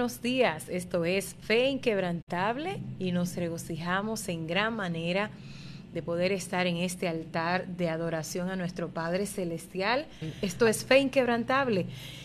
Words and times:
buenos 0.00 0.22
días. 0.22 0.70
Esto 0.70 1.04
es 1.04 1.36
Fe 1.42 1.68
Inquebrantable 1.68 2.80
y 2.98 3.12
nos 3.12 3.36
regocijamos 3.36 4.30
en 4.30 4.46
gran 4.46 4.74
manera 4.74 5.28
de 5.92 6.02
poder 6.02 6.32
estar 6.32 6.66
en 6.66 6.78
este 6.78 7.06
altar 7.06 7.66
de 7.66 7.90
adoración 7.90 8.48
a 8.48 8.56
nuestro 8.56 8.88
Padre 8.88 9.26
Celestial. 9.26 10.06
Esto 10.40 10.66
es 10.66 10.86
Fe 10.86 11.00
Inquebrantable 11.00 11.84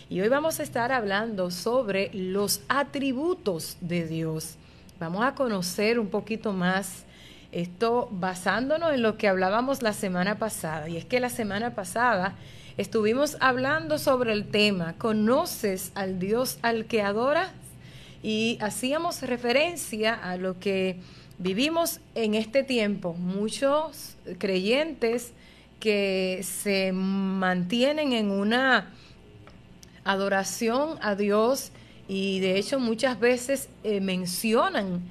y 0.10 0.22
hoy 0.22 0.30
vamos 0.30 0.62
a 0.62 0.64
estar 0.64 0.94
hablando 0.94 1.52
sobre 1.52 2.12
los 2.14 2.62
atributos 2.70 3.76
de 3.82 4.08
Dios. 4.08 4.56
Vamos 4.98 5.26
a 5.26 5.36
conocer 5.36 6.00
un 6.00 6.08
poquito 6.08 6.54
más 6.54 7.04
esto 7.52 8.08
basándonos 8.10 8.94
en 8.94 9.02
lo 9.02 9.18
que 9.18 9.28
hablábamos 9.28 9.82
la 9.82 9.92
semana 9.92 10.40
pasada. 10.40 10.88
Y 10.88 10.96
es 10.96 11.04
que 11.04 11.20
la 11.20 11.30
semana 11.30 11.76
pasada 11.76 12.36
estuvimos 12.78 13.36
hablando 13.42 13.98
sobre 13.98 14.32
el 14.32 14.48
tema, 14.48 14.94
¿conoces 14.98 15.92
al 15.94 16.20
Dios 16.20 16.58
al 16.62 16.86
que 16.86 17.02
adoras? 17.02 17.52
Y 18.26 18.58
hacíamos 18.60 19.22
referencia 19.22 20.16
a 20.16 20.36
lo 20.36 20.60
que 20.60 20.98
vivimos 21.38 22.00
en 22.16 22.34
este 22.34 22.64
tiempo. 22.64 23.14
Muchos 23.14 24.16
creyentes 24.40 25.32
que 25.80 26.42
se 26.42 26.92
mantienen 26.92 28.14
en 28.14 28.32
una 28.32 28.92
adoración 30.04 30.98
a 31.04 31.14
Dios 31.14 31.70
y 32.08 32.40
de 32.40 32.58
hecho 32.58 32.80
muchas 32.80 33.20
veces 33.20 33.70
eh, 33.84 34.02
mencionan 34.02 35.02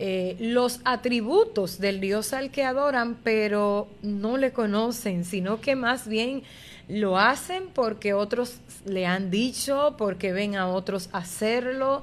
eh, 0.00 0.36
los 0.40 0.80
atributos 0.84 1.78
del 1.78 2.00
Dios 2.00 2.32
al 2.32 2.50
que 2.50 2.64
adoran, 2.64 3.18
pero 3.22 3.86
no 4.02 4.36
le 4.36 4.52
conocen, 4.52 5.24
sino 5.24 5.60
que 5.60 5.76
más 5.76 6.08
bien 6.08 6.42
lo 6.88 7.20
hacen 7.20 7.68
porque 7.72 8.14
otros 8.14 8.56
le 8.84 9.06
han 9.06 9.30
dicho, 9.30 9.94
porque 9.96 10.32
ven 10.32 10.56
a 10.56 10.66
otros 10.66 11.08
hacerlo. 11.12 12.02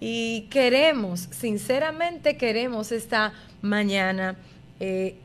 Y 0.00 0.42
queremos, 0.50 1.28
sinceramente 1.30 2.36
queremos 2.36 2.92
esta 2.92 3.32
mañana 3.62 4.36
eh, 4.78 5.16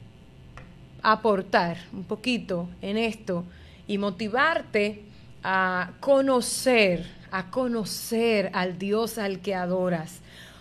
aportar 1.04 1.78
un 1.92 2.04
poquito 2.04 2.70
en 2.82 2.98
esto 2.98 3.44
y 3.88 3.98
motivarte 3.98 5.04
a 5.44 5.92
conocer, 6.00 7.06
a 7.32 7.50
conocer 7.50 8.50
al 8.54 8.78
Dios 8.78 9.18
al 9.18 9.40
que 9.40 9.56
adoras. 9.56 10.20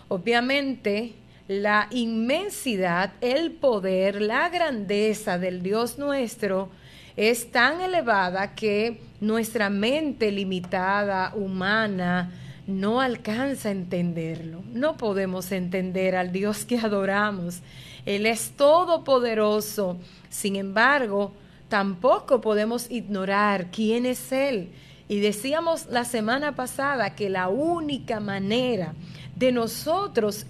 Obviamente, 0.08 1.12
la 1.46 1.88
inmensidad, 1.90 3.12
el 3.20 3.52
poder, 3.52 4.22
la 4.22 4.48
grandeza 4.48 5.38
del 5.38 5.62
Dios 5.62 5.98
nuestro 5.98 6.68
es 7.16 7.50
tan 7.50 7.80
elevada 7.80 8.54
que 8.54 9.00
nuestra 9.20 9.68
mente 9.68 10.30
limitada, 10.30 11.32
humana, 11.34 12.32
no 12.70 13.00
alcanza 13.00 13.68
a 13.68 13.72
entenderlo. 13.72 14.62
No 14.72 14.96
podemos 14.96 15.52
entender 15.52 16.16
al 16.16 16.32
Dios 16.32 16.64
que 16.64 16.78
adoramos. 16.78 17.60
Él 18.06 18.26
es 18.26 18.52
todopoderoso. 18.52 19.98
Sin 20.28 20.56
embargo, 20.56 21.32
tampoco 21.68 22.40
podemos 22.40 22.90
ignorar 22.90 23.70
quién 23.70 24.06
es 24.06 24.32
Él. 24.32 24.70
Y 25.08 25.20
decíamos 25.20 25.86
la 25.86 26.04
semana 26.04 26.54
pasada 26.54 27.16
que 27.16 27.28
la 27.28 27.48
única 27.48 28.20
manera 28.20 28.94
de 29.34 29.52
nosotros 29.52 30.46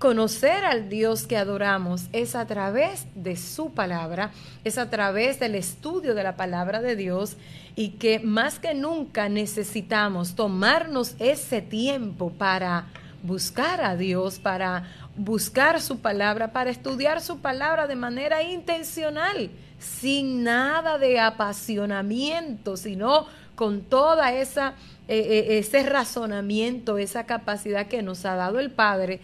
conocer 0.00 0.64
al 0.64 0.88
Dios 0.88 1.26
que 1.26 1.36
adoramos 1.36 2.06
es 2.14 2.34
a 2.34 2.46
través 2.46 3.06
de 3.14 3.36
su 3.36 3.74
palabra, 3.74 4.30
es 4.64 4.78
a 4.78 4.88
través 4.88 5.38
del 5.38 5.54
estudio 5.54 6.14
de 6.14 6.22
la 6.22 6.36
palabra 6.36 6.80
de 6.80 6.96
Dios 6.96 7.36
y 7.76 7.90
que 7.90 8.18
más 8.18 8.58
que 8.58 8.72
nunca 8.72 9.28
necesitamos 9.28 10.34
tomarnos 10.34 11.14
ese 11.18 11.60
tiempo 11.60 12.30
para 12.30 12.86
buscar 13.22 13.82
a 13.84 13.94
Dios, 13.94 14.38
para 14.38 14.84
buscar 15.16 15.82
su 15.82 15.98
palabra, 15.98 16.50
para 16.50 16.70
estudiar 16.70 17.20
su 17.20 17.40
palabra 17.40 17.86
de 17.86 17.96
manera 17.96 18.42
intencional, 18.42 19.50
sin 19.78 20.42
nada 20.44 20.96
de 20.96 21.20
apasionamiento, 21.20 22.78
sino 22.78 23.26
con 23.54 23.82
toda 23.82 24.32
esa 24.32 24.72
eh, 25.08 25.18
eh, 25.18 25.58
ese 25.58 25.82
razonamiento, 25.82 26.96
esa 26.96 27.26
capacidad 27.26 27.86
que 27.86 28.00
nos 28.00 28.24
ha 28.24 28.34
dado 28.36 28.60
el 28.60 28.70
Padre 28.70 29.20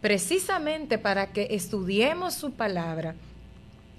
precisamente 0.00 0.98
para 0.98 1.28
que 1.28 1.48
estudiemos 1.50 2.34
su 2.34 2.52
palabra. 2.52 3.14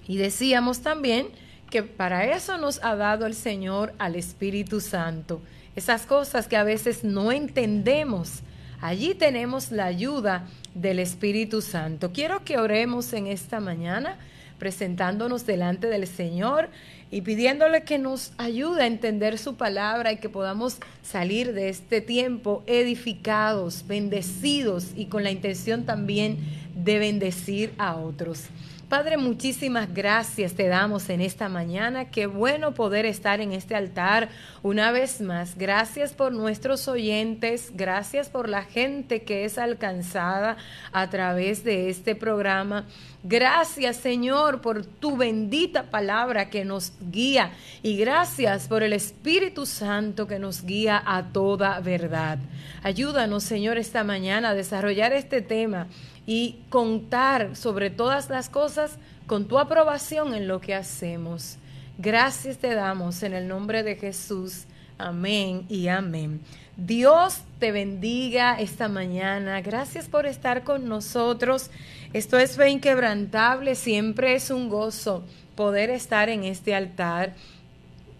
Y 0.06 0.16
decíamos 0.16 0.80
también 0.80 1.28
que 1.70 1.82
para 1.82 2.24
eso 2.24 2.56
nos 2.56 2.82
ha 2.82 2.96
dado 2.96 3.26
el 3.26 3.34
Señor 3.34 3.92
al 3.98 4.16
Espíritu 4.16 4.80
Santo. 4.80 5.42
Esas 5.76 6.06
cosas 6.06 6.48
que 6.48 6.56
a 6.56 6.64
veces 6.64 7.04
no 7.04 7.30
entendemos, 7.30 8.40
allí 8.80 9.14
tenemos 9.14 9.70
la 9.70 9.84
ayuda 9.84 10.46
del 10.74 10.98
Espíritu 10.98 11.60
Santo. 11.60 12.12
Quiero 12.12 12.44
que 12.44 12.58
oremos 12.58 13.12
en 13.12 13.26
esta 13.26 13.60
mañana 13.60 14.16
presentándonos 14.58 15.46
delante 15.46 15.86
del 15.86 16.06
Señor 16.06 16.68
y 17.10 17.22
pidiéndole 17.22 17.84
que 17.84 17.98
nos 17.98 18.32
ayude 18.36 18.82
a 18.82 18.86
entender 18.86 19.38
su 19.38 19.56
palabra 19.56 20.12
y 20.12 20.18
que 20.18 20.28
podamos 20.28 20.78
salir 21.02 21.54
de 21.54 21.68
este 21.68 22.00
tiempo 22.00 22.62
edificados, 22.66 23.86
bendecidos 23.86 24.88
y 24.94 25.06
con 25.06 25.24
la 25.24 25.30
intención 25.30 25.84
también 25.84 26.38
de 26.74 26.98
bendecir 26.98 27.72
a 27.78 27.96
otros. 27.96 28.44
Padre, 28.88 29.18
muchísimas 29.18 29.92
gracias 29.92 30.54
te 30.54 30.66
damos 30.66 31.10
en 31.10 31.20
esta 31.20 31.50
mañana. 31.50 32.06
Qué 32.06 32.26
bueno 32.26 32.72
poder 32.72 33.04
estar 33.04 33.42
en 33.42 33.52
este 33.52 33.74
altar 33.74 34.30
una 34.62 34.92
vez 34.92 35.20
más. 35.20 35.58
Gracias 35.58 36.14
por 36.14 36.32
nuestros 36.32 36.88
oyentes, 36.88 37.72
gracias 37.74 38.30
por 38.30 38.48
la 38.48 38.62
gente 38.62 39.24
que 39.24 39.44
es 39.44 39.58
alcanzada 39.58 40.56
a 40.90 41.10
través 41.10 41.64
de 41.64 41.90
este 41.90 42.14
programa. 42.14 42.86
Gracias 43.22 43.98
Señor 43.98 44.62
por 44.62 44.86
tu 44.86 45.18
bendita 45.18 45.90
palabra 45.90 46.48
que 46.48 46.64
nos 46.64 46.94
guía 47.10 47.50
y 47.82 47.98
gracias 47.98 48.68
por 48.68 48.82
el 48.82 48.94
Espíritu 48.94 49.66
Santo 49.66 50.26
que 50.26 50.38
nos 50.38 50.64
guía 50.64 51.02
a 51.04 51.24
toda 51.24 51.78
verdad. 51.80 52.38
Ayúdanos 52.82 53.44
Señor 53.44 53.76
esta 53.76 54.02
mañana 54.02 54.50
a 54.50 54.54
desarrollar 54.54 55.12
este 55.12 55.42
tema 55.42 55.88
y 56.28 56.56
contar 56.68 57.56
sobre 57.56 57.88
todas 57.88 58.28
las 58.28 58.50
cosas 58.50 58.98
con 59.26 59.48
tu 59.48 59.58
aprobación 59.58 60.34
en 60.34 60.46
lo 60.46 60.60
que 60.60 60.74
hacemos. 60.74 61.56
Gracias 61.96 62.58
te 62.58 62.74
damos 62.74 63.22
en 63.22 63.32
el 63.32 63.48
nombre 63.48 63.82
de 63.82 63.96
Jesús. 63.96 64.64
Amén 64.98 65.64
y 65.70 65.88
amén. 65.88 66.42
Dios 66.76 67.40
te 67.58 67.72
bendiga 67.72 68.60
esta 68.60 68.88
mañana. 68.88 69.62
Gracias 69.62 70.06
por 70.06 70.26
estar 70.26 70.64
con 70.64 70.86
nosotros. 70.86 71.70
Esto 72.12 72.36
es 72.38 72.58
inquebrantable. 72.58 73.74
Siempre 73.74 74.34
es 74.34 74.50
un 74.50 74.68
gozo 74.68 75.24
poder 75.56 75.88
estar 75.88 76.28
en 76.28 76.44
este 76.44 76.74
altar. 76.74 77.36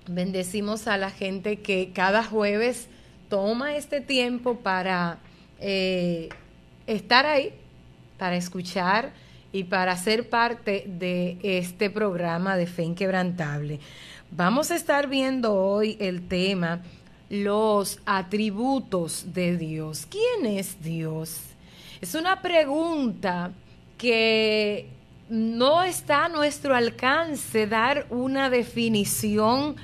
Bendecimos 0.07 0.89
a 0.89 0.97
la 0.97 1.11
gente 1.11 1.59
que 1.59 1.93
cada 1.93 2.25
jueves 2.25 2.89
toma 3.29 3.77
este 3.77 4.01
tiempo 4.01 4.61
para 4.61 5.19
eh, 5.61 6.31
estar 6.87 7.27
ahí, 7.27 7.53
para 8.19 8.37
escuchar 8.37 9.13
y 9.53 9.65
para 9.65 9.97
ser 9.97 10.29
parte 10.29 10.85
de 10.87 11.39
este 11.43 11.89
programa 11.91 12.57
de 12.57 12.67
fe 12.67 12.83
inquebrantable. 12.83 13.81
Vamos 14.31 14.71
a 14.71 14.77
estar 14.77 15.09
viendo 15.09 15.55
hoy 15.55 15.97
el 16.01 16.29
tema 16.29 16.81
los 17.31 17.99
atributos 18.07 19.33
de 19.33 19.57
Dios. 19.57 20.07
¿Quién 20.09 20.59
es 20.59 20.83
Dios? 20.83 21.41
Es 22.01 22.15
una 22.15 22.41
pregunta 22.43 23.53
que 23.97 24.89
no 25.29 25.83
está 25.83 26.27
a 26.27 26.29
nuestro 26.29 26.75
alcance 26.75 27.67
dar 27.67 28.07
una 28.11 28.51
definición 28.51 29.77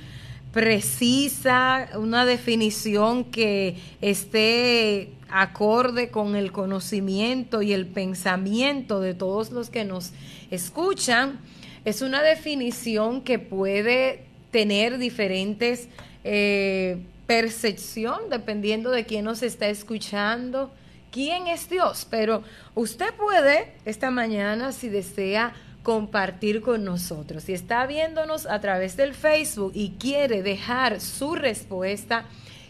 precisa, 0.51 1.89
una 1.95 2.25
definición 2.25 3.25
que 3.25 3.77
esté 3.99 5.11
acorde 5.29 6.09
con 6.09 6.35
el 6.35 6.51
conocimiento 6.51 7.61
y 7.61 7.73
el 7.73 7.87
pensamiento 7.87 8.99
de 8.99 9.13
todos 9.13 9.51
los 9.51 9.69
que 9.69 9.83
nos 9.83 10.11
escuchan. 10.51 11.39
Es 11.83 12.01
una 12.01 12.21
definición 12.21 13.21
que 13.21 13.39
puede 13.39 14.25
tener 14.51 14.97
diferentes 14.97 15.89
eh, 16.23 16.97
percepción 17.27 18.29
dependiendo 18.29 18.91
de 18.91 19.05
quién 19.05 19.25
nos 19.25 19.43
está 19.43 19.67
escuchando, 19.67 20.71
quién 21.11 21.47
es 21.47 21.69
Dios. 21.69 22.07
Pero 22.09 22.43
usted 22.73 23.13
puede 23.15 23.73
esta 23.85 24.11
mañana, 24.11 24.71
si 24.71 24.89
desea, 24.89 25.53
compartir 25.83 26.61
con 26.61 26.83
nosotros. 26.83 27.43
Si 27.43 27.53
está 27.53 27.85
viéndonos 27.85 28.47
a 28.47 28.59
través 28.59 28.97
del 28.97 29.13
Facebook 29.13 29.71
y 29.75 29.91
quiere 29.99 30.41
dejar 30.41 30.99
su 30.99 31.35
respuesta, 31.35 32.25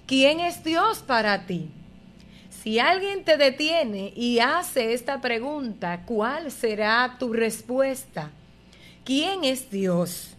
¿quién 0.06 0.42
es 0.42 0.63
Dios 0.63 1.00
para 1.00 1.46
ti? 1.46 1.69
Si 2.65 2.79
alguien 2.79 3.23
te 3.23 3.38
detiene 3.38 4.12
y 4.15 4.39
hace 4.39 4.94
esta 4.95 5.21
pregunta, 5.21 6.01
¿cuál 6.03 6.51
será 6.51 7.17
tu 7.19 7.31
respuesta? 7.31 8.31
¿Quién 9.03 9.44
es 9.44 9.69
Dios? 9.69 10.29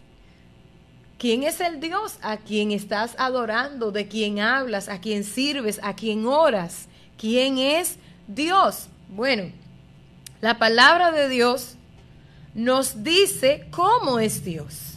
¿Quién 1.19 1.45
es 1.45 1.61
el 1.61 1.79
Dios 1.79 2.19
a 2.23 2.39
quien 2.39 2.73
estás 2.73 3.15
adorando, 3.17 3.93
de 3.93 4.09
quien 4.09 4.41
hablas, 4.41 4.89
a 4.89 5.01
quien 5.01 5.23
sirves, 5.23 5.79
a 5.85 5.95
quien 5.95 6.27
oras? 6.27 6.89
¿Quién 7.17 7.59
es 7.59 7.97
Dios? 8.27 8.89
Bueno, 9.09 9.53
la 10.41 10.59
palabra 10.59 11.13
de 11.13 11.29
Dios 11.29 11.77
nos 12.57 13.05
dice 13.05 13.69
cómo 13.71 14.19
es 14.19 14.45
Dios. 14.45 14.95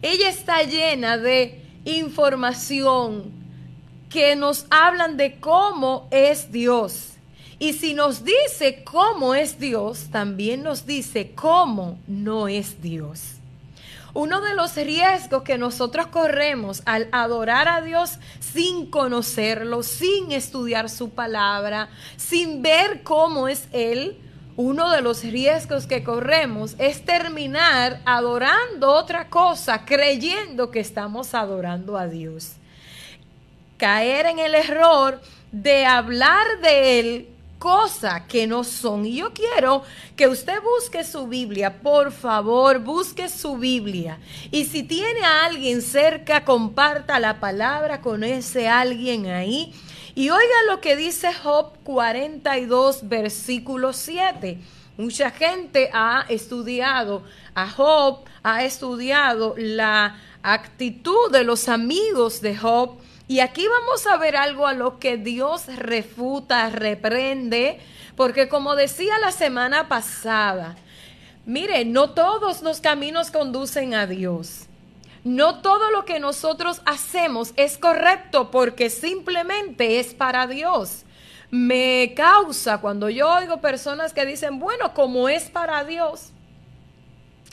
Ella 0.00 0.30
está 0.30 0.62
llena 0.62 1.18
de 1.18 1.60
información 1.84 3.41
que 4.12 4.36
nos 4.36 4.66
hablan 4.70 5.16
de 5.16 5.40
cómo 5.40 6.06
es 6.10 6.52
Dios. 6.52 7.08
Y 7.58 7.72
si 7.74 7.94
nos 7.94 8.24
dice 8.24 8.82
cómo 8.84 9.34
es 9.34 9.58
Dios, 9.58 10.08
también 10.10 10.62
nos 10.62 10.84
dice 10.84 11.32
cómo 11.34 11.98
no 12.06 12.48
es 12.48 12.82
Dios. 12.82 13.36
Uno 14.14 14.42
de 14.42 14.54
los 14.54 14.74
riesgos 14.76 15.42
que 15.42 15.56
nosotros 15.56 16.08
corremos 16.08 16.82
al 16.84 17.08
adorar 17.12 17.68
a 17.68 17.80
Dios 17.80 18.18
sin 18.40 18.90
conocerlo, 18.90 19.82
sin 19.82 20.32
estudiar 20.32 20.90
su 20.90 21.10
palabra, 21.10 21.88
sin 22.16 22.60
ver 22.60 23.02
cómo 23.02 23.48
es 23.48 23.68
Él, 23.72 24.18
uno 24.56 24.90
de 24.90 25.00
los 25.00 25.22
riesgos 25.22 25.86
que 25.86 26.04
corremos 26.04 26.74
es 26.78 27.06
terminar 27.06 28.02
adorando 28.04 28.92
otra 28.92 29.30
cosa, 29.30 29.86
creyendo 29.86 30.70
que 30.70 30.80
estamos 30.80 31.34
adorando 31.34 31.96
a 31.96 32.06
Dios. 32.06 32.56
Caer 33.82 34.26
en 34.26 34.38
el 34.38 34.54
error 34.54 35.20
de 35.50 35.84
hablar 35.86 36.60
de 36.62 37.00
Él 37.00 37.28
cosa 37.58 38.28
que 38.28 38.46
no 38.46 38.62
son. 38.62 39.04
Y 39.04 39.16
yo 39.16 39.32
quiero 39.32 39.82
que 40.14 40.28
usted 40.28 40.62
busque 40.62 41.02
su 41.02 41.26
Biblia, 41.26 41.80
por 41.82 42.12
favor, 42.12 42.78
busque 42.78 43.28
su 43.28 43.56
Biblia. 43.56 44.20
Y 44.52 44.66
si 44.66 44.84
tiene 44.84 45.24
a 45.24 45.46
alguien 45.46 45.82
cerca, 45.82 46.44
comparta 46.44 47.18
la 47.18 47.40
palabra 47.40 48.00
con 48.00 48.22
ese 48.22 48.68
alguien 48.68 49.26
ahí. 49.26 49.74
Y 50.14 50.30
oiga 50.30 50.62
lo 50.68 50.80
que 50.80 50.94
dice 50.94 51.34
Job 51.34 51.72
42, 51.82 53.08
versículo 53.08 53.92
7. 53.92 54.60
Mucha 54.96 55.32
gente 55.32 55.90
ha 55.92 56.24
estudiado 56.28 57.24
a 57.56 57.68
Job, 57.68 58.20
ha 58.44 58.62
estudiado 58.62 59.56
la 59.58 60.20
actitud 60.44 61.32
de 61.32 61.42
los 61.42 61.68
amigos 61.68 62.40
de 62.42 62.56
Job 62.56 63.02
y 63.28 63.40
aquí 63.40 63.66
vamos 63.66 64.06
a 64.06 64.16
ver 64.16 64.36
algo 64.36 64.66
a 64.66 64.74
lo 64.74 64.98
que 64.98 65.16
Dios 65.16 65.66
refuta, 65.76 66.68
reprende, 66.70 67.80
porque 68.16 68.48
como 68.48 68.74
decía 68.74 69.18
la 69.20 69.32
semana 69.32 69.88
pasada, 69.88 70.76
mire, 71.46 71.84
no 71.84 72.10
todos 72.10 72.62
los 72.62 72.80
caminos 72.80 73.30
conducen 73.30 73.94
a 73.94 74.06
Dios. 74.06 74.66
No 75.24 75.60
todo 75.60 75.92
lo 75.92 76.04
que 76.04 76.18
nosotros 76.18 76.82
hacemos 76.84 77.52
es 77.56 77.78
correcto 77.78 78.50
porque 78.50 78.90
simplemente 78.90 80.00
es 80.00 80.14
para 80.14 80.48
Dios. 80.48 81.04
Me 81.50 82.12
causa 82.16 82.78
cuando 82.78 83.08
yo 83.08 83.30
oigo 83.30 83.60
personas 83.60 84.12
que 84.12 84.26
dicen, 84.26 84.58
bueno, 84.58 84.94
como 84.94 85.28
es 85.28 85.44
para 85.48 85.84
Dios, 85.84 86.31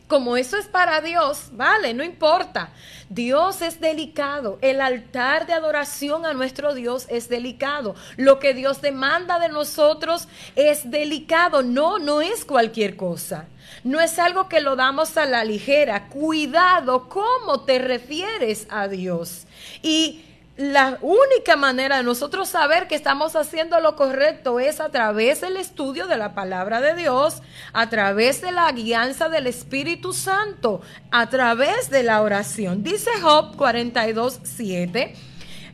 como 0.10 0.36
eso 0.36 0.58
es 0.58 0.66
para 0.66 1.02
Dios, 1.02 1.50
vale, 1.52 1.94
no 1.94 2.04
importa. 2.04 2.72
Dios 3.10 3.62
es 3.62 3.80
delicado. 3.80 4.58
El 4.62 4.82
altar 4.82 5.46
de 5.46 5.54
adoración 5.54 6.26
a 6.26 6.34
nuestro 6.34 6.74
Dios 6.74 7.06
es 7.10 7.30
delicado. 7.30 7.96
Lo 8.18 8.40
que 8.40 8.56
Dios 8.56 8.82
demanda 8.82 9.40
de 9.40 9.50
nosotros 9.50 10.28
es 10.56 10.90
delicado. 10.90 11.62
No, 11.62 12.00
no 12.00 12.22
es 12.22 12.44
cualquier 12.44 12.98
cosa. 12.98 13.48
No 13.84 14.02
es 14.02 14.18
algo 14.18 14.50
que 14.50 14.62
lo 14.62 14.76
damos 14.76 15.16
a 15.16 15.26
la 15.26 15.44
ligera. 15.44 16.08
Cuidado 16.10 17.08
cómo 17.08 17.62
te 17.62 17.78
refieres 17.78 18.66
a 18.72 18.88
Dios. 18.88 19.46
Y 19.84 20.26
la 20.60 20.98
única 21.02 21.56
manera 21.56 21.96
de 21.96 22.04
nosotros 22.04 22.50
saber 22.50 22.90
que 22.90 22.96
estamos 22.96 23.38
haciendo 23.38 23.80
lo 23.80 23.96
correcto 23.96 24.60
es 24.60 24.82
a 24.82 24.90
través 24.90 25.40
del 25.40 25.56
estudio 25.56 26.06
de 26.06 26.18
la 26.18 26.36
palabra 26.36 26.82
de 26.82 26.96
Dios, 26.96 27.42
a 27.72 27.90
través 27.90 28.42
de 28.42 28.52
la 28.52 28.70
guianza 28.74 29.30
del 29.30 29.48
Espíritu 29.48 30.12
Santo, 30.12 30.82
a 31.12 31.30
través 31.30 31.90
de 31.90 32.04
la 32.04 32.22
oración. 32.22 32.84
Dice 32.84 33.10
Job 33.22 33.56
42, 33.56 34.42
7. 34.44 35.16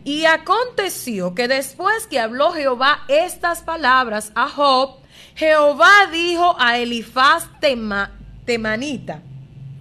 Y 0.04 0.26
aconteció 0.26 1.34
que 1.34 1.48
después 1.48 2.06
que 2.06 2.20
habló 2.20 2.52
Jehová 2.52 3.06
estas 3.08 3.64
palabras 3.64 4.32
a 4.36 4.48
Job, 4.50 5.00
Jehová 5.34 6.06
dijo 6.12 6.56
a 6.60 6.78
Elifaz 6.78 7.48
Temanita, 8.46 9.24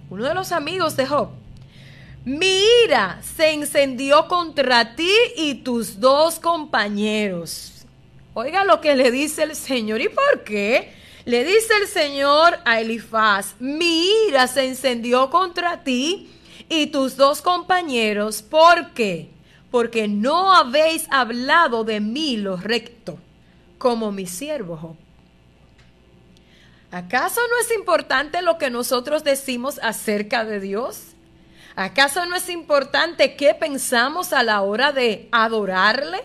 uno 0.09 0.23
de 0.23 0.33
los 0.33 0.51
amigos 0.51 0.95
de 0.97 1.05
Job, 1.05 1.44
mi 2.25 2.59
ira 2.83 3.21
se 3.21 3.53
encendió 3.53 4.27
contra 4.27 4.95
ti 4.95 5.13
y 5.37 5.55
tus 5.55 5.99
dos 5.99 6.39
compañeros. 6.39 7.85
Oiga 8.33 8.65
lo 8.65 8.81
que 8.81 8.95
le 8.95 9.11
dice 9.11 9.43
el 9.43 9.55
Señor. 9.55 10.01
¿Y 10.01 10.09
por 10.09 10.43
qué? 10.43 10.91
Le 11.25 11.43
dice 11.45 11.73
el 11.81 11.87
Señor 11.87 12.59
a 12.65 12.81
Elifaz, 12.81 13.55
mi 13.59 14.07
ira 14.27 14.47
se 14.47 14.65
encendió 14.65 15.29
contra 15.29 15.83
ti 15.83 16.29
y 16.67 16.87
tus 16.87 17.15
dos 17.15 17.41
compañeros. 17.41 18.41
¿Por 18.41 18.91
qué? 18.93 19.29
Porque 19.69 20.07
no 20.07 20.51
habéis 20.51 21.07
hablado 21.11 21.83
de 21.83 21.99
mí 21.99 22.37
lo 22.37 22.57
recto, 22.57 23.19
como 23.77 24.11
mi 24.11 24.25
siervo. 24.25 24.97
¿Acaso 26.91 27.41
no 27.49 27.59
es 27.59 27.75
importante 27.75 28.41
lo 28.41 28.57
que 28.57 28.69
nosotros 28.69 29.23
decimos 29.23 29.79
acerca 29.83 30.43
de 30.43 30.59
Dios? 30.59 31.14
¿Acaso 31.75 32.25
no 32.25 32.37
es 32.37 32.47
importante 32.49 33.35
qué 33.35 33.53
pensamos 33.53 34.31
a 34.31 34.43
la 34.43 34.61
hora 34.61 34.93
de 34.93 35.27
adorarle? 35.31 36.23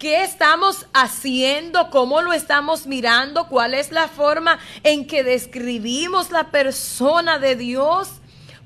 ¿Qué 0.00 0.22
estamos 0.24 0.86
haciendo? 0.92 1.90
¿Cómo 1.90 2.22
lo 2.22 2.32
estamos 2.32 2.86
mirando? 2.86 3.46
¿Cuál 3.46 3.74
es 3.74 3.92
la 3.92 4.08
forma 4.08 4.58
en 4.82 5.06
que 5.06 5.22
describimos 5.22 6.32
la 6.32 6.50
persona 6.50 7.38
de 7.38 7.54
Dios? 7.54 8.19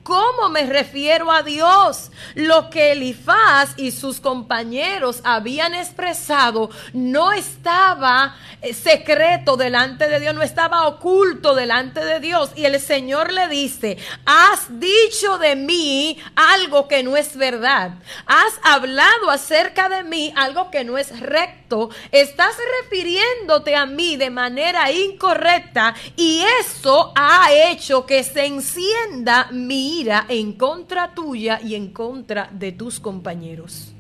¿Cómo 0.05 0.51
me 0.51 0.67
refiero 0.67 1.33
a 1.33 1.43
Dios? 1.43 2.11
Lo 2.35 2.69
que 2.69 2.93
Elifaz 2.93 3.71
y 3.79 3.91
sus 3.91 4.21
compañeros 4.21 5.23
habían 5.25 5.75
expresado 5.75 6.69
no 6.93 7.33
estaba 7.33 8.37
eh, 8.61 8.75
secreto 8.75 9.57
delante 9.57 10.07
de 10.07 10.21
Dios, 10.21 10.35
no 10.35 10.43
estaba 10.43 10.87
oculto 10.89 11.55
delante 11.55 12.05
de 12.05 12.21
Dios. 12.21 12.51
Y 12.55 12.67
el 12.67 12.79
Señor 12.81 13.33
le 13.33 13.49
dice, 13.49 13.97
has 14.27 14.79
dicho 14.79 15.39
de 15.39 15.57
mí 15.57 16.19
algo 16.37 16.87
que 16.87 17.03
no 17.03 17.17
es 17.17 17.35
verdad. 17.35 17.93
Has 18.27 18.61
hablado 18.63 19.31
acerca 19.31 19.89
de 19.89 20.05
mí 20.05 20.35
algo 20.37 20.71
que 20.71 20.85
no 20.85 20.99
es 20.99 21.19
recto. 21.19 21.89
Estás 22.13 22.55
refiriéndote 22.83 23.75
a 23.75 23.87
mí 23.87 24.17
de 24.17 24.29
manera 24.29 24.93
incorrecta 24.93 25.95
y 26.15 26.43
eso 26.61 27.11
ha 27.17 27.51
hecho 27.53 28.05
que 28.05 28.23
se 28.23 28.45
encienda 28.45 29.49
mi 29.51 29.94
en 30.29 30.53
contra 30.55 31.15
tuya 31.15 31.61
y 31.63 31.75
en 31.75 31.93
contra 31.93 32.49
de 32.53 32.73
tus 32.73 33.01
compañeros. 33.01 33.91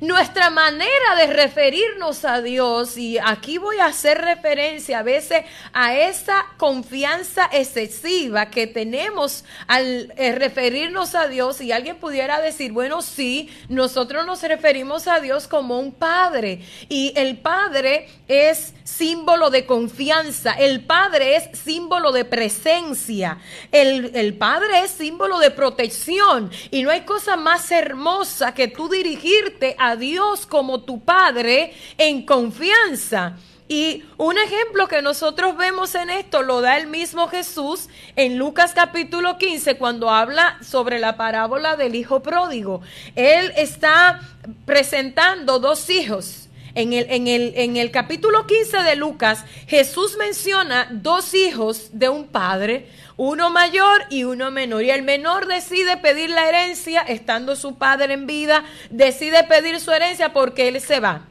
Nuestra 0.00 0.48
manera 0.50 1.16
de 1.18 1.26
referirnos 1.26 2.24
a 2.24 2.40
Dios, 2.40 2.96
y 2.96 3.18
aquí 3.18 3.58
voy 3.58 3.78
a 3.78 3.86
hacer 3.86 4.18
referencia 4.18 5.00
a 5.00 5.02
veces 5.02 5.44
a 5.72 5.96
esa 5.96 6.46
confianza 6.56 7.50
excesiva 7.52 8.46
que 8.46 8.68
tenemos 8.68 9.44
al 9.66 10.12
eh, 10.16 10.36
referirnos 10.36 11.16
a 11.16 11.26
Dios, 11.26 11.60
y 11.60 11.72
alguien 11.72 11.96
pudiera 11.96 12.40
decir, 12.40 12.70
bueno, 12.70 13.02
sí, 13.02 13.50
nosotros 13.68 14.24
nos 14.24 14.40
referimos 14.42 15.08
a 15.08 15.18
Dios 15.18 15.48
como 15.48 15.80
un 15.80 15.90
padre, 15.90 16.60
y 16.88 17.12
el 17.16 17.38
padre 17.38 18.08
es 18.28 18.74
símbolo 18.88 19.50
de 19.50 19.66
confianza, 19.66 20.52
el 20.52 20.84
Padre 20.84 21.36
es 21.36 21.58
símbolo 21.58 22.10
de 22.10 22.24
presencia, 22.24 23.38
el, 23.70 24.12
el, 24.14 24.34
Padre 24.34 24.80
es 24.84 24.90
símbolo 24.90 25.38
de 25.38 25.50
protección 25.50 26.50
y 26.70 26.82
no 26.82 26.90
hay 26.90 27.02
cosa 27.02 27.36
más 27.36 27.70
hermosa 27.70 28.54
que 28.54 28.68
tú 28.68 28.88
dirigirte 28.88 29.76
a 29.78 29.96
Dios 29.96 30.46
como 30.46 30.82
tu 30.82 31.04
Padre 31.04 31.74
en 31.98 32.24
confianza. 32.24 33.36
Y 33.70 34.04
un 34.16 34.38
ejemplo 34.38 34.88
que 34.88 35.02
nosotros 35.02 35.54
vemos 35.58 35.94
en 35.94 36.08
esto 36.08 36.42
lo 36.42 36.62
da 36.62 36.78
el 36.78 36.86
mismo 36.86 37.28
Jesús 37.28 37.90
en 38.16 38.38
Lucas 38.38 38.72
capítulo 38.74 39.36
15 39.36 39.76
cuando 39.76 40.08
habla 40.08 40.58
sobre 40.62 40.98
la 40.98 41.18
parábola 41.18 41.76
del 41.76 41.94
hijo 41.94 42.20
pródigo. 42.20 42.80
Él 43.14 43.52
está 43.56 44.22
presentando 44.64 45.58
dos 45.58 45.90
hijos 45.90 46.47
en 46.78 46.92
el, 46.92 47.06
en, 47.10 47.26
el, 47.26 47.52
en 47.56 47.76
el 47.76 47.90
capítulo 47.90 48.46
15 48.46 48.84
de 48.84 48.94
Lucas, 48.94 49.44
Jesús 49.66 50.16
menciona 50.16 50.86
dos 50.92 51.34
hijos 51.34 51.90
de 51.92 52.08
un 52.08 52.28
padre, 52.28 52.86
uno 53.16 53.50
mayor 53.50 54.02
y 54.10 54.22
uno 54.22 54.52
menor. 54.52 54.84
Y 54.84 54.90
el 54.90 55.02
menor 55.02 55.48
decide 55.48 55.96
pedir 55.96 56.30
la 56.30 56.48
herencia, 56.48 57.00
estando 57.00 57.56
su 57.56 57.78
padre 57.78 58.14
en 58.14 58.28
vida, 58.28 58.64
decide 58.90 59.42
pedir 59.42 59.80
su 59.80 59.90
herencia 59.90 60.32
porque 60.32 60.68
él 60.68 60.80
se 60.80 61.00
va. 61.00 61.26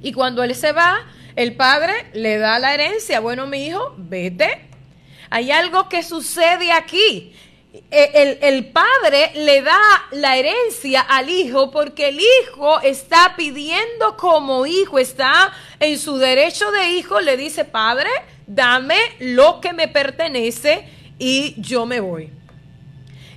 Y 0.00 0.12
cuando 0.12 0.44
él 0.44 0.54
se 0.54 0.70
va, 0.70 1.04
el 1.34 1.56
padre 1.56 1.92
le 2.12 2.38
da 2.38 2.60
la 2.60 2.72
herencia. 2.72 3.18
Bueno, 3.18 3.48
mi 3.48 3.66
hijo, 3.66 3.96
vete. 3.98 4.60
Hay 5.28 5.50
algo 5.50 5.88
que 5.88 6.04
sucede 6.04 6.70
aquí. 6.70 7.34
El, 7.90 8.38
el, 8.42 8.66
padre 8.66 9.30
le 9.34 9.62
da 9.62 9.80
la 10.12 10.36
herencia 10.36 11.00
al 11.00 11.30
hijo 11.30 11.70
porque 11.70 12.08
el 12.08 12.20
hijo 12.20 12.80
está 12.80 13.34
pidiendo 13.36 14.16
como 14.16 14.66
hijo, 14.66 14.98
está 14.98 15.52
en 15.78 15.98
su 15.98 16.18
derecho 16.18 16.70
de 16.72 16.90
hijo, 16.90 17.20
le 17.20 17.36
dice, 17.36 17.64
padre, 17.64 18.10
dame 18.46 18.98
lo 19.20 19.60
que 19.60 19.72
me 19.72 19.86
pertenece 19.86 20.88
y 21.18 21.54
yo 21.60 21.86
me 21.86 22.00
voy. 22.00 22.30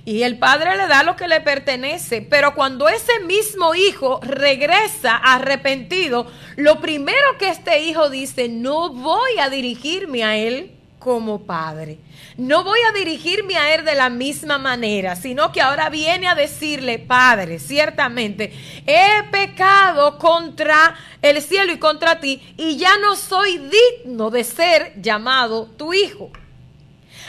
Y 0.06 0.22
el 0.22 0.38
padre 0.38 0.76
le 0.76 0.86
da 0.86 1.02
lo 1.02 1.16
que 1.16 1.28
le 1.28 1.40
pertenece, 1.40 2.20
pero 2.20 2.54
cuando 2.54 2.88
ese 2.88 3.20
mismo 3.20 3.74
hijo 3.74 4.20
regresa 4.22 5.16
arrepentido, 5.16 6.26
lo 6.56 6.80
primero 6.80 7.38
que 7.38 7.48
este 7.48 7.82
hijo 7.82 8.10
dice, 8.10 8.48
no 8.48 8.90
voy 8.90 9.38
a 9.40 9.48
dirigirme 9.48 10.24
a 10.24 10.36
él 10.36 10.72
como 11.04 11.42
padre. 11.42 11.98
No 12.38 12.64
voy 12.64 12.80
a 12.88 12.92
dirigirme 12.92 13.58
a 13.58 13.74
él 13.74 13.84
de 13.84 13.94
la 13.94 14.08
misma 14.08 14.56
manera, 14.56 15.16
sino 15.16 15.52
que 15.52 15.60
ahora 15.60 15.90
viene 15.90 16.28
a 16.28 16.34
decirle, 16.34 16.98
Padre, 16.98 17.58
ciertamente, 17.58 18.54
he 18.86 19.22
pecado 19.30 20.18
contra 20.18 20.96
el 21.20 21.42
cielo 21.42 21.74
y 21.74 21.78
contra 21.78 22.20
ti, 22.20 22.42
y 22.56 22.78
ya 22.78 22.96
no 22.96 23.16
soy 23.16 23.58
digno 23.58 24.30
de 24.30 24.44
ser 24.44 24.94
llamado 25.02 25.66
tu 25.76 25.92
hijo. 25.92 26.30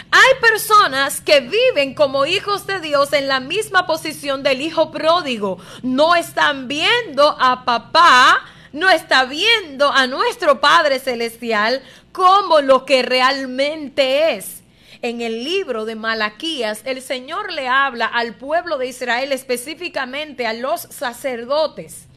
Hay 0.10 0.40
personas 0.40 1.20
que 1.20 1.42
viven 1.42 1.96
como 1.96 2.26
hijos 2.26 2.66
de 2.66 2.80
Dios 2.80 3.12
en 3.12 3.28
la 3.28 3.42
misma 3.42 3.86
posición 3.86 4.42
del 4.42 4.62
hijo 4.62 4.90
pródigo. 4.90 5.58
No 5.84 6.16
están 6.16 6.70
viendo 6.70 7.36
a 7.38 7.66
papá, 7.66 8.42
no 8.76 8.90
está 8.90 9.24
viendo 9.24 9.90
a 9.90 10.06
nuestro 10.06 10.60
Padre 10.60 11.00
Celestial 11.00 11.82
como 12.12 12.60
lo 12.60 12.84
que 12.84 13.04
realmente 13.04 14.36
es. 14.36 14.64
En 15.02 15.22
el 15.22 15.46
libro 15.46 15.86
de 15.86 15.96
Malaquías, 15.96 16.82
el 16.84 17.02
Señor 17.02 17.54
le 17.54 17.70
habla 17.70 18.06
al 18.06 18.36
pueblo 18.36 18.78
de 18.78 18.88
Israel, 18.88 19.32
específicamente 19.32 20.46
a 20.46 20.52
los 20.52 20.82
sacerdotes. 20.82 22.08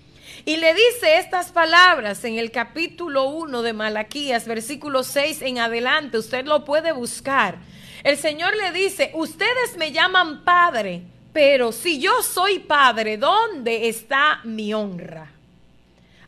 Y 0.47 0.57
le 0.57 0.75
dice 0.75 1.19
estas 1.19 1.53
palabras 1.53 2.25
en 2.25 2.39
el 2.39 2.51
capítulo 2.51 3.27
1 3.27 3.63
de 3.63 3.73
Malaquías, 3.73 4.49
versículo 4.49 5.05
6 5.05 5.43
en 5.43 5.61
adelante. 5.61 6.19
Usted 6.19 6.45
lo 6.45 6.65
puede 6.65 6.91
buscar. 6.91 7.59
El 8.03 8.17
Señor 8.17 8.57
le 8.57 8.73
dice, 8.73 9.13
ustedes 9.15 9.77
me 9.77 9.93
llaman 9.93 10.43
padre, 10.43 11.03
pero 11.33 11.71
si 11.71 12.01
yo 12.01 12.21
soy 12.25 12.59
padre, 12.59 13.17
¿dónde 13.17 13.89
está 13.89 14.41
mi 14.43 14.75
honra? 14.75 15.38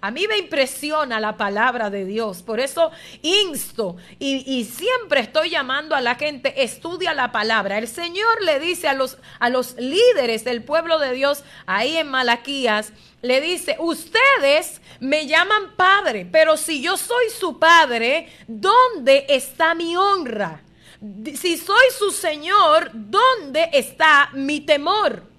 A 0.02 0.11
mí 0.11 0.26
me 0.26 0.38
impresiona 0.38 1.21
la 1.21 1.37
palabra 1.37 1.90
de 1.90 2.07
Dios, 2.07 2.42
por 2.42 2.59
eso 2.59 2.90
insto 3.21 3.97
y, 4.19 4.64
siempre 4.64 5.21
estoy 5.21 5.50
llamando 5.50 5.95
a 5.95 6.00
la 6.00 6.14
gente, 6.14 6.62
estudia 6.62 7.12
la 7.12 7.33
palabra. 7.33 7.76
El 7.76 7.87
Señor 7.87 8.42
le 8.42 8.61
dice 8.61 8.88
a 8.88 8.95
los, 8.95 9.19
a 9.38 9.50
los 9.50 9.76
líderes 9.76 10.45
del 10.45 10.62
pueblo 10.64 10.99
de 10.99 11.12
Dios 11.12 11.45
ahí 11.66 11.99
en 11.99 12.09
Malaquías, 12.09 12.92
le 13.21 13.42
dice, 13.42 13.76
ustedes 13.78 14.80
me 15.00 15.26
llaman 15.26 15.76
padre, 15.76 16.26
pero 16.30 16.57
si 16.57 16.80
yo 16.80 16.97
soy 16.97 17.28
su 17.38 17.59
padre, 17.59 18.28
¿dónde 18.47 19.26
está 19.28 19.75
mi 19.75 19.97
honra? 19.97 20.62
Si 21.35 21.59
soy 21.59 21.87
su 21.99 22.11
Señor, 22.11 22.90
¿dónde 22.95 23.69
está 23.73 24.30
mi 24.33 24.61
temor? 24.61 25.29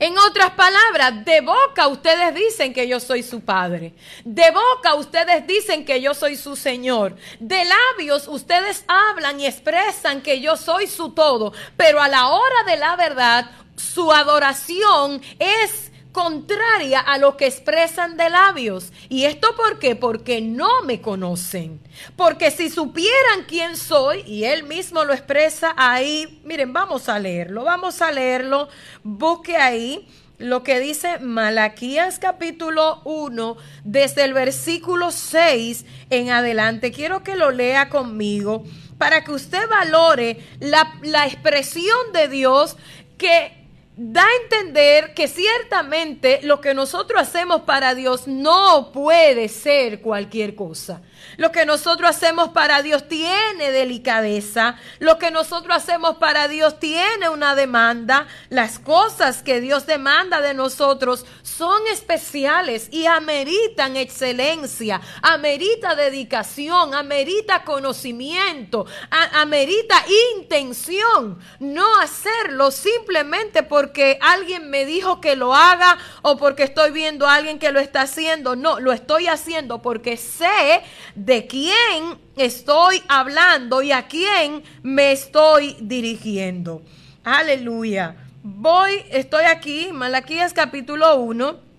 En 0.00 0.16
otras 0.16 0.52
palabras, 0.52 1.26
de 1.26 1.42
boca 1.42 1.86
ustedes 1.86 2.34
dicen 2.34 2.72
que 2.72 2.88
yo 2.88 2.98
soy 2.98 3.22
su 3.22 3.42
padre. 3.42 3.92
De 4.24 4.50
boca 4.50 4.94
ustedes 4.94 5.46
dicen 5.46 5.84
que 5.84 6.00
yo 6.00 6.14
soy 6.14 6.36
su 6.36 6.56
Señor. 6.56 7.16
De 7.38 7.62
labios 7.66 8.26
ustedes 8.26 8.82
hablan 8.88 9.38
y 9.40 9.46
expresan 9.46 10.22
que 10.22 10.40
yo 10.40 10.56
soy 10.56 10.86
su 10.86 11.10
todo. 11.10 11.52
Pero 11.76 12.00
a 12.00 12.08
la 12.08 12.28
hora 12.28 12.64
de 12.66 12.78
la 12.78 12.96
verdad, 12.96 13.50
su 13.76 14.10
adoración 14.10 15.20
es 15.38 15.89
contraria 16.12 17.00
a 17.00 17.18
lo 17.18 17.36
que 17.36 17.46
expresan 17.46 18.16
de 18.16 18.30
labios. 18.30 18.92
¿Y 19.08 19.24
esto 19.24 19.54
por 19.56 19.78
qué? 19.78 19.96
Porque 19.96 20.40
no 20.40 20.82
me 20.82 21.00
conocen. 21.00 21.80
Porque 22.16 22.50
si 22.50 22.70
supieran 22.70 23.44
quién 23.46 23.76
soy, 23.76 24.22
y 24.26 24.44
él 24.44 24.64
mismo 24.64 25.04
lo 25.04 25.12
expresa 25.12 25.74
ahí, 25.76 26.40
miren, 26.44 26.72
vamos 26.72 27.08
a 27.08 27.18
leerlo, 27.18 27.64
vamos 27.64 28.02
a 28.02 28.10
leerlo, 28.10 28.68
busque 29.02 29.56
ahí 29.56 30.08
lo 30.38 30.62
que 30.62 30.80
dice 30.80 31.18
Malaquías 31.18 32.18
capítulo 32.18 33.02
1, 33.04 33.56
desde 33.84 34.24
el 34.24 34.32
versículo 34.32 35.10
6 35.10 35.84
en 36.08 36.30
adelante. 36.30 36.92
Quiero 36.92 37.22
que 37.22 37.36
lo 37.36 37.50
lea 37.50 37.90
conmigo 37.90 38.64
para 38.96 39.22
que 39.22 39.32
usted 39.32 39.68
valore 39.68 40.42
la, 40.58 40.94
la 41.02 41.26
expresión 41.26 42.12
de 42.14 42.28
Dios 42.28 42.78
que 43.18 43.59
da 43.96 44.24
a 44.24 44.42
entender 44.42 45.12
que 45.14 45.28
ciertamente 45.28 46.40
lo 46.42 46.60
que 46.60 46.74
nosotros 46.74 47.20
hacemos 47.20 47.62
para 47.62 47.94
Dios 47.94 48.26
no 48.26 48.92
puede 48.92 49.48
ser 49.48 50.00
cualquier 50.00 50.54
cosa. 50.54 51.02
Lo 51.36 51.52
que 51.52 51.66
nosotros 51.66 52.08
hacemos 52.08 52.50
para 52.50 52.82
Dios 52.82 53.08
tiene 53.08 53.70
delicadeza. 53.70 54.76
Lo 55.00 55.18
que 55.18 55.30
nosotros 55.30 55.76
hacemos 55.76 56.16
para 56.16 56.48
Dios 56.48 56.78
tiene 56.78 57.28
una 57.28 57.54
demanda. 57.54 58.26
Las 58.48 58.78
cosas 58.78 59.42
que 59.42 59.60
Dios 59.60 59.86
demanda 59.86 60.40
de 60.40 60.54
nosotros 60.54 61.26
son 61.42 61.82
especiales 61.92 62.88
y 62.90 63.06
ameritan 63.06 63.96
excelencia, 63.96 65.00
amerita 65.22 65.94
dedicación, 65.94 66.94
amerita 66.94 67.64
conocimiento, 67.64 68.86
amerita 69.34 69.96
intención. 70.36 71.38
No 71.58 72.00
hacerlo 72.00 72.70
simplemente 72.70 73.62
porque 73.62 73.89
alguien 74.20 74.70
me 74.70 74.86
dijo 74.86 75.20
que 75.20 75.36
lo 75.36 75.54
haga 75.54 75.98
o 76.22 76.36
porque 76.36 76.62
estoy 76.62 76.90
viendo 76.90 77.26
a 77.26 77.34
alguien 77.34 77.58
que 77.58 77.72
lo 77.72 77.80
está 77.80 78.02
haciendo. 78.02 78.56
No, 78.56 78.80
lo 78.80 78.92
estoy 78.92 79.26
haciendo 79.26 79.82
porque 79.82 80.16
sé 80.16 80.82
de 81.14 81.46
quién 81.46 82.18
estoy 82.36 83.02
hablando 83.08 83.82
y 83.82 83.92
a 83.92 84.08
quién 84.08 84.62
me 84.82 85.12
estoy 85.12 85.76
dirigiendo. 85.80 86.82
Aleluya. 87.24 88.16
Voy, 88.42 89.04
estoy 89.10 89.44
aquí, 89.44 89.90
Malaquías 89.92 90.54
capítulo 90.54 91.16
1, 91.16 91.69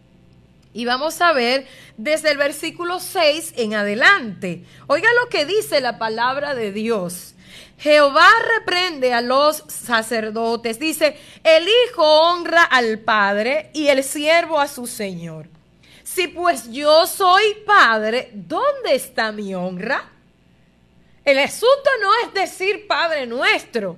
y 0.74 0.86
vamos 0.86 1.22
a 1.22 1.34
ver 1.34 1.68
desde 1.98 2.32
el 2.32 2.38
versículo 2.38 3.00
6 3.00 3.54
en 3.58 3.74
adelante. 3.74 4.64
Oiga 4.88 5.10
lo 5.22 5.30
que 5.30 5.46
dice 5.46 5.82
la 5.82 5.98
palabra 5.98 6.56
de 6.56 6.72
Dios. 6.72 7.36
Jehová 7.78 8.30
reprende 8.58 9.14
a 9.14 9.22
los 9.22 9.64
sacerdotes. 9.68 10.80
Dice, 10.80 11.18
el 11.44 11.68
hijo 11.68 12.04
honra 12.04 12.64
al 12.64 13.00
padre 13.00 13.72
y 13.74 13.88
el 13.88 14.04
siervo 14.04 14.60
a 14.60 14.68
su 14.68 14.86
señor. 14.88 15.48
Si 16.04 16.28
pues 16.28 16.72
yo 16.72 17.08
soy 17.08 17.56
padre, 17.66 18.30
¿dónde 18.34 18.96
está 18.96 19.32
mi 19.32 19.56
honra? 19.56 20.12
El 21.24 21.40
asunto 21.40 21.90
no 22.02 22.10
es 22.26 22.34
decir 22.34 22.88
Padre 22.88 23.28
nuestro. 23.28 23.98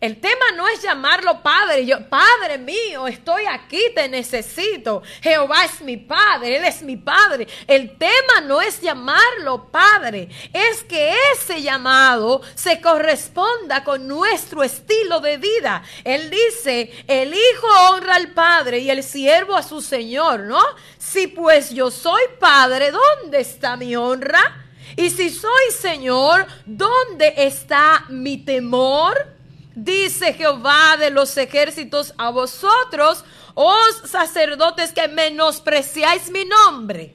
El 0.00 0.20
tema 0.20 0.52
no 0.56 0.68
es 0.68 0.80
llamarlo 0.80 1.42
Padre. 1.42 1.84
Yo, 1.84 2.08
Padre 2.08 2.56
mío, 2.58 3.08
estoy 3.08 3.46
aquí, 3.46 3.82
te 3.96 4.08
necesito. 4.08 5.02
Jehová 5.20 5.64
es 5.64 5.80
mi 5.80 5.96
Padre, 5.96 6.56
Él 6.56 6.64
es 6.64 6.82
mi 6.82 6.96
Padre. 6.96 7.48
El 7.66 7.98
tema 7.98 8.40
no 8.44 8.62
es 8.62 8.80
llamarlo 8.80 9.72
Padre. 9.72 10.28
Es 10.52 10.84
que 10.84 11.16
ese 11.32 11.62
llamado 11.62 12.42
se 12.54 12.80
corresponda 12.80 13.82
con 13.82 14.06
nuestro 14.06 14.62
estilo 14.62 15.18
de 15.18 15.36
vida. 15.36 15.82
Él 16.04 16.30
dice, 16.30 16.92
el 17.08 17.34
Hijo 17.34 17.66
honra 17.90 18.14
al 18.14 18.28
Padre 18.34 18.78
y 18.78 18.90
el 18.90 19.02
siervo 19.02 19.56
a 19.56 19.64
su 19.64 19.80
Señor, 19.80 20.40
¿no? 20.40 20.62
Si 20.96 21.26
pues 21.26 21.70
yo 21.70 21.90
soy 21.90 22.22
Padre, 22.38 22.92
¿dónde 22.92 23.40
está 23.40 23.76
mi 23.76 23.96
honra? 23.96 24.64
Y 24.94 25.10
si 25.10 25.28
soy 25.30 25.72
Señor, 25.76 26.46
¿dónde 26.66 27.34
está 27.36 28.04
mi 28.10 28.38
temor? 28.38 29.37
Dice 29.84 30.34
Jehová 30.34 30.96
de 30.96 31.10
los 31.10 31.36
ejércitos 31.36 32.12
a 32.18 32.30
vosotros, 32.30 33.24
os 33.54 34.10
sacerdotes 34.10 34.92
que 34.92 35.08
menospreciáis 35.08 36.30
mi 36.30 36.44
nombre. 36.44 37.14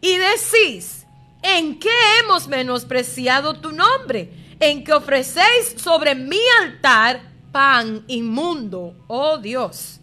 Y 0.00 0.16
decís, 0.16 1.06
¿en 1.42 1.78
qué 1.78 1.90
hemos 2.20 2.46
menospreciado 2.46 3.54
tu 3.54 3.72
nombre? 3.72 4.30
En 4.60 4.84
que 4.84 4.92
ofrecéis 4.92 5.74
sobre 5.76 6.14
mi 6.14 6.40
altar 6.62 7.20
pan 7.52 8.04
inmundo, 8.06 8.94
oh 9.06 9.38
Dios. 9.38 10.00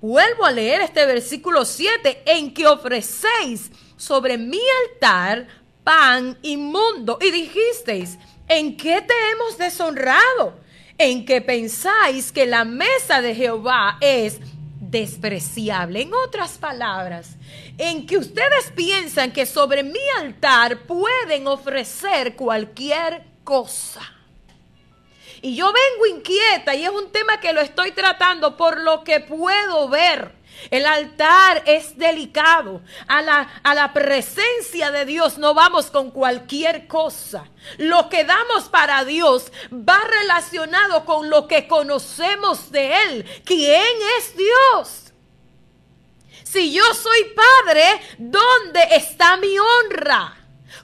Vuelvo 0.00 0.44
a 0.44 0.52
leer 0.52 0.80
este 0.82 1.04
versículo 1.06 1.64
7, 1.64 2.22
en 2.26 2.54
que 2.54 2.66
ofrecéis 2.66 3.70
sobre 3.96 4.38
mi 4.38 4.60
altar 4.84 5.48
pan 5.82 6.38
inmundo. 6.42 7.18
Y 7.20 7.30
dijisteis, 7.30 8.16
¿en 8.46 8.76
qué 8.76 9.02
te 9.02 9.14
hemos 9.32 9.58
deshonrado? 9.58 10.67
En 10.98 11.24
que 11.24 11.40
pensáis 11.40 12.32
que 12.32 12.44
la 12.44 12.64
mesa 12.64 13.22
de 13.22 13.34
Jehová 13.34 13.96
es 14.00 14.40
despreciable. 14.80 16.02
En 16.02 16.12
otras 16.12 16.58
palabras, 16.58 17.36
en 17.78 18.06
que 18.06 18.18
ustedes 18.18 18.72
piensan 18.74 19.32
que 19.32 19.46
sobre 19.46 19.84
mi 19.84 20.00
altar 20.18 20.80
pueden 20.80 21.46
ofrecer 21.46 22.34
cualquier 22.34 23.24
cosa. 23.44 24.02
Y 25.40 25.54
yo 25.54 25.66
vengo 25.72 26.16
inquieta 26.16 26.74
y 26.74 26.84
es 26.84 26.90
un 26.90 27.12
tema 27.12 27.38
que 27.38 27.52
lo 27.52 27.60
estoy 27.60 27.92
tratando 27.92 28.56
por 28.56 28.80
lo 28.80 29.04
que 29.04 29.20
puedo 29.20 29.88
ver. 29.88 30.37
El 30.70 30.86
altar 30.86 31.62
es 31.66 31.96
delicado. 31.96 32.82
A 33.06 33.22
la, 33.22 33.60
a 33.62 33.74
la, 33.74 33.92
presencia 33.92 34.90
de 34.90 35.04
Dios 35.04 35.38
no 35.38 35.54
vamos 35.54 35.90
con 35.90 36.10
cualquier 36.10 36.86
cosa. 36.86 37.44
Lo 37.78 38.08
que 38.08 38.24
damos 38.24 38.68
para 38.68 39.04
Dios 39.04 39.50
va 39.72 40.00
relacionado 40.20 41.04
con 41.04 41.30
lo 41.30 41.46
que 41.46 41.66
conocemos 41.68 42.70
de 42.70 43.02
Él. 43.04 43.42
¿Quién 43.44 43.96
es 44.18 44.36
Dios? 44.36 45.12
Si 46.44 46.72
yo 46.72 46.82
soy 46.94 47.34
padre, 47.34 48.00
¿dónde 48.18 48.80
está 48.92 49.36
mi 49.36 49.54
honra? 49.58 50.34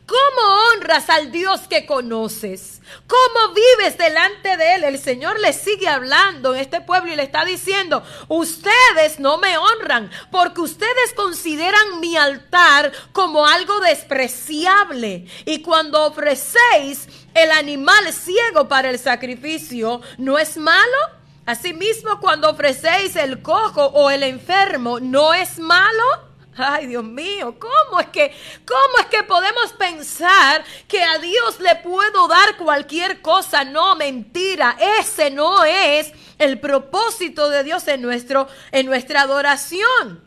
¿Cómo 0.06 0.68
honras 0.68 1.08
al 1.10 1.30
Dios 1.30 1.62
que 1.68 1.86
conoces? 1.86 2.80
¿Cómo 3.06 3.54
vives 3.54 3.98
delante 3.98 4.56
de 4.56 4.74
Él? 4.74 4.84
El 4.84 4.98
Señor 4.98 5.40
le 5.40 5.52
sigue 5.52 5.88
hablando 5.88 6.54
en 6.54 6.60
este 6.60 6.80
pueblo 6.80 7.12
y 7.12 7.16
le 7.16 7.22
está 7.22 7.44
diciendo, 7.44 8.02
ustedes 8.28 9.18
no 9.18 9.38
me 9.38 9.56
honran 9.58 10.10
porque 10.30 10.60
ustedes 10.60 11.12
consideran 11.14 12.00
mi 12.00 12.16
altar 12.16 12.92
como 13.12 13.46
algo 13.46 13.80
despreciable. 13.80 15.26
Y 15.44 15.62
cuando 15.62 16.04
ofrecéis 16.04 17.08
el 17.34 17.50
animal 17.50 18.12
ciego 18.12 18.68
para 18.68 18.90
el 18.90 18.98
sacrificio, 18.98 20.00
¿no 20.18 20.38
es 20.38 20.56
malo? 20.56 20.98
Asimismo, 21.46 22.20
cuando 22.20 22.50
ofrecéis 22.50 23.16
el 23.16 23.42
cojo 23.42 23.84
o 23.86 24.10
el 24.10 24.22
enfermo, 24.22 24.98
¿no 24.98 25.34
es 25.34 25.58
malo? 25.58 26.33
Ay, 26.56 26.86
Dios 26.86 27.02
mío, 27.02 27.56
¿cómo 27.58 28.00
es 28.00 28.06
que 28.08 28.32
cómo 28.64 28.98
es 29.00 29.06
que 29.06 29.24
podemos 29.24 29.72
pensar 29.72 30.64
que 30.86 31.02
a 31.02 31.18
Dios 31.18 31.58
le 31.58 31.74
puedo 31.76 32.28
dar 32.28 32.56
cualquier 32.56 33.20
cosa? 33.20 33.64
No, 33.64 33.96
mentira, 33.96 34.76
ese 35.00 35.30
no 35.30 35.64
es 35.64 36.12
el 36.38 36.60
propósito 36.60 37.50
de 37.50 37.64
Dios 37.64 37.88
en 37.88 38.02
nuestro 38.02 38.46
en 38.70 38.86
nuestra 38.86 39.22
adoración. 39.22 40.22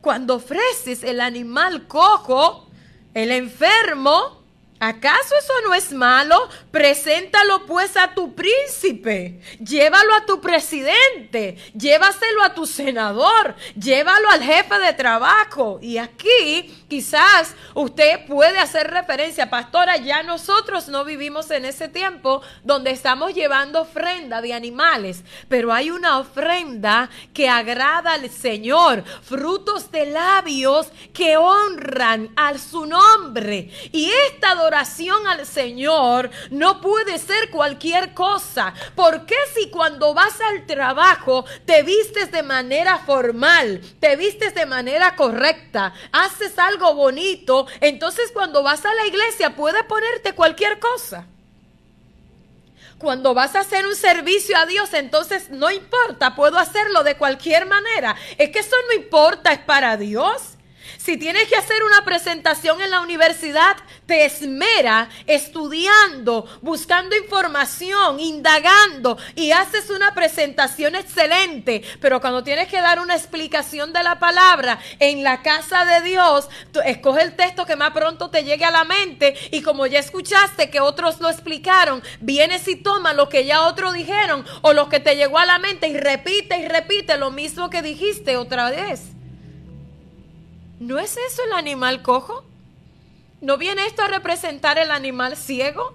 Cuando 0.00 0.36
ofreces 0.36 1.04
el 1.04 1.20
animal 1.20 1.86
cojo, 1.86 2.66
el 3.12 3.30
enfermo, 3.30 4.39
¿Acaso 4.82 5.34
eso 5.38 5.52
no 5.66 5.74
es 5.74 5.92
malo? 5.92 6.48
Preséntalo 6.70 7.66
pues 7.66 7.98
a 7.98 8.14
tu 8.14 8.34
príncipe, 8.34 9.38
llévalo 9.62 10.14
a 10.14 10.24
tu 10.24 10.40
presidente, 10.40 11.58
llévaselo 11.74 12.42
a 12.42 12.54
tu 12.54 12.64
senador, 12.64 13.54
llévalo 13.78 14.30
al 14.30 14.42
jefe 14.42 14.78
de 14.78 14.94
trabajo. 14.94 15.78
Y 15.82 15.98
aquí 15.98 16.79
quizás 16.90 17.54
usted 17.72 18.26
puede 18.26 18.58
hacer 18.58 18.90
referencia, 18.90 19.48
pastora, 19.48 19.96
ya 19.96 20.22
nosotros 20.24 20.88
no 20.88 21.04
vivimos 21.04 21.50
en 21.52 21.64
ese 21.64 21.88
tiempo 21.88 22.42
donde 22.64 22.90
estamos 22.90 23.32
llevando 23.32 23.82
ofrenda 23.82 24.42
de 24.42 24.52
animales, 24.52 25.22
pero 25.48 25.72
hay 25.72 25.90
una 25.90 26.18
ofrenda 26.18 27.08
que 27.32 27.48
agrada 27.48 28.14
al 28.14 28.28
Señor, 28.28 29.04
frutos 29.22 29.90
de 29.92 30.06
labios 30.06 30.88
que 31.14 31.36
honran 31.36 32.30
a 32.36 32.58
su 32.58 32.84
nombre. 32.86 33.70
Y 33.92 34.10
esta 34.28 34.60
oración 34.60 35.28
al 35.28 35.46
Señor 35.46 36.30
no 36.50 36.80
puede 36.80 37.18
ser 37.18 37.50
cualquier 37.50 38.12
cosa. 38.14 38.74
porque 38.96 39.36
si 39.54 39.70
cuando 39.70 40.12
vas 40.12 40.40
al 40.40 40.66
trabajo 40.66 41.44
te 41.64 41.82
vistes 41.84 42.32
de 42.32 42.42
manera 42.42 42.98
formal, 42.98 43.80
te 44.00 44.16
vistes 44.16 44.54
de 44.54 44.66
manera 44.66 45.14
correcta, 45.14 45.94
haces 46.10 46.58
algo 46.58 46.79
bonito, 46.94 47.66
entonces 47.80 48.30
cuando 48.32 48.62
vas 48.62 48.84
a 48.84 48.94
la 48.94 49.06
iglesia 49.06 49.54
puedes 49.54 49.82
ponerte 49.84 50.34
cualquier 50.34 50.78
cosa? 50.78 51.26
Cuando 52.98 53.32
vas 53.32 53.54
a 53.54 53.60
hacer 53.60 53.86
un 53.86 53.96
servicio 53.96 54.56
a 54.58 54.66
Dios, 54.66 54.92
entonces 54.92 55.48
no 55.48 55.70
importa, 55.70 56.34
puedo 56.34 56.58
hacerlo 56.58 57.02
de 57.02 57.16
cualquier 57.16 57.64
manera. 57.64 58.14
Es 58.36 58.50
que 58.50 58.58
eso 58.58 58.76
no 58.88 58.94
importa, 58.94 59.52
es 59.52 59.60
para 59.60 59.96
Dios. 59.96 60.49
Si 61.10 61.16
tienes 61.16 61.48
que 61.48 61.56
hacer 61.56 61.82
una 61.82 62.04
presentación 62.04 62.80
en 62.80 62.92
la 62.92 63.00
universidad, 63.00 63.76
te 64.06 64.26
esmera 64.26 65.08
estudiando, 65.26 66.46
buscando 66.62 67.16
información, 67.16 68.20
indagando 68.20 69.18
y 69.34 69.50
haces 69.50 69.90
una 69.90 70.14
presentación 70.14 70.94
excelente. 70.94 71.82
Pero 72.00 72.20
cuando 72.20 72.44
tienes 72.44 72.68
que 72.68 72.80
dar 72.80 73.00
una 73.00 73.16
explicación 73.16 73.92
de 73.92 74.04
la 74.04 74.20
palabra 74.20 74.78
en 75.00 75.24
la 75.24 75.42
casa 75.42 75.84
de 75.84 76.08
Dios, 76.08 76.48
tú 76.70 76.78
escoge 76.78 77.22
el 77.22 77.34
texto 77.34 77.66
que 77.66 77.74
más 77.74 77.90
pronto 77.90 78.30
te 78.30 78.44
llegue 78.44 78.64
a 78.64 78.70
la 78.70 78.84
mente 78.84 79.34
y 79.50 79.62
como 79.62 79.88
ya 79.88 79.98
escuchaste 79.98 80.70
que 80.70 80.78
otros 80.78 81.20
lo 81.20 81.28
explicaron, 81.28 82.04
vienes 82.20 82.68
y 82.68 82.76
toma 82.76 83.14
lo 83.14 83.28
que 83.28 83.44
ya 83.44 83.66
otros 83.66 83.94
dijeron 83.94 84.46
o 84.62 84.72
lo 84.72 84.88
que 84.88 85.00
te 85.00 85.16
llegó 85.16 85.40
a 85.40 85.46
la 85.46 85.58
mente 85.58 85.88
y 85.88 85.98
repite 85.98 86.60
y 86.60 86.68
repite 86.68 87.16
lo 87.16 87.32
mismo 87.32 87.68
que 87.68 87.82
dijiste 87.82 88.36
otra 88.36 88.70
vez. 88.70 89.16
¿No 90.80 90.98
es 90.98 91.18
eso 91.18 91.44
el 91.44 91.52
animal 91.52 92.00
cojo? 92.00 92.42
¿No 93.42 93.58
viene 93.58 93.84
esto 93.84 94.00
a 94.00 94.08
representar 94.08 94.78
el 94.78 94.90
animal 94.90 95.36
ciego? 95.36 95.94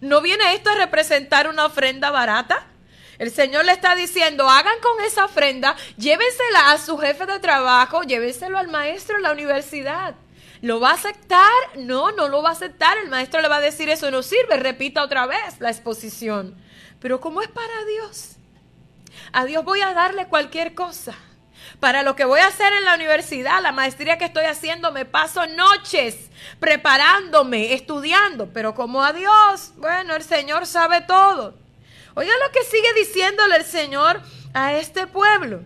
¿No 0.00 0.20
viene 0.22 0.54
esto 0.54 0.70
a 0.70 0.74
representar 0.74 1.48
una 1.48 1.66
ofrenda 1.66 2.10
barata? 2.10 2.66
El 3.20 3.30
Señor 3.30 3.64
le 3.64 3.70
está 3.70 3.94
diciendo, 3.94 4.50
hagan 4.50 4.80
con 4.80 5.04
esa 5.04 5.26
ofrenda, 5.26 5.76
llévensela 5.98 6.72
a 6.72 6.78
su 6.78 6.98
jefe 6.98 7.26
de 7.26 7.38
trabajo, 7.38 8.02
llévenselo 8.02 8.58
al 8.58 8.66
maestro 8.66 9.18
en 9.18 9.22
la 9.22 9.30
universidad. 9.30 10.16
¿Lo 10.62 10.80
va 10.80 10.90
a 10.90 10.94
aceptar? 10.94 11.52
No, 11.76 12.10
no 12.10 12.26
lo 12.26 12.42
va 12.42 12.48
a 12.48 12.54
aceptar. 12.54 12.98
El 12.98 13.10
maestro 13.10 13.40
le 13.40 13.46
va 13.46 13.58
a 13.58 13.60
decir, 13.60 13.88
eso 13.88 14.10
no 14.10 14.24
sirve, 14.24 14.56
repita 14.56 15.04
otra 15.04 15.26
vez 15.26 15.60
la 15.60 15.70
exposición. 15.70 16.56
Pero 16.98 17.20
como 17.20 17.40
es 17.40 17.48
para 17.48 17.84
Dios, 17.84 18.34
a 19.32 19.44
Dios 19.44 19.64
voy 19.64 19.80
a 19.80 19.94
darle 19.94 20.26
cualquier 20.26 20.74
cosa. 20.74 21.14
Para 21.80 22.02
lo 22.02 22.16
que 22.16 22.24
voy 22.24 22.40
a 22.40 22.46
hacer 22.46 22.72
en 22.72 22.84
la 22.84 22.94
universidad, 22.94 23.62
la 23.62 23.72
maestría 23.72 24.18
que 24.18 24.24
estoy 24.26 24.44
haciendo, 24.44 24.92
me 24.92 25.04
paso 25.04 25.46
noches 25.46 26.30
preparándome, 26.60 27.74
estudiando, 27.74 28.48
pero 28.52 28.74
como 28.74 29.02
a 29.02 29.12
Dios, 29.12 29.72
bueno, 29.76 30.14
el 30.14 30.22
Señor 30.22 30.66
sabe 30.66 31.02
todo. 31.02 31.54
Oiga 32.14 32.32
lo 32.44 32.52
que 32.52 32.62
sigue 32.62 32.92
diciéndole 32.94 33.56
el 33.56 33.64
Señor 33.64 34.20
a 34.52 34.74
este 34.74 35.06
pueblo. 35.06 35.62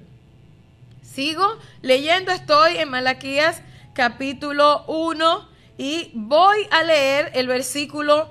Sigo 1.03 1.59
leyendo, 1.83 2.33
estoy 2.33 2.79
en 2.79 2.91
Malaquías 2.91 3.61
capítulo 3.93 4.85
1 4.87 5.49
y 5.77 6.11
voy 6.15 6.67
a 6.71 6.83
leer 6.85 7.31
el 7.35 7.49
versículo 7.49 8.29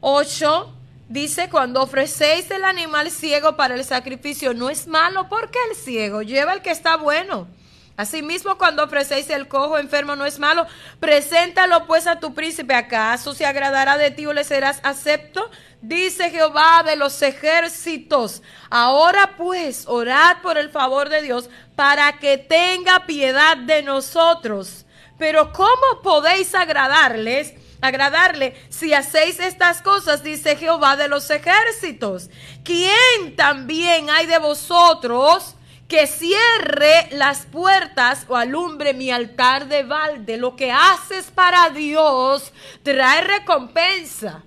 8 0.00 0.77
Dice, 1.08 1.48
cuando 1.48 1.82
ofrecéis 1.82 2.50
el 2.50 2.64
animal 2.64 3.10
ciego 3.10 3.56
para 3.56 3.74
el 3.74 3.84
sacrificio, 3.84 4.52
no 4.52 4.68
es 4.68 4.86
malo 4.86 5.28
porque 5.30 5.58
el 5.70 5.76
ciego 5.76 6.20
lleva 6.20 6.52
el 6.52 6.60
que 6.60 6.70
está 6.70 6.96
bueno. 6.96 7.48
Asimismo, 7.96 8.58
cuando 8.58 8.84
ofrecéis 8.84 9.28
el 9.30 9.48
cojo 9.48 9.78
enfermo, 9.78 10.14
no 10.16 10.26
es 10.26 10.38
malo. 10.38 10.66
Preséntalo 11.00 11.86
pues 11.86 12.06
a 12.06 12.20
tu 12.20 12.34
príncipe. 12.34 12.74
¿Acaso 12.74 13.34
se 13.34 13.46
agradará 13.46 13.96
de 13.96 14.10
ti 14.10 14.26
o 14.26 14.34
le 14.34 14.44
serás 14.44 14.80
acepto? 14.84 15.50
Dice 15.80 16.30
Jehová 16.30 16.84
de 16.84 16.94
los 16.94 17.20
ejércitos. 17.22 18.42
Ahora 18.68 19.34
pues, 19.36 19.84
orad 19.88 20.42
por 20.42 20.58
el 20.58 20.70
favor 20.70 21.08
de 21.08 21.22
Dios 21.22 21.48
para 21.74 22.18
que 22.18 22.38
tenga 22.38 23.06
piedad 23.06 23.56
de 23.56 23.82
nosotros. 23.82 24.84
Pero 25.18 25.52
¿cómo 25.52 26.02
podéis 26.02 26.54
agradarles? 26.54 27.54
Agradarle 27.80 28.54
si 28.68 28.92
hacéis 28.92 29.38
estas 29.40 29.82
cosas, 29.82 30.22
dice 30.22 30.56
Jehová 30.56 30.96
de 30.96 31.08
los 31.08 31.30
ejércitos. 31.30 32.30
¿Quién 32.64 33.36
también 33.36 34.10
hay 34.10 34.26
de 34.26 34.38
vosotros 34.38 35.54
que 35.86 36.06
cierre 36.06 37.08
las 37.12 37.46
puertas 37.46 38.26
o 38.28 38.36
alumbre 38.36 38.94
mi 38.94 39.10
altar 39.10 39.68
de 39.68 39.82
balde? 39.84 40.36
Lo 40.36 40.56
que 40.56 40.72
haces 40.72 41.30
para 41.30 41.70
Dios 41.70 42.52
trae 42.82 43.22
recompensa. 43.22 44.44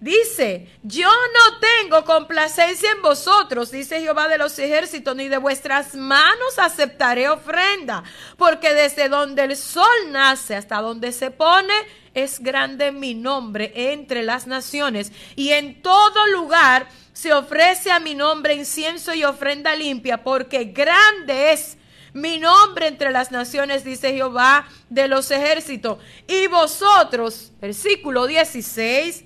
Dice, 0.00 0.68
yo 0.82 1.08
no 1.08 1.58
tengo 1.58 2.04
complacencia 2.04 2.90
en 2.90 3.00
vosotros, 3.00 3.70
dice 3.70 4.00
Jehová 4.00 4.28
de 4.28 4.36
los 4.36 4.58
ejércitos, 4.58 5.16
ni 5.16 5.28
de 5.28 5.38
vuestras 5.38 5.94
manos 5.94 6.58
aceptaré 6.58 7.30
ofrenda, 7.30 8.04
porque 8.36 8.74
desde 8.74 9.08
donde 9.08 9.44
el 9.44 9.56
sol 9.56 9.86
nace 10.10 10.54
hasta 10.54 10.82
donde 10.82 11.12
se 11.12 11.30
pone, 11.30 11.72
es 12.12 12.40
grande 12.40 12.92
mi 12.92 13.14
nombre 13.14 13.72
entre 13.74 14.22
las 14.22 14.46
naciones, 14.46 15.12
y 15.34 15.52
en 15.52 15.80
todo 15.80 16.26
lugar 16.26 16.88
se 17.14 17.32
ofrece 17.32 17.90
a 17.90 17.98
mi 17.98 18.14
nombre 18.14 18.52
incienso 18.52 19.14
y 19.14 19.24
ofrenda 19.24 19.74
limpia, 19.74 20.22
porque 20.22 20.64
grande 20.64 21.52
es 21.52 21.78
mi 22.12 22.38
nombre 22.38 22.88
entre 22.88 23.10
las 23.10 23.30
naciones, 23.30 23.84
dice 23.84 24.12
Jehová 24.12 24.68
de 24.88 25.08
los 25.08 25.30
ejércitos. 25.30 25.98
Y 26.26 26.46
vosotros, 26.46 27.52
versículo 27.60 28.26
16, 28.26 29.25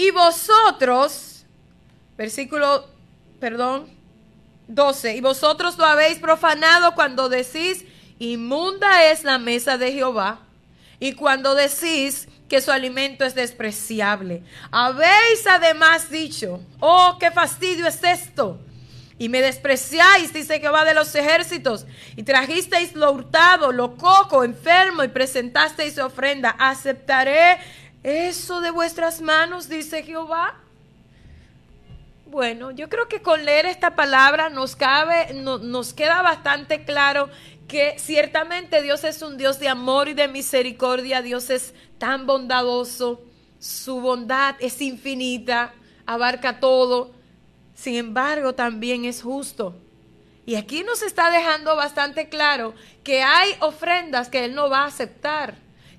y 0.00 0.10
vosotros, 0.12 1.44
versículo, 2.16 2.86
perdón, 3.38 3.88
12, 4.68 5.16
y 5.16 5.20
vosotros 5.20 5.76
lo 5.76 5.84
habéis 5.84 6.18
profanado 6.18 6.94
cuando 6.94 7.28
decís, 7.28 7.84
inmunda 8.18 9.10
es 9.10 9.24
la 9.24 9.38
mesa 9.38 9.76
de 9.76 9.92
Jehová. 9.92 10.40
Y 11.00 11.12
cuando 11.12 11.54
decís, 11.54 12.28
que 12.50 12.60
su 12.60 12.72
alimento 12.72 13.24
es 13.24 13.36
despreciable. 13.36 14.42
Habéis 14.72 15.46
además 15.48 16.10
dicho, 16.10 16.60
oh, 16.80 17.16
qué 17.20 17.30
fastidio 17.30 17.86
es 17.86 18.02
esto. 18.02 18.58
Y 19.18 19.28
me 19.28 19.40
despreciáis, 19.40 20.32
dice 20.32 20.58
Jehová 20.58 20.84
de 20.84 20.94
los 20.94 21.14
ejércitos, 21.14 21.86
y 22.16 22.24
trajisteis 22.24 22.94
lo 22.94 23.12
hurtado, 23.12 23.70
lo 23.70 23.96
coco, 23.96 24.42
enfermo, 24.42 25.04
y 25.04 25.08
presentasteis 25.08 25.98
ofrenda. 25.98 26.56
¿Aceptaré 26.58 27.58
eso 28.02 28.60
de 28.60 28.70
vuestras 28.70 29.20
manos, 29.20 29.68
dice 29.68 30.02
Jehová? 30.02 30.54
Bueno, 32.26 32.70
yo 32.70 32.88
creo 32.88 33.08
que 33.08 33.22
con 33.22 33.44
leer 33.44 33.66
esta 33.66 33.96
palabra 33.96 34.50
nos 34.50 34.76
cabe, 34.76 35.34
nos 35.34 35.92
queda 35.92 36.22
bastante 36.22 36.84
claro 36.84 37.28
que 37.66 37.98
ciertamente 37.98 38.82
Dios 38.82 39.04
es 39.04 39.20
un 39.22 39.36
Dios 39.36 39.58
de 39.58 39.68
amor 39.68 40.08
y 40.08 40.14
de 40.14 40.28
misericordia, 40.28 41.22
Dios 41.22 41.50
es 41.50 41.74
tan 41.98 42.26
bondadoso, 42.26 43.20
su 43.58 44.00
bondad 44.00 44.54
es 44.60 44.80
infinita, 44.80 45.74
abarca 46.06 46.60
todo, 46.60 47.12
sin 47.74 47.96
embargo 47.96 48.54
también 48.54 49.04
es 49.04 49.22
justo. 49.22 49.74
Y 50.46 50.54
aquí 50.54 50.82
nos 50.82 51.02
está 51.02 51.30
dejando 51.30 51.76
bastante 51.76 52.28
claro 52.28 52.74
que 53.04 53.22
hay 53.22 53.54
ofrendas 53.60 54.28
que 54.28 54.44
Él 54.46 54.54
no 54.54 54.70
va 54.70 54.80
a 54.80 54.86
aceptar 54.86 55.54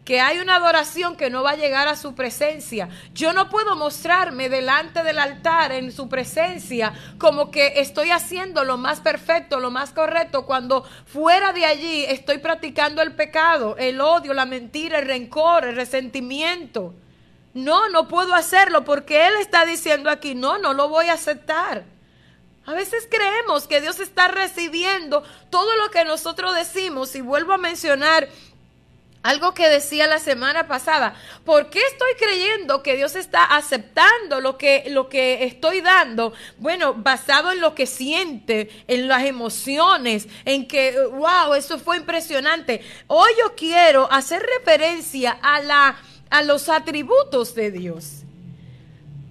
que 0.05 0.19
hay 0.19 0.39
una 0.39 0.55
adoración 0.55 1.15
que 1.15 1.29
no 1.29 1.43
va 1.43 1.51
a 1.51 1.55
llegar 1.55 1.87
a 1.87 1.95
su 1.95 2.15
presencia. 2.15 2.89
Yo 3.13 3.33
no 3.33 3.49
puedo 3.49 3.75
mostrarme 3.75 4.49
delante 4.49 5.03
del 5.03 5.19
altar 5.19 5.71
en 5.71 5.91
su 5.91 6.09
presencia 6.09 6.93
como 7.19 7.51
que 7.51 7.79
estoy 7.79 8.09
haciendo 8.09 8.63
lo 8.63 8.77
más 8.77 8.99
perfecto, 8.99 9.59
lo 9.59 9.69
más 9.69 9.91
correcto, 9.91 10.45
cuando 10.45 10.83
fuera 11.05 11.53
de 11.53 11.65
allí 11.65 12.05
estoy 12.05 12.39
practicando 12.39 13.01
el 13.01 13.13
pecado, 13.13 13.75
el 13.77 14.01
odio, 14.01 14.33
la 14.33 14.45
mentira, 14.45 14.99
el 14.99 15.07
rencor, 15.07 15.65
el 15.65 15.75
resentimiento. 15.75 16.93
No, 17.53 17.89
no 17.89 18.07
puedo 18.07 18.33
hacerlo 18.33 18.83
porque 18.83 19.27
Él 19.27 19.33
está 19.39 19.65
diciendo 19.65 20.09
aquí, 20.09 20.33
no, 20.33 20.57
no 20.57 20.73
lo 20.73 20.89
voy 20.89 21.07
a 21.07 21.13
aceptar. 21.13 21.83
A 22.65 22.73
veces 22.73 23.07
creemos 23.09 23.67
que 23.67 23.81
Dios 23.81 23.99
está 23.99 24.27
recibiendo 24.27 25.23
todo 25.49 25.75
lo 25.77 25.89
que 25.89 26.05
nosotros 26.05 26.55
decimos 26.55 27.15
y 27.15 27.21
vuelvo 27.21 27.53
a 27.53 27.57
mencionar 27.57 28.29
algo 29.23 29.53
que 29.53 29.69
decía 29.69 30.07
la 30.07 30.19
semana 30.19 30.67
pasada, 30.67 31.13
¿por 31.45 31.69
qué 31.69 31.79
estoy 31.79 32.13
creyendo 32.17 32.81
que 32.81 32.95
Dios 32.95 33.15
está 33.15 33.43
aceptando 33.43 34.41
lo 34.41 34.57
que, 34.57 34.85
lo 34.87 35.09
que 35.09 35.43
estoy 35.43 35.81
dando? 35.81 36.33
Bueno, 36.57 36.95
basado 36.95 37.51
en 37.51 37.61
lo 37.61 37.75
que 37.75 37.85
siente, 37.85 38.69
en 38.87 39.07
las 39.07 39.23
emociones, 39.23 40.27
en 40.45 40.67
que, 40.67 40.97
wow, 41.11 41.53
eso 41.53 41.77
fue 41.77 41.97
impresionante. 41.97 42.81
Hoy 43.07 43.29
yo 43.39 43.55
quiero 43.55 44.11
hacer 44.11 44.41
referencia 44.59 45.37
a, 45.41 45.61
la, 45.61 45.97
a 46.29 46.41
los 46.41 46.67
atributos 46.69 47.53
de 47.53 47.71
Dios. 47.71 48.23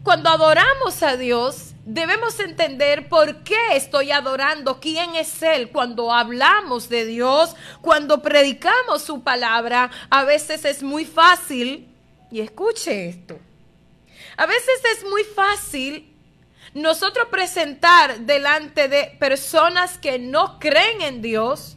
Cuando 0.05 0.31
adoramos 0.31 1.03
a 1.03 1.17
Dios, 1.17 1.70
debemos 1.85 2.39
entender 2.41 3.09
por 3.09 3.43
qué 3.43 3.75
estoy 3.75 4.11
adorando, 4.11 4.81
quién 4.81 5.15
es 5.15 5.43
Él. 5.43 5.71
Cuando 5.71 6.13
hablamos 6.13 6.89
de 6.89 7.07
Dios, 7.07 7.55
cuando 7.81 8.23
predicamos 8.23 9.03
su 9.03 9.23
palabra, 9.23 9.91
a 10.11 10.25
veces 10.25 10.65
es 10.65 10.83
muy 10.83 11.05
fácil, 11.05 11.89
y 12.31 12.41
escuche 12.41 13.09
esto, 13.09 13.39
a 14.37 14.47
veces 14.47 14.81
es 14.97 15.05
muy 15.05 15.25
fácil 15.25 16.07
nosotros 16.75 17.27
presentar 17.31 18.21
delante 18.21 18.89
de 18.89 19.17
personas 19.19 19.99
que 19.99 20.19
no 20.19 20.59
creen 20.61 21.01
en 21.01 21.23
Dios 21.23 21.77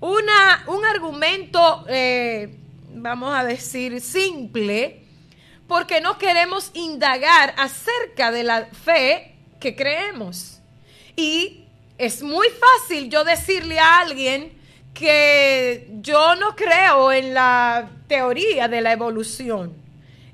una, 0.00 0.64
un 0.66 0.84
argumento, 0.84 1.86
eh, 1.88 2.58
vamos 2.90 3.34
a 3.34 3.44
decir, 3.44 4.02
simple, 4.02 5.03
porque 5.66 6.00
no 6.00 6.18
queremos 6.18 6.70
indagar 6.74 7.54
acerca 7.56 8.30
de 8.30 8.44
la 8.44 8.66
fe 8.66 9.34
que 9.60 9.74
creemos. 9.74 10.60
Y 11.16 11.64
es 11.98 12.22
muy 12.22 12.48
fácil 12.48 13.08
yo 13.08 13.24
decirle 13.24 13.78
a 13.78 14.00
alguien 14.00 14.52
que 14.92 15.88
yo 16.00 16.36
no 16.36 16.54
creo 16.54 17.12
en 17.12 17.34
la 17.34 17.90
teoría 18.06 18.68
de 18.68 18.80
la 18.80 18.92
evolución. 18.92 19.74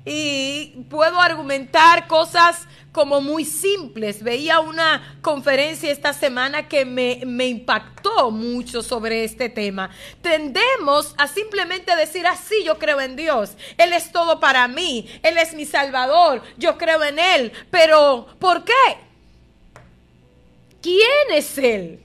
Y 0.05 0.85
puedo 0.89 1.19
argumentar 1.19 2.07
cosas 2.07 2.67
como 2.91 3.21
muy 3.21 3.45
simples. 3.45 4.23
Veía 4.23 4.59
una 4.59 5.17
conferencia 5.21 5.91
esta 5.91 6.13
semana 6.13 6.67
que 6.67 6.85
me, 6.85 7.21
me, 7.25 7.47
impactó 7.47 8.31
mucho 8.31 8.83
sobre 8.83 9.23
este 9.23 9.49
tema. 9.49 9.89
Tendemos 10.21 11.15
a 11.17 11.27
simplemente 11.27 11.95
decir 11.95 12.27
así, 12.27 12.63
yo 12.63 12.77
creo 12.77 12.99
en 12.99 13.15
Dios, 13.15 13.51
Él 13.77 13.93
es 13.93 14.11
todo 14.11 14.39
para 14.39 14.67
mí, 14.67 15.07
Él 15.23 15.37
es 15.37 15.53
mi 15.53 15.65
Salvador, 15.65 16.41
yo 16.57 16.77
creo 16.77 17.03
en 17.03 17.19
Él, 17.19 17.51
pero 17.69 18.27
¿por 18.39 18.63
qué? 18.63 18.73
¿Quién 20.81 21.31
es 21.31 21.57
Él? 21.57 22.03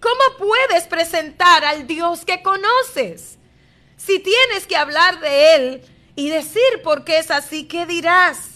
¿Cómo 0.00 0.36
puedes 0.38 0.84
presentar 0.84 1.64
al 1.64 1.86
Dios 1.86 2.24
que 2.24 2.42
conoces? 2.42 3.38
Si 3.96 4.18
tienes 4.18 4.66
que 4.66 4.76
hablar 4.76 5.20
de 5.20 5.54
Él 5.54 5.82
y 6.16 6.28
decir 6.28 6.82
por 6.82 7.04
qué 7.04 7.18
es 7.18 7.30
así, 7.30 7.68
¿qué 7.68 7.86
dirás? 7.86 8.51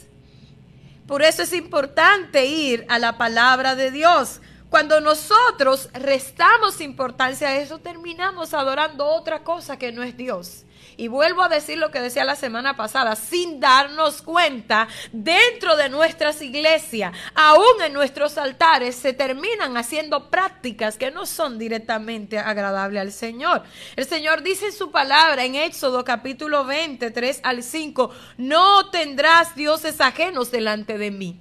Por 1.07 1.23
eso 1.23 1.42
es 1.42 1.53
importante 1.53 2.47
ir 2.47 2.85
a 2.88 2.99
la 2.99 3.16
palabra 3.16 3.77
de 3.77 3.90
Dios. 3.90 4.40
Cuando 4.69 5.01
nosotros 5.01 5.88
restamos 5.95 6.81
importancia 6.81 7.49
a 7.49 7.57
eso, 7.57 7.79
terminamos 7.79 8.53
adorando 8.53 9.07
otra 9.07 9.45
cosa 9.45 9.79
que 9.79 9.92
no 9.92 10.03
es 10.03 10.16
Dios. 10.16 10.65
Y 10.98 11.09
vuelvo 11.09 11.42
a 11.42 11.50
decir 11.50 11.76
lo 11.76 11.90
que 11.90 12.00
decía 12.00 12.24
la 12.24 12.37
semana 12.37 12.74
pasada, 12.74 13.16
sin 13.16 13.61
darnos 13.61 14.22
cuenta, 14.22 14.88
dentro 15.12 15.76
de 15.76 15.90
nuestras 15.90 16.40
iglesias, 16.40 17.12
aún 17.35 17.82
en 17.85 17.92
nuestros 17.92 18.38
altares, 18.38 18.96
se 18.96 19.12
terminan 19.12 19.76
haciendo 19.76 20.30
prácticas 20.30 20.96
que 20.96 21.11
no 21.11 21.26
son 21.26 21.59
directamente 21.59 22.38
agradables 22.38 23.02
al 23.02 23.12
Señor. 23.12 23.62
El 23.94 24.06
Señor 24.06 24.42
dice 24.42 24.66
en 24.66 24.72
su 24.72 24.90
palabra 24.90 25.44
en 25.44 25.54
Éxodo 25.56 26.02
capítulo 26.02 26.64
20, 26.64 27.11
3 27.11 27.40
al 27.42 27.62
5, 27.62 28.11
no 28.38 28.88
tendrás 28.88 29.54
dioses 29.54 30.00
ajenos 30.00 30.50
delante 30.50 30.96
de 30.96 31.11
mí. 31.11 31.40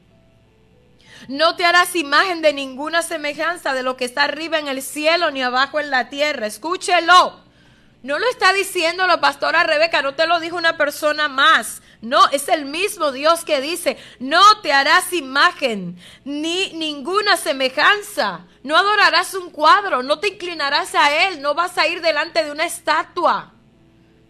No 1.29 1.55
te 1.55 1.63
harás 1.63 1.95
imagen 1.95 2.41
de 2.41 2.51
ninguna 2.51 3.01
semejanza 3.01 3.73
de 3.73 3.83
lo 3.83 3.95
que 3.95 4.03
está 4.03 4.25
arriba 4.25 4.59
en 4.59 4.67
el 4.67 4.81
cielo 4.81 5.31
ni 5.31 5.41
abajo 5.41 5.79
en 5.79 5.91
la 5.91 6.09
tierra. 6.09 6.45
Escúchelo. 6.45 7.44
No 8.05 8.19
lo 8.19 8.29
está 8.29 8.53
diciendo 8.53 9.07
la 9.07 9.19
pastora 9.19 9.63
Rebeca, 9.63 10.03
no 10.03 10.13
te 10.13 10.27
lo 10.27 10.39
dijo 10.39 10.57
una 10.57 10.77
persona 10.77 11.27
más. 11.27 11.81
No, 12.01 12.29
es 12.29 12.49
el 12.49 12.65
mismo 12.65 13.11
Dios 13.11 13.43
que 13.43 13.61
dice, 13.61 13.97
no 14.19 14.61
te 14.61 14.71
harás 14.71 15.11
imagen 15.11 15.97
ni 16.23 16.71
ninguna 16.73 17.35
semejanza. 17.35 18.41
No 18.61 18.77
adorarás 18.77 19.33
un 19.33 19.49
cuadro, 19.49 20.03
no 20.03 20.19
te 20.19 20.27
inclinarás 20.27 20.93
a 20.93 21.25
él, 21.25 21.41
no 21.41 21.55
vas 21.55 21.79
a 21.79 21.87
ir 21.87 21.99
delante 22.03 22.43
de 22.43 22.51
una 22.51 22.65
estatua. 22.65 23.53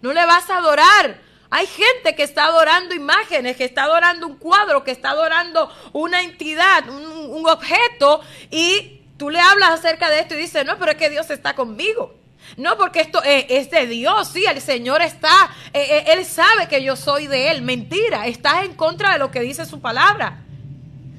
No 0.02 0.14
le 0.14 0.26
vas 0.26 0.50
a 0.50 0.60
adorar. 0.60 1.20
Hay 1.50 1.68
gente 1.68 2.16
que 2.16 2.24
está 2.24 2.46
adorando 2.46 2.96
imágenes, 2.96 3.58
que 3.58 3.66
está 3.66 3.84
adorando 3.84 4.26
un 4.26 4.38
cuadro, 4.38 4.86
que 4.86 4.92
está 4.92 5.10
adorando 5.10 5.70
una 5.92 6.22
entidad, 6.22 6.88
un, 6.88 7.06
un 7.06 7.50
objeto, 7.50 8.22
y 8.50 9.02
tú 9.18 9.30
le 9.30 9.42
hablas 9.42 9.72
acerca 9.72 10.10
de 10.10 10.22
esto 10.22 10.34
y 10.34 10.38
dices, 10.38 10.66
no, 10.66 10.80
pero 10.80 10.92
es 10.92 10.98
que 10.98 11.10
Dios 11.10 11.30
está 11.30 11.56
conmigo. 11.56 12.24
No, 12.58 12.78
porque 12.78 13.02
esto 13.02 13.22
es, 13.24 13.70
de 13.70 13.88
Dios, 13.88 14.30
sí, 14.30 14.46
el 14.46 14.62
Señor 14.62 15.02
está, 15.02 15.52
eh, 15.74 15.86
eh, 15.90 16.06
Él 16.14 16.26
sabe 16.26 16.68
que 16.68 16.84
yo 16.84 16.96
soy 16.96 17.28
de 17.28 17.52
Él. 17.52 17.62
Mentira, 17.62 18.28
estás 18.28 18.64
en 18.64 18.76
contra 18.76 19.14
de 19.14 19.20
lo 19.20 19.32
que 19.32 19.42
dice 19.42 19.66
su 19.66 19.82
palabra. 19.82 20.42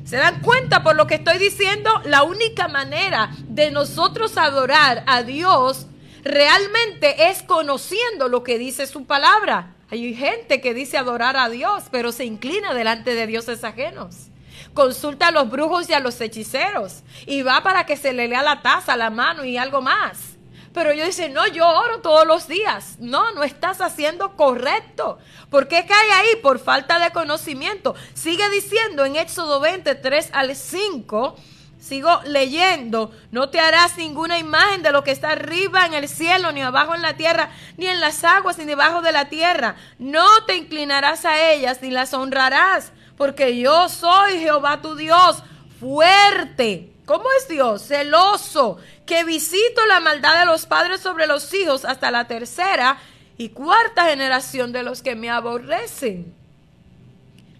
¿Se 0.05 0.17
dan 0.17 0.41
cuenta 0.41 0.83
por 0.83 0.97
lo 0.97 1.07
que 1.07 1.17
estoy 1.17 1.39
diciendo? 1.39 1.91
La 2.05 2.23
única 2.23 2.69
manera 2.69 3.31
de 3.49 3.71
nosotros 3.71 4.37
adorar 4.39 5.03
a 5.07 5.23
Dios 5.23 5.87
realmente 6.23 7.29
es 7.29 7.43
conociendo 7.43 8.29
lo 8.29 8.43
que 8.43 8.59
dice 8.59 8.87
su 8.87 9.05
palabra. 9.05 9.75
Hay 9.91 10.15
gente 10.15 10.61
que 10.61 10.75
dice 10.75 10.97
adorar 10.97 11.37
a 11.37 11.49
Dios, 11.49 11.85
pero 11.91 12.12
se 12.12 12.25
inclina 12.25 12.73
delante 12.73 13.15
de 13.15 13.27
dioses 13.27 13.65
ajenos 13.65 14.31
consulta 14.77 15.29
a 15.29 15.31
los 15.33 15.51
brujos 15.51 15.89
y 15.89 15.95
a 15.95 16.01
los 16.01 16.21
hechiceros 16.21 17.03
y 17.27 17.43
va 17.43 17.62
para 17.65 17.87
que 17.87 17.97
se 17.97 18.12
le 18.12 18.29
lea 18.29 18.43
la 18.43 18.62
taza, 18.62 18.97
la 18.97 19.11
mano 19.11 19.45
y 19.45 19.57
algo 19.57 19.83
más. 19.83 20.36
Pero 20.77 20.93
yo 20.93 21.07
dice, 21.07 21.31
no, 21.31 21.47
yo 21.47 21.67
oro 21.67 22.03
todos 22.03 22.27
los 22.27 22.49
días. 22.49 22.97
No, 22.99 23.33
no 23.33 23.45
estás 23.45 23.81
haciendo 23.81 24.37
correcto. 24.37 25.17
¿Por 25.49 25.69
qué 25.69 25.87
cae 25.87 26.12
ahí? 26.12 26.37
Por 26.43 26.59
falta 26.59 26.99
de 26.99 27.12
conocimiento. 27.12 27.95
Sigue 28.12 28.47
diciendo 28.51 29.07
en 29.07 29.17
Éxodo 29.17 29.59
23 29.59 30.29
al 30.35 30.55
5. 30.55 31.35
Sigo 31.81 32.21
leyendo, 32.27 33.11
no 33.31 33.49
te 33.49 33.59
harás 33.59 33.97
ninguna 33.97 34.39
imagen 34.39 34.83
de 34.83 34.93
lo 34.93 35.03
que 35.03 35.12
está 35.12 35.31
arriba 35.31 35.87
en 35.87 35.95
el 35.95 36.11
cielo, 36.11 36.53
ni 36.53 36.61
abajo 36.61 36.95
en 36.95 37.01
la 37.01 37.17
tierra, 37.17 37.53
ni 37.79 37.87
en 37.87 37.99
las 37.99 38.23
aguas, 38.23 38.59
ni 38.59 38.67
debajo 38.67 39.01
de 39.01 39.12
la 39.12 39.31
tierra. 39.31 39.77
No 39.99 40.45
te 40.45 40.57
inclinarás 40.57 41.25
a 41.25 41.53
ellas, 41.53 41.79
ni 41.81 41.91
las 41.91 42.12
honrarás, 42.12 42.93
porque 43.17 43.59
yo 43.59 43.89
soy 43.89 44.41
Jehová 44.41 44.83
tu 44.83 44.95
Dios, 44.95 45.43
fuerte. 45.81 46.96
¿Cómo 47.07 47.25
es 47.38 47.49
Dios? 47.49 47.87
Celoso, 47.87 48.79
que 49.07 49.23
visito 49.23 49.87
la 49.87 50.01
maldad 50.01 50.40
de 50.40 50.47
los 50.47 50.66
padres 50.66 51.01
sobre 51.01 51.29
los 51.29 51.55
hijos 51.55 51.85
hasta 51.85 52.11
la 52.11 52.27
tercera 52.27 52.99
y 53.38 53.51
cuarta 53.51 54.07
generación 54.07 54.73
de 54.73 54.83
los 54.83 55.03
que 55.03 55.14
me 55.14 55.31
aborrecen. 55.31 56.35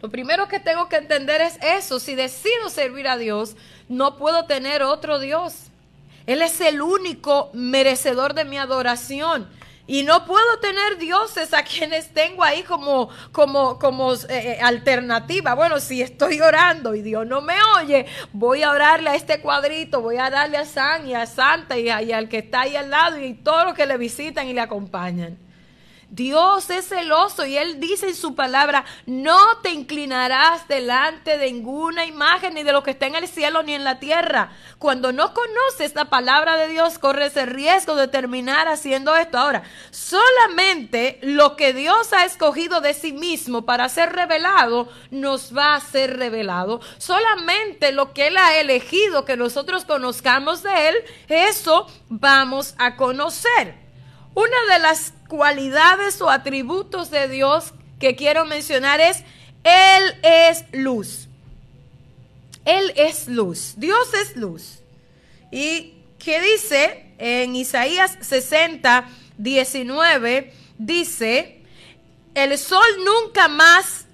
Lo 0.03 0.11
primero 0.11 0.49
que 0.49 0.59
tengo 0.59 0.89
que 0.89 0.97
entender 0.97 1.41
es 1.41 1.59
eso. 1.63 2.01
Si 2.01 2.17
decido 2.17 2.71
servir 2.71 3.07
a 3.07 3.17
Dios, 3.17 3.57
no 3.89 4.17
puedo 4.17 4.47
tener 4.47 4.83
otro 4.83 5.21
Dios. 5.21 5.55
Él 6.27 6.43
es 6.43 6.61
el 6.61 6.83
único 6.83 7.51
merecedor 7.53 8.35
de 8.35 8.45
mi 8.45 8.59
adoración. 8.59 9.49
Y 9.89 10.03
no 10.03 10.27
puedo 10.27 10.59
tener 10.59 10.99
dioses 10.99 11.55
a 11.55 11.63
quienes 11.63 12.13
tengo 12.13 12.43
ahí 12.43 12.65
como, 12.65 13.09
como, 13.31 13.79
como 13.79 14.15
eh, 14.15 14.19
eh, 14.29 14.59
alternativa. 14.61 15.55
Bueno, 15.55 15.79
si 15.79 16.03
estoy 16.03 16.41
orando 16.41 16.95
y 16.95 17.03
Dios 17.03 17.27
no 17.27 17.41
me 17.41 17.55
oye, 17.81 18.07
voy 18.33 18.65
a 18.65 18.71
orarle 18.73 19.11
a 19.11 19.15
este 19.15 19.41
cuadrito, 19.41 20.01
voy 20.01 20.17
a 20.17 20.29
darle 20.29 20.57
a 20.57 20.65
San 20.65 21.07
y 21.07 21.15
a 21.15 21.27
Santa 21.27 21.79
y, 21.79 21.87
y 21.87 22.13
al 22.13 22.29
que 22.29 22.39
está 22.39 22.63
ahí 22.63 22.75
al 22.75 22.91
lado 22.91 23.21
y 23.21 23.35
todos 23.35 23.65
los 23.65 23.75
que 23.75 23.87
le 23.87 23.97
visitan 23.97 24.49
y 24.49 24.55
le 24.55 24.61
acompañan. 24.61 25.46
Dios 26.09 26.71
es 26.71 26.89
celoso 26.89 27.45
y 27.45 27.57
Él 27.57 27.81
dice 27.81 28.09
en 28.09 28.15
su 28.15 28.37
palabra, 28.37 28.85
no 29.07 29.59
te 29.59 29.71
inclinarás 29.71 30.69
delante 30.69 31.37
de 31.37 31.51
ninguna 31.51 32.05
imagen 32.05 32.55
ni 32.55 32.63
de 32.63 32.73
lo 32.73 32.85
que 32.85 32.93
está 32.93 33.07
en 33.07 33.17
el 33.17 33.27
cielo 33.27 33.65
ni 33.65 33.75
en 33.75 33.83
la 33.83 33.99
tierra. 33.99 34.53
Cuando 34.79 35.13
no 35.13 35.35
conoces 35.35 35.97
la 35.97 36.05
palabra 36.05 36.57
de 36.57 36.69
Dios, 36.69 37.01
corres 37.01 37.37
el 37.37 37.49
riesgo 37.49 37.97
de 37.97 38.07
terminar 38.07 38.69
haciendo 38.69 39.17
esto. 39.17 39.37
Ahora, 39.37 39.65
solamente 39.91 41.19
lo 41.23 41.57
que 41.57 41.73
Dios 41.73 42.13
ha 42.13 42.25
escogido 42.25 42.81
de 42.81 42.95
sí 42.95 43.13
mismo 43.13 43.67
para 43.67 43.89
ser 43.89 44.13
revelado, 44.13 44.89
nos 45.11 45.57
va 45.57 45.75
a 45.75 45.81
ser 45.81 46.19
revelado. 46.19 46.81
Solamente 46.99 47.91
lo 47.91 48.13
que 48.13 48.29
Él 48.29 48.37
ha 48.37 48.59
elegido 48.61 49.25
que 49.25 49.37
nosotros 49.37 49.85
conozcamos 49.85 50.63
de 50.63 50.89
Él, 50.89 50.97
eso 51.29 51.89
vamos 52.09 52.75
a 52.79 52.95
conocer. 52.95 53.86
Una 54.37 54.75
de 54.75 54.81
las 54.81 55.15
cualidades 55.29 56.21
o 56.21 56.29
atributos 56.29 57.11
de 57.11 57.27
Dios 57.27 57.73
que 57.99 58.17
quiero 58.17 58.45
mencionar 58.45 59.01
es, 59.01 59.25
Él 59.65 60.15
es 60.23 60.67
luz. 60.73 61.29
Él 62.67 62.93
es 62.97 63.29
luz. 63.29 63.77
Dios 63.79 64.13
es 64.13 64.37
luz. 64.37 64.81
¿Y 65.51 65.95
qué 66.19 66.43
dice 66.43 67.15
en 67.17 67.57
Isaías 67.57 68.19
60, 68.21 69.09
19? 69.39 70.53
Dice, 70.77 71.63
el 72.35 72.59
sol 72.59 72.85
nunca 73.07 73.49
más 73.49 74.05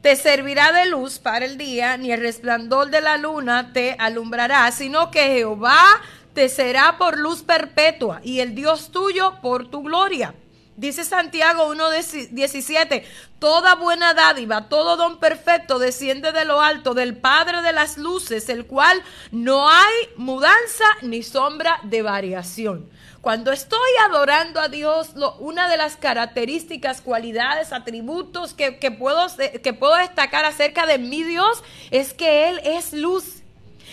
te 0.00 0.14
servirá 0.14 0.70
de 0.70 0.86
luz 0.86 1.18
para 1.18 1.44
el 1.44 1.58
día, 1.58 1.96
ni 1.96 2.12
el 2.12 2.20
resplandor 2.20 2.88
de 2.90 3.00
la 3.00 3.16
luna 3.18 3.72
te 3.72 3.96
alumbrará, 3.98 4.70
sino 4.70 5.10
que 5.10 5.24
Jehová 5.24 6.00
te 6.34 6.48
será 6.48 6.98
por 6.98 7.18
luz 7.18 7.42
perpetua 7.42 8.20
y 8.22 8.40
el 8.40 8.54
Dios 8.54 8.90
tuyo 8.90 9.40
por 9.42 9.70
tu 9.70 9.82
gloria. 9.82 10.34
Dice 10.74 11.04
Santiago 11.04 11.72
1.17, 11.74 13.04
toda 13.38 13.74
buena 13.74 14.14
dádiva, 14.14 14.70
todo 14.70 14.96
don 14.96 15.20
perfecto 15.20 15.78
desciende 15.78 16.32
de 16.32 16.46
lo 16.46 16.62
alto 16.62 16.94
del 16.94 17.14
Padre 17.14 17.60
de 17.60 17.74
las 17.74 17.98
Luces, 17.98 18.48
el 18.48 18.64
cual 18.64 19.02
no 19.30 19.68
hay 19.68 19.94
mudanza 20.16 20.84
ni 21.02 21.22
sombra 21.22 21.78
de 21.82 22.00
variación. 22.00 22.88
Cuando 23.20 23.52
estoy 23.52 23.78
adorando 24.08 24.60
a 24.60 24.68
Dios, 24.68 25.10
una 25.38 25.68
de 25.68 25.76
las 25.76 25.96
características, 25.96 27.02
cualidades, 27.02 27.72
atributos 27.72 28.54
que, 28.54 28.72
puedo, 28.90 29.26
que 29.62 29.74
puedo 29.74 29.94
destacar 29.96 30.46
acerca 30.46 30.86
de 30.86 30.98
mi 30.98 31.22
Dios 31.22 31.62
es 31.90 32.14
que 32.14 32.48
Él 32.48 32.60
es 32.64 32.94
luz 32.94 33.42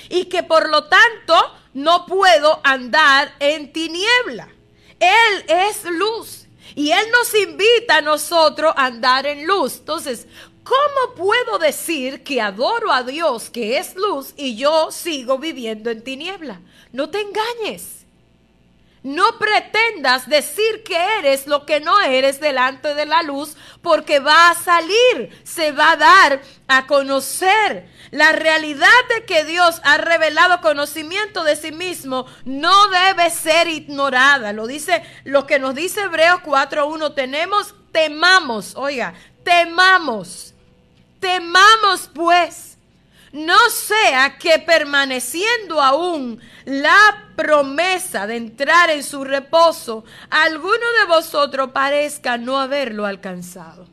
y 0.10 0.26
que 0.26 0.44
por 0.44 0.70
lo 0.70 0.86
tanto 0.86 1.36
no 1.80 2.06
puedo 2.06 2.60
andar 2.64 3.34
en 3.40 3.72
tiniebla. 3.72 4.50
Él 5.00 5.46
es 5.48 5.86
luz. 5.86 6.46
Y 6.76 6.92
Él 6.92 7.06
nos 7.12 7.34
invita 7.34 7.98
a 7.98 8.02
nosotros 8.02 8.74
a 8.76 8.86
andar 8.86 9.26
en 9.26 9.46
luz. 9.46 9.78
Entonces, 9.80 10.28
¿cómo 10.64 11.16
puedo 11.16 11.58
decir 11.58 12.24
que 12.24 12.42
adoro 12.42 12.92
a 12.92 13.04
Dios 13.04 13.50
que 13.50 13.78
es 13.78 13.96
luz 13.96 14.34
y 14.38 14.56
yo 14.56 14.92
sigo 14.92 15.38
viviendo 15.38 15.90
en 15.90 16.04
tiniebla? 16.04 16.62
No 16.92 17.10
te 17.10 17.22
engañes. 17.22 17.99
No 19.02 19.40
pretendas 19.40 20.28
decir 20.28 20.84
que 20.84 20.98
eres 21.20 21.48
lo 21.48 21.66
que 21.66 21.80
no 21.80 22.02
eres 22.02 22.40
delante 22.40 22.94
de 22.96 23.06
la 23.06 23.24
luz, 23.24 23.56
porque 23.82 24.20
va 24.20 24.50
a 24.50 24.56
salir, 24.56 25.42
se 25.44 25.72
va 25.72 25.92
a 25.92 25.96
dar 25.96 26.42
a 26.68 26.86
conocer. 26.86 27.88
La 28.12 28.34
realidad 28.34 28.88
de 29.16 29.26
que 29.26 29.46
Dios 29.46 29.80
ha 29.84 29.98
revelado 29.98 30.62
conocimiento 30.62 31.44
de 31.44 31.56
sí 31.56 31.72
mismo 31.72 32.26
no 32.44 32.90
debe 32.90 33.30
ser 33.30 33.68
ignorada. 33.68 34.52
Lo 34.52 34.68
dice 34.68 35.04
lo 35.24 35.48
que 35.48 35.60
nos 35.60 35.76
dice 35.76 36.02
Hebreos 36.02 36.42
4:1, 36.44 37.14
tenemos 37.14 37.74
temamos, 37.92 38.76
oiga, 38.76 39.14
temamos. 39.44 40.54
Temamos 41.20 42.10
pues 42.14 42.69
no 43.32 43.70
sea 43.70 44.38
que 44.38 44.60
permaneciendo 44.60 45.82
aún 45.82 46.42
la 46.66 47.30
promesa 47.36 48.28
de 48.28 48.38
entrar 48.38 48.90
en 48.90 49.04
su 49.04 49.24
reposo, 49.24 50.04
alguno 50.30 50.92
de 51.00 51.06
vosotros 51.08 51.72
parezca 51.72 52.38
no 52.38 52.60
haberlo 52.60 53.06
alcanzado. 53.06 53.88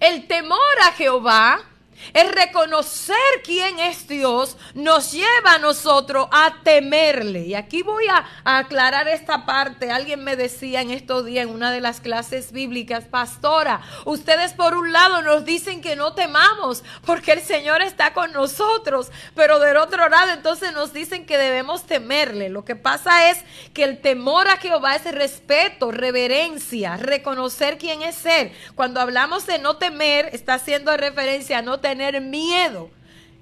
El 0.00 0.26
temor 0.26 0.58
a 0.84 0.92
Jehová 0.92 1.71
el 2.12 2.28
reconocer 2.32 3.16
quién 3.44 3.78
es 3.78 4.08
Dios 4.08 4.56
nos 4.74 5.12
lleva 5.12 5.54
a 5.54 5.58
nosotros 5.58 6.28
a 6.30 6.56
temerle. 6.62 7.40
Y 7.40 7.54
aquí 7.54 7.82
voy 7.82 8.06
a, 8.08 8.24
aclarar 8.44 9.08
esta 9.08 9.46
parte. 9.46 9.90
Alguien 9.90 10.24
me 10.24 10.36
decía 10.36 10.80
en 10.80 10.90
estos 10.90 11.24
días 11.24 11.46
en 11.46 11.54
una 11.54 11.70
de 11.70 11.80
las 11.80 12.00
clases 12.00 12.52
bíblicas, 12.52 13.04
pastora, 13.04 13.80
ustedes 14.04 14.52
por 14.52 14.76
un 14.76 14.92
lado 14.92 15.22
nos 15.22 15.44
dicen 15.44 15.80
que 15.80 15.96
no 15.96 16.14
temamos 16.14 16.82
porque 17.04 17.32
el 17.32 17.40
Señor 17.40 17.82
está 17.82 18.12
con 18.12 18.32
nosotros, 18.32 19.10
pero 19.34 19.58
del 19.58 19.76
otro 19.76 20.08
lado 20.08 20.32
entonces 20.32 20.72
nos 20.72 20.92
dicen 20.92 21.26
que 21.26 21.38
debemos 21.38 21.84
temerle. 21.84 22.48
Lo 22.48 22.64
que 22.64 22.76
pasa 22.76 23.30
es 23.30 23.38
que 23.72 23.84
el 23.84 24.00
temor 24.00 24.48
a 24.48 24.56
Jehová 24.56 24.96
es 24.96 25.04
respeto, 25.12 25.90
reverencia, 25.90 26.96
reconocer 26.96 27.78
quién 27.78 28.02
es 28.02 28.24
Él. 28.26 28.52
Cuando 28.74 29.00
hablamos 29.00 29.46
de 29.46 29.58
no 29.58 29.76
temer, 29.76 30.30
está 30.32 30.54
haciendo 30.54 30.96
referencia 30.96 31.58
a 31.58 31.62
no 31.62 31.80
temer 31.80 31.91
tener 31.92 32.22
miedo. 32.22 32.90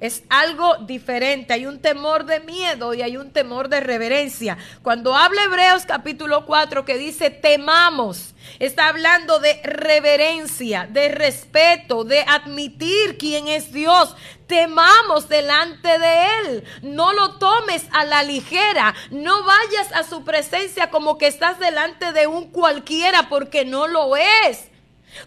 Es 0.00 0.24
algo 0.28 0.76
diferente. 0.78 1.52
Hay 1.52 1.66
un 1.66 1.80
temor 1.80 2.24
de 2.24 2.40
miedo 2.40 2.94
y 2.94 3.02
hay 3.02 3.16
un 3.16 3.32
temor 3.32 3.68
de 3.68 3.78
reverencia. 3.78 4.58
Cuando 4.82 5.14
habla 5.14 5.44
Hebreos 5.44 5.84
capítulo 5.86 6.46
4 6.46 6.84
que 6.84 6.98
dice 6.98 7.30
temamos, 7.30 8.34
está 8.58 8.88
hablando 8.88 9.38
de 9.38 9.60
reverencia, 9.62 10.88
de 10.90 11.10
respeto, 11.10 12.02
de 12.02 12.22
admitir 12.22 13.18
quién 13.18 13.46
es 13.46 13.72
Dios. 13.72 14.16
Temamos 14.48 15.28
delante 15.28 15.96
de 15.98 16.26
Él. 16.38 16.64
No 16.82 17.12
lo 17.12 17.38
tomes 17.38 17.84
a 17.92 18.04
la 18.04 18.24
ligera. 18.24 18.96
No 19.12 19.44
vayas 19.44 19.92
a 19.94 20.02
su 20.02 20.24
presencia 20.24 20.90
como 20.90 21.18
que 21.18 21.28
estás 21.28 21.60
delante 21.60 22.12
de 22.12 22.26
un 22.26 22.50
cualquiera 22.50 23.28
porque 23.28 23.64
no 23.64 23.86
lo 23.86 24.16
es. 24.16 24.69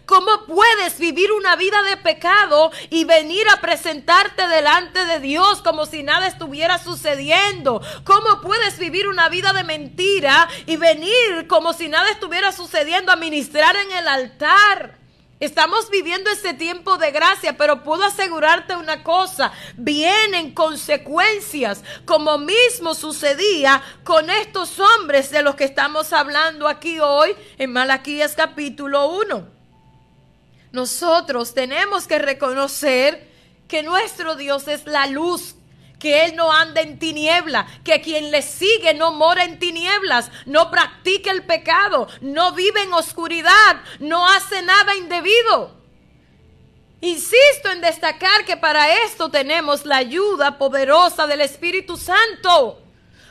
¿Cómo 0.06 0.46
puedes 0.46 0.98
vivir 0.98 1.32
una 1.32 1.56
vida 1.56 1.82
de 1.82 1.96
pecado 1.96 2.70
y 2.90 3.04
venir 3.04 3.46
a 3.48 3.60
presentarte 3.60 4.46
delante 4.48 5.04
de 5.04 5.20
Dios 5.20 5.62
como 5.62 5.86
si 5.86 6.02
nada 6.02 6.26
estuviera 6.26 6.78
sucediendo? 6.78 7.82
¿Cómo 8.04 8.40
puedes 8.40 8.78
vivir 8.78 9.08
una 9.08 9.28
vida 9.28 9.52
de 9.52 9.64
mentira 9.64 10.48
y 10.66 10.76
venir 10.76 11.46
como 11.48 11.72
si 11.72 11.88
nada 11.88 12.10
estuviera 12.10 12.52
sucediendo 12.52 13.12
a 13.12 13.16
ministrar 13.16 13.76
en 13.76 13.92
el 13.92 14.08
altar? 14.08 15.04
Estamos 15.40 15.90
viviendo 15.90 16.30
este 16.30 16.54
tiempo 16.54 16.96
de 16.96 17.10
gracia, 17.10 17.56
pero 17.56 17.82
puedo 17.82 18.04
asegurarte 18.04 18.76
una 18.76 19.02
cosa, 19.02 19.52
vienen 19.76 20.54
consecuencias, 20.54 21.82
como 22.06 22.38
mismo 22.38 22.94
sucedía 22.94 23.82
con 24.04 24.30
estos 24.30 24.78
hombres 24.78 25.30
de 25.30 25.42
los 25.42 25.56
que 25.56 25.64
estamos 25.64 26.12
hablando 26.12 26.68
aquí 26.68 27.00
hoy 27.00 27.34
en 27.58 27.72
Malaquías 27.72 28.34
capítulo 28.34 29.08
1. 29.08 29.53
Nosotros 30.74 31.54
tenemos 31.54 32.08
que 32.08 32.18
reconocer 32.18 33.30
que 33.68 33.84
nuestro 33.84 34.34
Dios 34.34 34.66
es 34.66 34.84
la 34.86 35.06
luz, 35.06 35.54
que 36.00 36.24
Él 36.24 36.34
no 36.34 36.50
anda 36.50 36.80
en 36.80 36.98
tiniebla, 36.98 37.64
que 37.84 38.00
quien 38.00 38.32
le 38.32 38.42
sigue 38.42 38.92
no 38.92 39.12
mora 39.12 39.44
en 39.44 39.60
tinieblas, 39.60 40.32
no 40.46 40.72
practica 40.72 41.30
el 41.30 41.44
pecado, 41.44 42.08
no 42.22 42.54
vive 42.54 42.82
en 42.82 42.92
oscuridad, 42.92 43.82
no 44.00 44.28
hace 44.28 44.62
nada 44.62 44.96
indebido. 44.96 45.76
Insisto 47.00 47.70
en 47.70 47.80
destacar 47.80 48.44
que 48.44 48.56
para 48.56 49.04
esto 49.04 49.30
tenemos 49.30 49.86
la 49.86 49.98
ayuda 49.98 50.58
poderosa 50.58 51.28
del 51.28 51.42
Espíritu 51.42 51.96
Santo. 51.96 52.83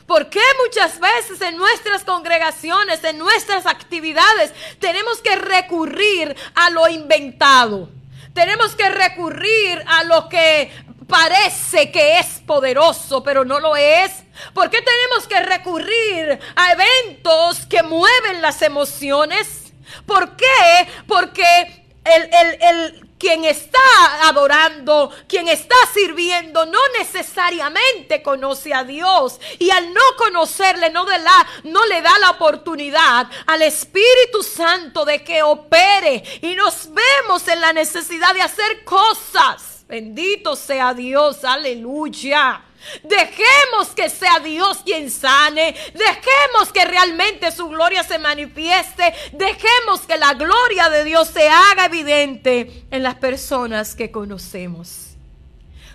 ¿Por 0.06 0.28
qué 0.28 0.40
muchas 0.64 1.00
veces 1.00 1.40
en 1.40 1.56
nuestras 1.56 2.04
congregaciones, 2.04 3.02
en 3.04 3.18
nuestras 3.18 3.66
actividades, 3.66 4.52
tenemos 4.78 5.20
que 5.22 5.34
recurrir 5.36 6.36
a 6.54 6.70
lo 6.70 6.88
inventado? 6.88 7.88
Tenemos 8.34 8.74
que 8.74 8.88
recurrir 8.90 9.82
a 9.86 10.04
lo 10.04 10.28
que 10.28 10.70
parece 11.08 11.90
que 11.90 12.18
es 12.18 12.42
poderoso, 12.46 13.22
pero 13.22 13.44
no 13.44 13.60
lo 13.60 13.76
es. 13.76 14.24
¿Por 14.52 14.68
qué 14.68 14.82
tenemos 14.82 15.26
que 15.28 15.40
recurrir 15.40 16.38
a 16.56 16.72
eventos 16.72 17.66
que 17.66 17.82
mueven 17.82 18.42
las 18.42 18.60
emociones? 18.62 19.72
¿Por 20.06 20.36
qué? 20.36 20.88
Porque 21.06 21.84
el, 22.04 22.22
el, 22.22 22.62
el, 22.62 23.03
quien 23.24 23.46
está 23.46 24.28
adorando, 24.28 25.10
quien 25.26 25.48
está 25.48 25.74
sirviendo, 25.94 26.66
no 26.66 26.78
necesariamente 26.98 28.22
conoce 28.22 28.74
a 28.74 28.84
Dios. 28.84 29.40
Y 29.58 29.70
al 29.70 29.94
no 29.94 30.02
conocerle, 30.18 30.90
no, 30.90 31.06
de 31.06 31.18
la, 31.20 31.46
no 31.62 31.86
le 31.86 32.02
da 32.02 32.18
la 32.18 32.32
oportunidad 32.32 33.26
al 33.46 33.62
Espíritu 33.62 34.42
Santo 34.42 35.06
de 35.06 35.24
que 35.24 35.42
opere. 35.42 36.22
Y 36.42 36.54
nos 36.54 36.90
vemos 36.92 37.48
en 37.48 37.62
la 37.62 37.72
necesidad 37.72 38.34
de 38.34 38.42
hacer 38.42 38.84
cosas. 38.84 39.86
Bendito 39.88 40.54
sea 40.54 40.92
Dios, 40.92 41.44
aleluya. 41.44 42.62
Dejemos 43.02 43.88
que 43.94 44.08
sea 44.10 44.40
Dios 44.40 44.82
quien 44.84 45.10
sane. 45.10 45.74
Dejemos 45.94 46.72
que 46.72 46.84
realmente 46.84 47.52
su 47.52 47.68
gloria 47.68 48.02
se 48.02 48.18
manifieste. 48.18 49.14
Dejemos 49.32 50.02
que 50.06 50.16
la 50.16 50.34
gloria 50.34 50.88
de 50.90 51.04
Dios 51.04 51.28
se 51.28 51.48
haga 51.48 51.86
evidente 51.86 52.84
en 52.90 53.02
las 53.02 53.16
personas 53.16 53.94
que 53.94 54.10
conocemos. 54.10 55.16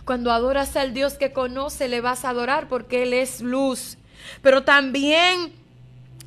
Cuando 0.06 0.32
adoras 0.32 0.76
al 0.76 0.94
Dios 0.94 1.14
que 1.14 1.34
conoce, 1.34 1.88
le 1.88 2.02
vas 2.02 2.26
a 2.26 2.30
adorar 2.30 2.68
porque 2.68 3.04
Él 3.04 3.14
es 3.14 3.42
luz. 3.42 3.98
Pero 4.42 4.64
también 4.64 5.54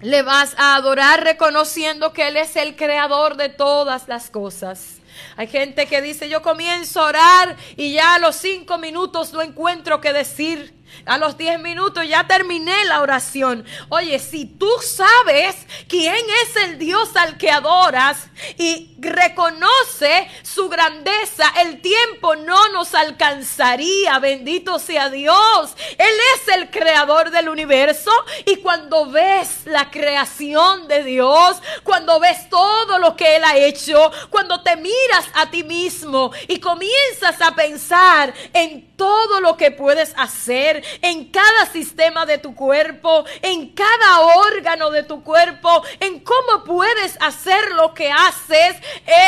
le 0.02 0.22
vas 0.22 0.54
a 0.58 0.74
adorar 0.74 1.22
reconociendo 1.24 2.12
que 2.12 2.28
Él 2.28 2.36
es 2.36 2.56
el 2.56 2.76
creador 2.76 3.36
de 3.36 3.48
todas 3.48 4.08
las 4.08 4.30
cosas. 4.30 4.98
Hay 5.36 5.46
gente 5.46 5.86
que 5.86 6.02
dice, 6.02 6.28
yo 6.28 6.42
comienzo 6.42 7.00
a 7.00 7.06
orar 7.06 7.56
y 7.76 7.92
ya 7.92 8.14
a 8.14 8.18
los 8.18 8.36
cinco 8.36 8.78
minutos 8.78 9.32
no 9.32 9.40
encuentro 9.40 10.00
qué 10.00 10.12
decir. 10.12 10.74
A 11.04 11.18
los 11.18 11.36
10 11.36 11.60
minutos 11.60 12.06
ya 12.06 12.26
terminé 12.26 12.84
la 12.84 13.00
oración. 13.00 13.64
Oye, 13.88 14.18
si 14.18 14.46
tú 14.46 14.70
sabes 14.80 15.56
quién 15.88 16.14
es 16.14 16.56
el 16.64 16.78
Dios 16.78 17.16
al 17.16 17.38
que 17.38 17.50
adoras 17.50 18.28
y 18.56 18.94
reconoce 18.98 20.30
su 20.42 20.68
grandeza, 20.68 21.52
el 21.62 21.80
tiempo 21.80 22.36
no 22.36 22.68
nos 22.68 22.94
alcanzaría. 22.94 24.18
Bendito 24.20 24.78
sea 24.78 25.10
Dios. 25.10 25.74
Él 25.98 26.14
es 26.34 26.54
el 26.54 26.70
creador 26.70 27.30
del 27.30 27.48
universo 27.48 28.12
y 28.46 28.56
cuando 28.56 29.10
ves 29.10 29.62
la 29.64 29.90
creación 29.90 30.88
de 30.88 31.02
Dios, 31.02 31.56
cuando 31.82 32.20
ves 32.20 32.48
todo 32.48 32.98
lo 32.98 33.16
que 33.16 33.36
Él 33.36 33.44
ha 33.44 33.56
hecho, 33.56 34.10
cuando 34.30 34.62
te 34.62 34.76
miras 34.76 35.26
a 35.34 35.50
ti 35.50 35.64
mismo 35.64 36.30
y 36.48 36.60
comienzas 36.60 37.40
a 37.40 37.54
pensar 37.54 38.32
en 38.52 38.96
todo 38.96 39.40
lo 39.40 39.56
que 39.56 39.70
puedes 39.70 40.14
hacer, 40.16 40.81
en 41.00 41.30
cada 41.30 41.66
sistema 41.66 42.26
de 42.26 42.38
tu 42.38 42.54
cuerpo, 42.54 43.24
en 43.40 43.70
cada 43.70 44.20
órgano 44.20 44.90
de 44.90 45.02
tu 45.02 45.22
cuerpo, 45.22 45.82
en 46.00 46.20
cómo 46.20 46.64
puedes 46.64 47.16
hacer 47.20 47.72
lo 47.72 47.94
que 47.94 48.10
haces, 48.10 48.76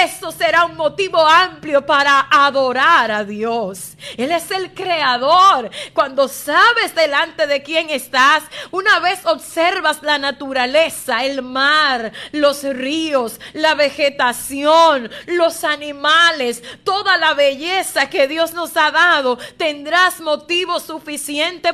eso 0.05 0.33
será 0.33 0.65
un 0.65 0.77
motivo 0.77 1.25
amplio 1.27 1.85
para 1.85 2.29
adorar 2.31 3.11
a 3.11 3.25
Dios. 3.25 3.97
Él 4.17 4.31
es 4.31 4.51
el 4.51 4.73
creador. 4.75 5.71
Cuando 5.93 6.29
sabes 6.29 6.95
delante 6.95 7.47
de 7.47 7.63
quién 7.63 7.91
estás, 7.91 8.45
una 8.71 8.99
vez 9.01 9.25
observas 9.25 10.03
la 10.03 10.19
naturaleza, 10.19 11.25
el 11.25 11.43
mar, 11.43 12.13
los 12.33 12.63
ríos, 12.63 13.41
la 13.53 13.75
vegetación, 13.75 15.11
los 15.27 15.65
animales, 15.65 16.63
toda 16.85 17.17
la 17.17 17.35
belleza 17.35 18.11
que 18.11 18.29
Dios 18.29 18.53
nos 18.53 18.77
ha 18.77 18.91
dado, 18.91 19.39
tendrás 19.57 20.21
motivo 20.21 20.81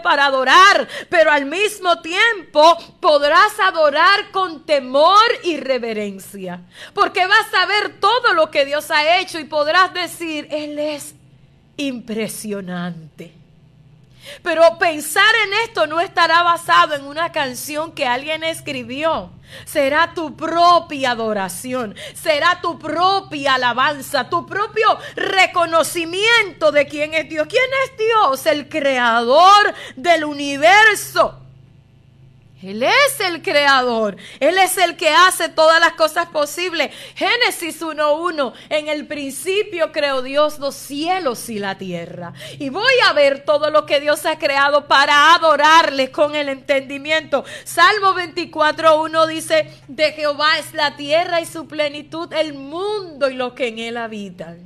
para 0.03 0.27
adorar, 0.27 0.89
pero 1.09 1.31
al 1.31 1.47
mismo 1.47 2.01
tiempo 2.01 2.77
podrás 3.01 3.59
adorar 3.61 4.31
con 4.31 4.65
temor 4.65 5.27
y 5.45 5.57
reverencia, 5.57 6.61
porque 6.95 7.27
vas 7.27 7.55
a 7.55 7.67
ver 7.67 8.01
todo 8.01 8.35
lo 8.35 8.51
que 8.51 8.65
Dios 8.65 8.91
ha 8.91 9.19
hecho 9.19 9.39
y 9.39 9.45
podrás 9.45 9.93
decir, 9.93 10.49
Él 10.51 10.79
es 10.79 11.15
impresionante. 11.77 13.33
Pero 14.43 14.79
pensar 14.79 15.35
en 15.47 15.53
esto 15.65 15.87
no 15.87 16.01
estará 16.01 16.43
basado 16.43 16.95
en 16.95 17.05
una 17.05 17.33
canción 17.33 17.93
que 17.93 18.07
alguien 18.07 18.45
escribió. 18.45 19.31
Será 19.65 20.13
tu 20.15 20.37
propia 20.37 21.13
adoración, 21.13 21.95
será 22.15 22.61
tu 22.61 22.79
propia 22.79 23.55
alabanza, 23.55 24.29
tu 24.29 24.47
propio 24.47 24.99
reconocimiento 25.17 26.73
de 26.73 26.87
quién 26.87 27.15
es 27.15 27.29
Dios. 27.29 27.47
¿Quién 27.49 27.71
es 27.85 27.97
Dios? 27.97 28.47
El 28.47 28.69
creador 28.69 29.75
del 29.97 30.25
universo. 30.25 31.50
Él 32.63 32.83
es 32.83 33.21
el 33.21 33.41
creador. 33.41 34.17
Él 34.39 34.59
es 34.59 34.77
el 34.77 34.97
que 34.97 35.09
hace 35.09 35.49
todas 35.49 35.81
las 35.81 35.95
cosas 35.95 36.27
posibles. 36.27 36.91
Génesis 37.15 37.81
1.1. 37.81 38.53
En 38.69 38.89
el 38.89 39.07
principio 39.07 39.93
creó 39.93 40.21
Dios 40.21 40.59
los 40.59 40.75
cielos 40.75 41.49
y 41.49 41.59
la 41.59 41.79
tierra. 41.79 42.35
Y 42.59 42.69
voy 42.69 42.93
a 43.09 43.15
ver 43.15 43.45
todo 43.47 43.71
lo 43.71 43.87
que 43.87 44.01
Dios 44.01 44.27
ha 44.27 44.39
creado 44.39 44.89
para 44.89 45.35
adorarle 45.35 46.11
con 46.11 46.35
el 46.35 46.51
entendimiento. 46.51 47.45
Salmo 47.65 48.13
24.1 48.13 49.27
dice, 49.27 49.71
de 49.89 50.13
Jehová 50.13 50.59
es 50.59 50.75
la 50.75 50.97
tierra 50.97 51.41
y 51.41 51.47
su 51.47 51.67
plenitud, 51.67 52.31
el 52.35 52.53
mundo 52.53 53.31
y 53.31 53.35
lo 53.35 53.55
que 53.55 53.69
en 53.69 53.79
él 53.79 53.97
habitan. 53.97 54.59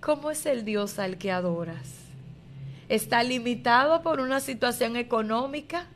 ¿Cómo 0.00 0.30
es 0.30 0.46
el 0.46 0.64
Dios 0.64 0.98
al 0.98 1.18
que 1.18 1.30
adoras? 1.30 1.86
¿Está 2.88 3.22
limitado 3.22 4.00
por 4.00 4.20
una 4.20 4.40
situación 4.40 4.96
económica? 4.96 5.86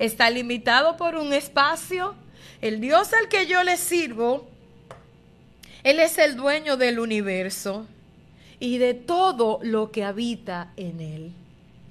Está 0.00 0.30
limitado 0.30 0.96
por 0.96 1.14
un 1.14 1.32
espacio. 1.32 2.14
El 2.60 2.80
Dios 2.80 3.12
al 3.12 3.28
que 3.28 3.46
yo 3.46 3.62
le 3.62 3.76
sirvo, 3.76 4.48
Él 5.84 6.00
es 6.00 6.18
el 6.18 6.36
dueño 6.36 6.76
del 6.76 6.98
universo 6.98 7.86
y 8.58 8.78
de 8.78 8.94
todo 8.94 9.60
lo 9.62 9.92
que 9.92 10.02
habita 10.02 10.72
en 10.76 11.00
Él. 11.00 11.32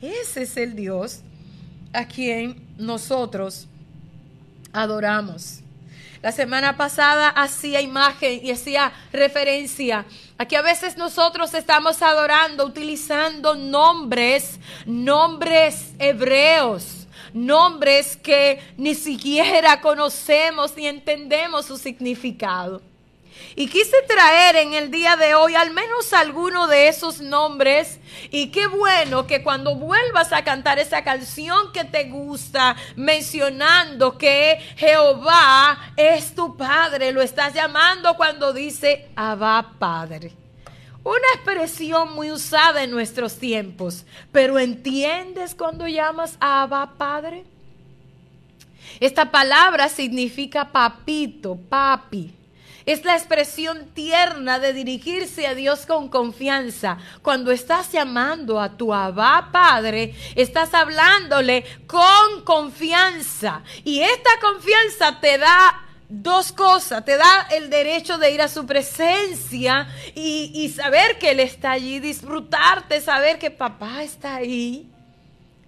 Ese 0.02 0.44
es 0.44 0.58
el 0.58 0.76
Dios 0.76 1.22
a 1.94 2.08
quien 2.08 2.68
nosotros 2.78 3.68
adoramos. 4.74 5.62
La 6.22 6.32
semana 6.32 6.78
pasada 6.78 7.30
hacía 7.30 7.80
imagen 7.80 8.42
y 8.44 8.52
hacía 8.52 8.92
referencia 9.14 10.06
a 10.38 10.46
que 10.46 10.58
a 10.58 10.62
veces 10.62 10.98
nosotros 10.98 11.54
estamos 11.54 12.02
adorando 12.02 12.66
utilizando 12.66 13.56
nombres, 13.56 14.60
nombres 14.86 15.94
hebreos 15.98 16.99
nombres 17.34 18.18
que 18.18 18.60
ni 18.78 18.96
siquiera 18.96 19.82
conocemos 19.82 20.76
ni 20.76 20.88
entendemos 20.88 21.66
su 21.66 21.78
significado. 21.78 22.82
Y 23.56 23.68
quise 23.68 24.02
traer 24.08 24.56
en 24.58 24.74
el 24.74 24.92
día 24.92 25.16
de 25.16 25.36
hoy 25.36 25.56
al 25.56 25.72
menos 25.72 26.14
alguno 26.14 26.68
de 26.68 26.88
esos 26.88 27.20
nombres. 27.20 28.00
Y 28.32 28.52
qué 28.52 28.68
bueno 28.68 29.28
que 29.28 29.44
cuando 29.44 29.76
vuelvas 29.76 30.32
a 30.34 30.44
cantar 30.44 30.80
esa 30.80 31.04
canción 31.04 31.72
que 31.72 31.84
te 31.84 32.06
gusta, 32.06 32.76
mencionando 32.96 34.18
que 34.18 34.60
Jehová 34.78 35.94
es 35.98 36.36
tu 36.36 36.56
Padre, 36.58 37.12
lo 37.12 37.22
estás 37.22 37.54
llamando 37.54 38.16
cuando 38.16 38.54
dice 38.54 39.10
Abba 39.16 39.74
Padre. 39.80 40.49
Una 41.04 41.28
expresión 41.36 42.14
muy 42.14 42.32
usada 42.32 42.84
en 42.84 42.92
nuestros 42.92 43.38
tiempos, 43.38 44.06
pero 44.32 44.60
¿entiendes 44.60 45.56
cuando 45.56 45.88
llamas 45.88 46.38
a 46.42 46.64
Abba 46.64 46.94
Padre? 46.98 47.46
Esta 49.00 49.32
palabra 49.32 49.88
significa 49.88 50.72
papito, 50.72 51.56
papi. 51.56 52.34
Es 52.86 53.06
la 53.06 53.16
expresión 53.16 53.90
tierna 53.94 54.60
de 54.60 54.74
dirigirse 54.74 55.46
a 55.46 55.54
Dios 55.54 55.86
con 55.86 56.10
confianza. 56.10 56.98
Cuando 57.22 57.52
estás 57.52 57.92
llamando 57.92 58.60
a 58.60 58.78
tu 58.78 58.94
Abba 58.94 59.50
Padre, 59.52 60.16
estás 60.36 60.74
hablándole 60.74 61.64
con 61.86 62.44
confianza. 62.44 63.62
Y 63.84 64.02
esta 64.02 64.32
confianza 64.42 65.20
te 65.22 65.38
da 65.38 65.89
dos 66.10 66.52
cosas. 66.52 67.06
Te 67.06 67.16
da 67.16 67.48
el 67.52 67.70
derecho 67.70 68.18
de 68.18 68.32
ir 68.32 68.42
a 68.42 68.48
su 68.48 68.66
presencia 68.66 69.88
y, 70.16 70.68
saber 70.76 71.18
que 71.20 71.32
Él 71.32 71.40
está 71.40 71.72
allí, 71.72 72.00
disfrutarte, 72.00 73.00
saber 73.00 73.40
que 73.40 73.52
papá 73.52 74.04
está 74.04 74.36
ahí 74.36 74.92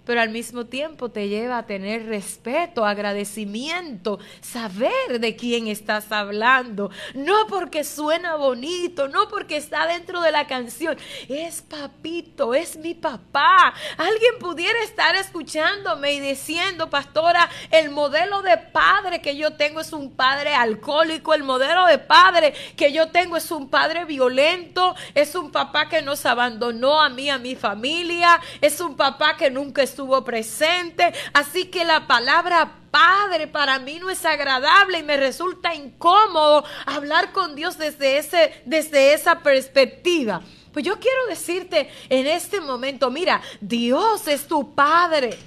pero 0.04 0.20
al 0.20 0.30
mismo 0.30 0.66
tiempo 0.66 1.10
te 1.10 1.28
lleva 1.28 1.58
a 1.58 1.66
tener 1.66 2.06
respeto, 2.06 2.84
agradecimiento, 2.84 4.18
saber 4.40 5.20
de 5.20 5.36
quién 5.36 5.68
estás 5.68 6.10
hablando, 6.12 6.90
no 7.14 7.46
porque 7.48 7.84
suena 7.84 8.36
bonito, 8.36 9.08
no 9.08 9.28
porque 9.28 9.56
está 9.56 9.86
dentro 9.86 10.20
de 10.20 10.32
la 10.32 10.46
canción, 10.46 10.96
es 11.28 11.62
papito, 11.62 12.54
es 12.54 12.76
mi 12.76 12.94
papá. 12.94 13.74
Alguien 13.96 14.38
pudiera 14.40 14.82
estar 14.82 15.14
escuchándome 15.16 16.14
y 16.14 16.20
diciendo, 16.20 16.90
pastora, 16.90 17.48
el 17.70 17.90
modelo 17.90 18.42
de 18.42 18.56
padre 18.56 19.20
que 19.20 19.36
yo 19.36 19.54
tengo 19.54 19.80
es 19.80 19.92
un 19.92 20.12
padre 20.12 20.54
alcohólico, 20.54 21.34
el 21.34 21.44
modelo 21.44 21.86
de 21.86 21.98
padre 21.98 22.54
que 22.76 22.92
yo 22.92 23.08
tengo 23.10 23.36
es 23.36 23.50
un 23.50 23.68
padre 23.68 24.04
violento, 24.04 24.94
es 25.14 25.34
un 25.34 25.50
papá 25.50 25.88
que 25.88 26.02
nos 26.02 26.26
abandonó 26.26 27.00
a 27.00 27.08
mí, 27.08 27.30
a 27.30 27.38
mi 27.38 27.54
familia, 27.54 28.40
es 28.60 28.80
un 28.80 28.96
papá 28.96 29.36
que 29.36 29.50
nunca 29.50 29.82
estuvo 29.92 30.24
presente. 30.24 31.12
Así 31.32 31.66
que 31.66 31.84
la 31.84 32.06
palabra 32.06 32.78
Padre 32.90 33.46
para 33.46 33.78
mí 33.78 33.98
no 33.98 34.10
es 34.10 34.22
agradable 34.26 34.98
y 34.98 35.02
me 35.02 35.16
resulta 35.16 35.74
incómodo 35.74 36.62
hablar 36.84 37.32
con 37.32 37.54
Dios 37.54 37.78
desde, 37.78 38.18
ese, 38.18 38.62
desde 38.66 39.14
esa 39.14 39.40
perspectiva. 39.40 40.42
Pues 40.72 40.84
yo 40.84 41.00
quiero 41.00 41.26
decirte 41.26 41.90
en 42.10 42.26
este 42.26 42.60
momento, 42.60 43.10
mira, 43.10 43.40
Dios 43.60 44.28
es 44.28 44.46
tu 44.46 44.74
Padre. 44.74 45.38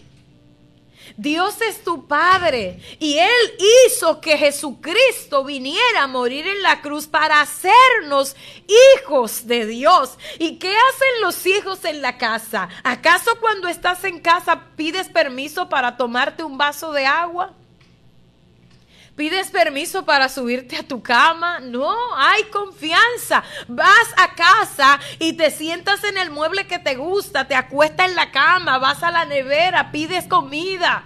Dios 1.18 1.62
es 1.62 1.84
tu 1.84 2.08
Padre 2.08 2.80
y 3.00 3.18
Él 3.18 3.58
hizo 3.88 4.20
que 4.20 4.38
Jesucristo 4.38 5.44
viniera 5.44 6.04
a 6.04 6.08
morir 6.08 6.46
en 6.46 6.62
la 6.62 6.82
cruz 6.82 7.08
para 7.08 7.42
hacernos 7.42 8.36
hijos 8.98 9.48
de 9.48 9.66
Dios. 9.66 10.18
¿Y 10.40 10.58
qué 10.58 10.76
hacen 10.76 11.22
los 11.22 11.46
hijos 11.46 11.86
en 11.86 12.02
la 12.02 12.18
casa? 12.18 12.68
¿Acaso 12.84 13.40
cuando 13.40 13.68
estás 13.68 14.04
en 14.04 14.20
casa 14.20 14.64
pides 14.76 15.08
permiso 15.08 15.70
para 15.70 15.96
tomarte 15.96 16.44
un 16.44 16.58
vaso 16.58 16.92
de 16.92 17.06
agua? 17.06 17.54
¿Pides 19.16 19.50
permiso 19.50 20.04
para 20.04 20.28
subirte 20.28 20.76
a 20.76 20.84
tu 20.84 21.02
cama? 21.02 21.62
No, 21.62 21.96
hay 22.18 22.44
confianza. 22.46 23.44
Vas 23.70 24.14
a 24.18 24.36
casa 24.36 25.00
y 25.20 25.34
te 25.34 25.52
sientas 25.52 26.04
en 26.04 26.18
el 26.18 26.32
mueble 26.32 26.68
que 26.68 26.80
te 26.80 26.96
gusta, 26.96 27.48
te 27.48 27.56
acuestas 27.56 28.10
en 28.10 28.16
la 28.16 28.32
cama, 28.32 28.78
vas 28.78 29.04
a 29.04 29.12
la 29.12 29.24
nevera, 29.24 29.92
pides 29.94 30.28
comida. 30.28 31.06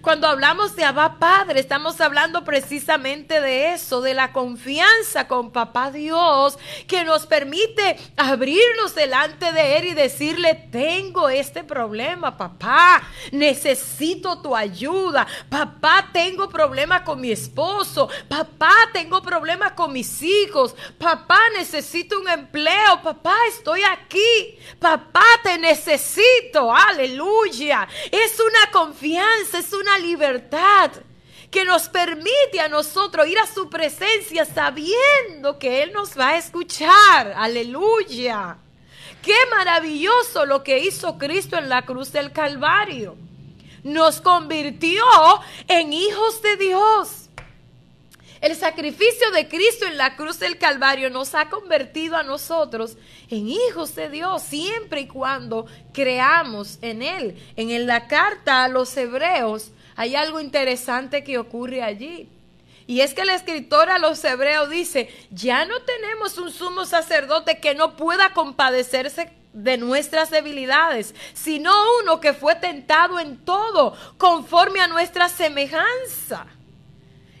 Cuando 0.00 0.26
hablamos 0.26 0.76
de 0.76 0.84
Abba 0.84 1.18
Padre, 1.18 1.60
estamos 1.60 2.00
hablando 2.00 2.44
precisamente 2.44 3.40
de 3.40 3.72
eso, 3.72 4.00
de 4.00 4.14
la 4.14 4.32
confianza 4.32 5.26
con 5.28 5.50
Papá 5.50 5.90
Dios, 5.90 6.58
que 6.86 7.04
nos 7.04 7.26
permite 7.26 7.96
abrirnos 8.16 8.94
delante 8.94 9.52
de 9.52 9.78
Él 9.78 9.84
y 9.86 9.94
decirle, 9.94 10.68
tengo 10.70 11.28
este 11.28 11.64
problema, 11.64 12.36
papá, 12.36 13.02
necesito 13.32 14.40
tu 14.40 14.54
ayuda, 14.54 15.26
papá, 15.48 16.08
tengo 16.12 16.48
problema 16.48 17.04
con 17.04 17.20
mi 17.20 17.32
esposo, 17.32 18.08
papá, 18.28 18.74
tengo 18.92 19.22
problema 19.22 19.74
con 19.74 19.92
mis 19.92 20.22
hijos, 20.22 20.74
papá, 20.98 21.40
necesito 21.56 22.18
un 22.18 22.28
empleo, 22.28 23.02
papá, 23.02 23.36
estoy 23.48 23.82
aquí, 23.82 24.58
papá, 24.78 25.24
te 25.42 25.58
necesito, 25.58 26.74
aleluya. 26.74 27.88
Es 28.10 28.38
una 28.40 28.70
confianza, 28.70 29.58
es 29.58 29.72
una 29.72 29.77
libertad 29.98 30.90
que 31.50 31.64
nos 31.64 31.88
permite 31.88 32.60
a 32.60 32.68
nosotros 32.68 33.26
ir 33.26 33.38
a 33.38 33.46
su 33.46 33.68
presencia 33.68 34.44
sabiendo 34.44 35.58
que 35.58 35.82
Él 35.82 35.92
nos 35.92 36.18
va 36.18 36.30
a 36.30 36.38
escuchar. 36.38 37.34
Aleluya. 37.36 38.58
Qué 39.22 39.36
maravilloso 39.50 40.46
lo 40.46 40.62
que 40.62 40.78
hizo 40.78 41.18
Cristo 41.18 41.56
en 41.56 41.68
la 41.68 41.84
cruz 41.84 42.12
del 42.12 42.32
Calvario. 42.32 43.16
Nos 43.82 44.20
convirtió 44.20 45.04
en 45.66 45.92
hijos 45.92 46.42
de 46.42 46.56
Dios. 46.56 47.27
El 48.40 48.54
sacrificio 48.54 49.30
de 49.32 49.48
Cristo 49.48 49.84
en 49.86 49.96
la 49.96 50.14
cruz 50.14 50.38
del 50.38 50.58
Calvario 50.58 51.10
nos 51.10 51.34
ha 51.34 51.48
convertido 51.48 52.16
a 52.16 52.22
nosotros 52.22 52.96
en 53.30 53.48
hijos 53.48 53.96
de 53.96 54.08
Dios 54.10 54.42
siempre 54.42 55.00
y 55.00 55.06
cuando 55.08 55.66
creamos 55.92 56.78
en 56.80 57.02
Él. 57.02 57.36
En 57.56 57.86
la 57.86 58.06
carta 58.06 58.62
a 58.62 58.68
los 58.68 58.96
hebreos 58.96 59.72
hay 59.96 60.14
algo 60.14 60.38
interesante 60.40 61.24
que 61.24 61.38
ocurre 61.38 61.82
allí. 61.82 62.28
Y 62.86 63.00
es 63.00 63.12
que 63.12 63.22
el 63.22 63.30
escritor 63.30 63.90
a 63.90 63.98
los 63.98 64.22
hebreos 64.24 64.70
dice, 64.70 65.10
ya 65.30 65.64
no 65.64 65.82
tenemos 65.82 66.38
un 66.38 66.52
sumo 66.52 66.86
sacerdote 66.86 67.58
que 67.58 67.74
no 67.74 67.96
pueda 67.96 68.32
compadecerse 68.32 69.32
de 69.52 69.76
nuestras 69.78 70.30
debilidades, 70.30 71.14
sino 71.34 71.72
uno 72.02 72.20
que 72.20 72.32
fue 72.32 72.54
tentado 72.54 73.18
en 73.18 73.36
todo, 73.44 73.96
conforme 74.16 74.80
a 74.80 74.86
nuestra 74.86 75.28
semejanza 75.28 76.46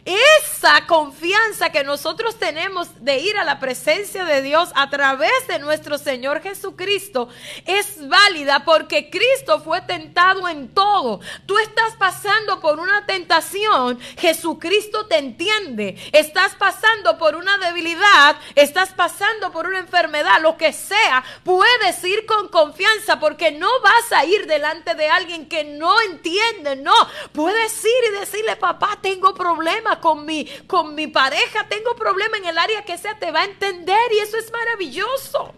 esa 0.08 0.86
confianza 0.86 1.70
que 1.70 1.84
nosotros 1.84 2.38
tenemos 2.38 2.88
de 3.04 3.18
ir 3.18 3.36
a 3.36 3.44
la 3.44 3.60
presencia 3.60 4.24
de 4.24 4.40
Dios 4.40 4.70
a 4.74 4.88
través 4.88 5.46
de 5.48 5.58
nuestro 5.58 5.98
Señor 5.98 6.40
Jesucristo 6.40 7.28
es 7.66 8.08
válida 8.08 8.64
porque 8.64 9.10
Cristo 9.10 9.60
fue 9.60 9.82
tentado 9.82 10.48
en 10.48 10.68
todo. 10.68 11.20
Tú 11.44 11.58
estás 11.58 11.94
pasando 11.98 12.58
por 12.60 12.80
una 12.80 13.04
tentación, 13.04 14.00
Jesucristo 14.18 15.06
te 15.06 15.18
entiende. 15.18 15.96
Estás 16.12 16.54
pasando 16.54 17.18
por 17.18 17.36
una 17.36 17.58
debilidad, 17.58 18.36
estás 18.54 18.94
pasando 18.94 19.52
por 19.52 19.66
una 19.66 19.80
enfermedad, 19.80 20.40
lo 20.40 20.56
que 20.56 20.72
sea, 20.72 21.22
puedes 21.44 22.02
ir 22.04 22.24
con 22.24 22.48
confianza 22.48 23.20
porque 23.20 23.52
no 23.52 23.68
vas 23.82 24.12
a 24.12 24.24
ir 24.24 24.46
delante 24.46 24.94
de 24.94 25.08
alguien 25.08 25.48
que 25.48 25.64
no 25.64 26.00
entiende, 26.00 26.76
no. 26.76 26.94
Puedes 27.32 27.84
ir 27.84 28.04
y 28.08 28.18
decirle, 28.20 28.56
papá, 28.56 28.98
tengo 29.02 29.34
problemas 29.34 29.97
con 30.00 30.24
mi, 30.24 30.46
con 30.66 30.94
mi 30.94 31.06
pareja, 31.06 31.68
tengo 31.68 31.94
problema 31.94 32.36
en 32.38 32.46
el 32.46 32.58
área 32.58 32.84
que 32.84 32.98
sea, 32.98 33.18
te 33.18 33.30
va 33.30 33.40
a 33.40 33.44
entender 33.44 33.98
y 34.14 34.18
eso 34.18 34.36
es 34.36 34.50
maravilloso. 34.52 35.54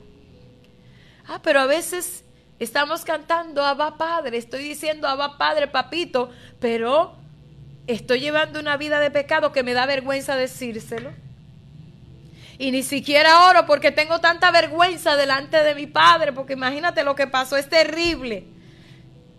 Ah, 1.26 1.40
pero 1.42 1.60
a 1.60 1.66
veces 1.66 2.24
estamos 2.58 3.04
cantando 3.04 3.64
Abba 3.64 3.96
Padre, 3.96 4.38
estoy 4.38 4.62
diciendo 4.62 5.08
Abba 5.08 5.38
Padre, 5.38 5.68
papito, 5.68 6.30
pero 6.58 7.16
estoy 7.86 8.20
llevando 8.20 8.60
una 8.60 8.76
vida 8.76 9.00
de 9.00 9.10
pecado 9.10 9.52
que 9.52 9.62
me 9.62 9.72
da 9.72 9.86
vergüenza 9.86 10.36
decírselo. 10.36 11.12
Y 12.58 12.72
ni 12.72 12.82
siquiera 12.82 13.48
oro 13.48 13.64
porque 13.64 13.90
tengo 13.90 14.20
tanta 14.20 14.50
vergüenza 14.50 15.16
delante 15.16 15.62
de 15.62 15.74
mi 15.74 15.86
padre, 15.86 16.32
porque 16.32 16.52
imagínate 16.52 17.04
lo 17.04 17.14
que 17.14 17.26
pasó, 17.26 17.56
es 17.56 17.70
terrible. 17.70 18.44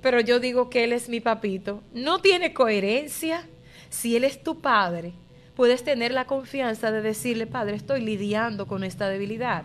Pero 0.02 0.20
yo 0.20 0.39
digo 0.39 0.72
que 0.72 0.84
él 0.84 0.93
es 0.93 1.08
mi 1.08 1.20
papito. 1.20 1.84
No 1.93 2.20
tiene 2.20 2.54
coherencia. 2.54 3.47
Si 3.92 4.16
Él 4.16 4.24
es 4.24 4.42
tu 4.42 4.62
Padre, 4.62 5.14
puedes 5.56 5.84
tener 5.84 6.12
la 6.12 6.26
confianza 6.26 6.92
de 6.92 7.02
decirle, 7.02 7.46
Padre, 7.46 7.76
estoy 7.76 8.02
lidiando 8.02 8.66
con 8.66 8.84
esta 8.84 9.10
debilidad. 9.10 9.64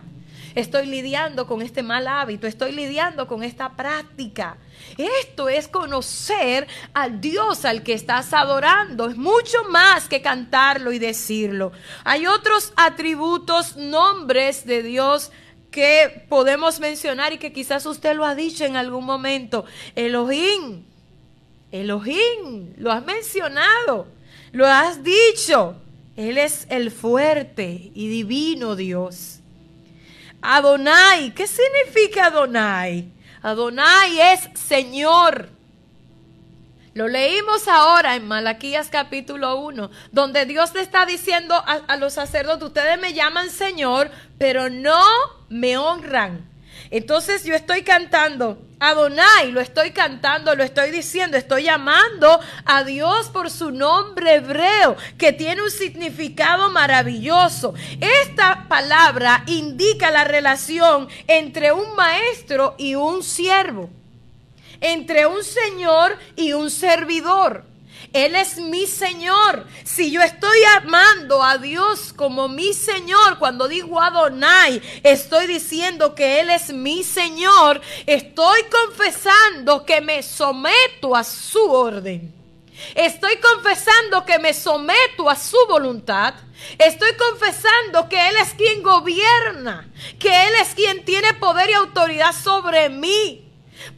Estoy 0.53 0.85
lidiando 0.85 1.47
con 1.47 1.61
este 1.61 1.81
mal 1.81 2.07
hábito, 2.07 2.45
estoy 2.45 2.73
lidiando 2.73 3.25
con 3.25 3.41
esta 3.41 3.75
práctica. 3.75 4.57
Esto 4.97 5.49
es 5.49 5.67
conocer 5.67 6.67
al 6.93 7.21
Dios 7.21 7.63
al 7.63 7.83
que 7.83 7.93
estás 7.93 8.33
adorando. 8.33 9.09
Es 9.09 9.15
mucho 9.15 9.63
más 9.69 10.09
que 10.09 10.21
cantarlo 10.21 10.91
y 10.91 10.99
decirlo. 10.99 11.71
Hay 12.03 12.27
otros 12.27 12.73
atributos, 12.75 13.77
nombres 13.77 14.65
de 14.65 14.83
Dios 14.83 15.31
que 15.71 16.25
podemos 16.27 16.79
mencionar 16.81 17.31
y 17.31 17.37
que 17.37 17.53
quizás 17.53 17.85
usted 17.85 18.15
lo 18.15 18.25
ha 18.25 18.35
dicho 18.35 18.65
en 18.65 18.75
algún 18.75 19.05
momento. 19.05 19.65
Elohim. 19.95 20.83
Elohim. 21.71 22.73
Lo 22.77 22.91
has 22.91 23.05
mencionado. 23.05 24.16
Lo 24.51 24.67
has 24.67 25.03
dicho. 25.03 25.75
Él 26.15 26.39
es 26.39 26.65
el 26.69 26.89
fuerte 26.89 27.91
y 27.93 28.07
divino 28.07 28.75
Dios. 28.75 29.39
Adonai, 30.41 31.31
¿qué 31.35 31.45
significa 31.45 32.27
Adonai? 32.27 33.11
Adonai 33.43 34.19
es 34.19 34.49
Señor. 34.59 35.49
Lo 36.95 37.07
leímos 37.07 37.67
ahora 37.67 38.15
en 38.15 38.27
Malaquías 38.27 38.89
capítulo 38.89 39.57
1, 39.59 39.91
donde 40.11 40.47
Dios 40.47 40.73
le 40.73 40.81
está 40.81 41.05
diciendo 41.05 41.53
a, 41.53 41.73
a, 41.87 41.97
los 41.97 42.13
sacerdotes, 42.13 42.69
ustedes 42.69 42.99
me 42.99 43.13
llaman 43.13 43.51
Señor, 43.51 44.09
pero 44.39 44.71
no 44.71 45.03
me 45.49 45.77
honran. 45.77 46.49
Entonces 46.89 47.43
yo 47.43 47.53
estoy 47.53 47.83
cantando, 47.83 48.57
Adonai, 48.79 49.51
lo 49.51 49.59
estoy 49.59 49.89
cantando, 49.91 50.53
lo 50.55 50.63
estoy 50.63 50.91
diciendo, 50.91 51.35
estoy 51.35 51.63
llamando 51.63 52.39
a 52.63 52.83
Dios 52.83 53.29
por 53.29 53.49
su 53.49 53.71
nombre 53.71 54.35
hebreo, 54.35 54.95
que 55.17 55.33
tiene 55.33 55.63
un 55.63 55.71
significado 55.71 56.69
maravilloso. 56.69 57.73
Esta 57.99 58.67
palabra 58.67 59.43
indica 59.47 60.11
la 60.11 60.25
relación 60.25 61.07
entre 61.27 61.71
un 61.71 61.95
maestro 61.95 62.75
y 62.77 62.93
un 62.93 63.23
siervo, 63.23 63.89
entre 64.79 65.25
un 65.25 65.43
señor 65.43 66.15
y 66.35 66.53
un 66.53 66.69
servidor. 66.69 67.76
Él 68.13 68.35
es 68.35 68.57
mi 68.57 68.87
Señor. 68.87 69.65
Si 69.83 70.11
yo 70.11 70.21
estoy 70.21 70.57
amando 70.77 71.43
a 71.43 71.57
Dios 71.57 72.13
como 72.13 72.47
mi 72.47 72.73
Señor, 72.73 73.37
cuando 73.39 73.67
digo 73.67 74.01
Adonai, 74.01 74.81
estoy 75.03 75.47
diciendo 75.47 76.15
que 76.15 76.39
Él 76.39 76.49
es 76.49 76.73
mi 76.73 77.03
Señor. 77.03 77.81
Estoy 78.05 78.61
confesando 78.63 79.85
que 79.85 80.01
me 80.01 80.23
someto 80.23 81.15
a 81.15 81.23
su 81.23 81.63
orden. 81.71 82.33
Estoy 82.95 83.37
confesando 83.37 84.25
que 84.25 84.39
me 84.39 84.53
someto 84.53 85.29
a 85.29 85.35
su 85.35 85.57
voluntad. 85.67 86.35
Estoy 86.77 87.11
confesando 87.15 88.07
que 88.07 88.29
Él 88.29 88.35
es 88.37 88.53
quien 88.53 88.83
gobierna, 88.83 89.89
que 90.19 90.47
Él 90.47 90.53
es 90.61 90.69
quien 90.75 91.03
tiene 91.03 91.33
poder 91.35 91.69
y 91.69 91.73
autoridad 91.73 92.33
sobre 92.33 92.89
mí. 92.89 93.46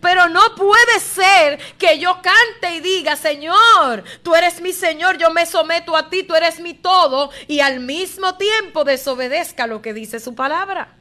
Pero 0.01 0.29
no 0.29 0.41
puede 0.55 0.99
ser 0.99 1.59
que 1.77 1.99
yo 1.99 2.21
cante 2.21 2.75
y 2.75 2.79
diga, 2.79 3.15
Señor, 3.15 4.03
tú 4.23 4.35
eres 4.35 4.61
mi 4.61 4.73
Señor, 4.73 5.17
yo 5.17 5.31
me 5.31 5.45
someto 5.45 5.95
a 5.95 6.09
ti, 6.09 6.23
tú 6.23 6.35
eres 6.35 6.59
mi 6.59 6.73
todo, 6.73 7.31
y 7.47 7.59
al 7.59 7.79
mismo 7.79 8.35
tiempo 8.35 8.83
desobedezca 8.83 9.67
lo 9.67 9.81
que 9.81 9.93
dice 9.93 10.19
su 10.19 10.35
palabra. 10.35 10.95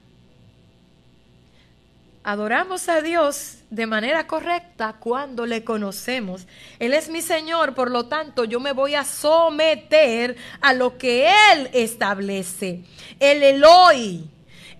Adoramos 2.28 2.90
a 2.90 3.00
Dios 3.00 3.58
de 3.70 3.86
manera 3.86 4.26
correcta 4.26 4.96
cuando 5.00 5.46
le 5.46 5.64
conocemos. 5.64 6.46
Él 6.78 6.92
es 6.92 7.08
mi 7.08 7.22
Señor, 7.22 7.74
por 7.74 7.90
lo 7.90 8.04
tanto 8.04 8.44
yo 8.44 8.60
me 8.60 8.72
voy 8.72 8.94
a 8.94 9.04
someter 9.04 10.36
a 10.60 10.74
lo 10.74 10.98
que 10.98 11.30
Él 11.52 11.70
establece. 11.72 12.82
El 13.18 13.42
Eloi, 13.42 14.28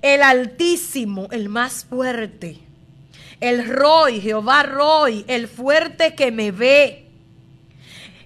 el 0.03 0.23
Altísimo, 0.23 1.29
el 1.31 1.49
más 1.49 1.87
fuerte. 1.87 2.68
El 3.41 3.69
Roy, 3.69 4.21
Jehová 4.21 4.63
Roy, 4.63 5.25
el 5.29 5.49
fuerte 5.49 6.15
que 6.15 6.31
me 6.33 6.51
ve. 6.51 7.09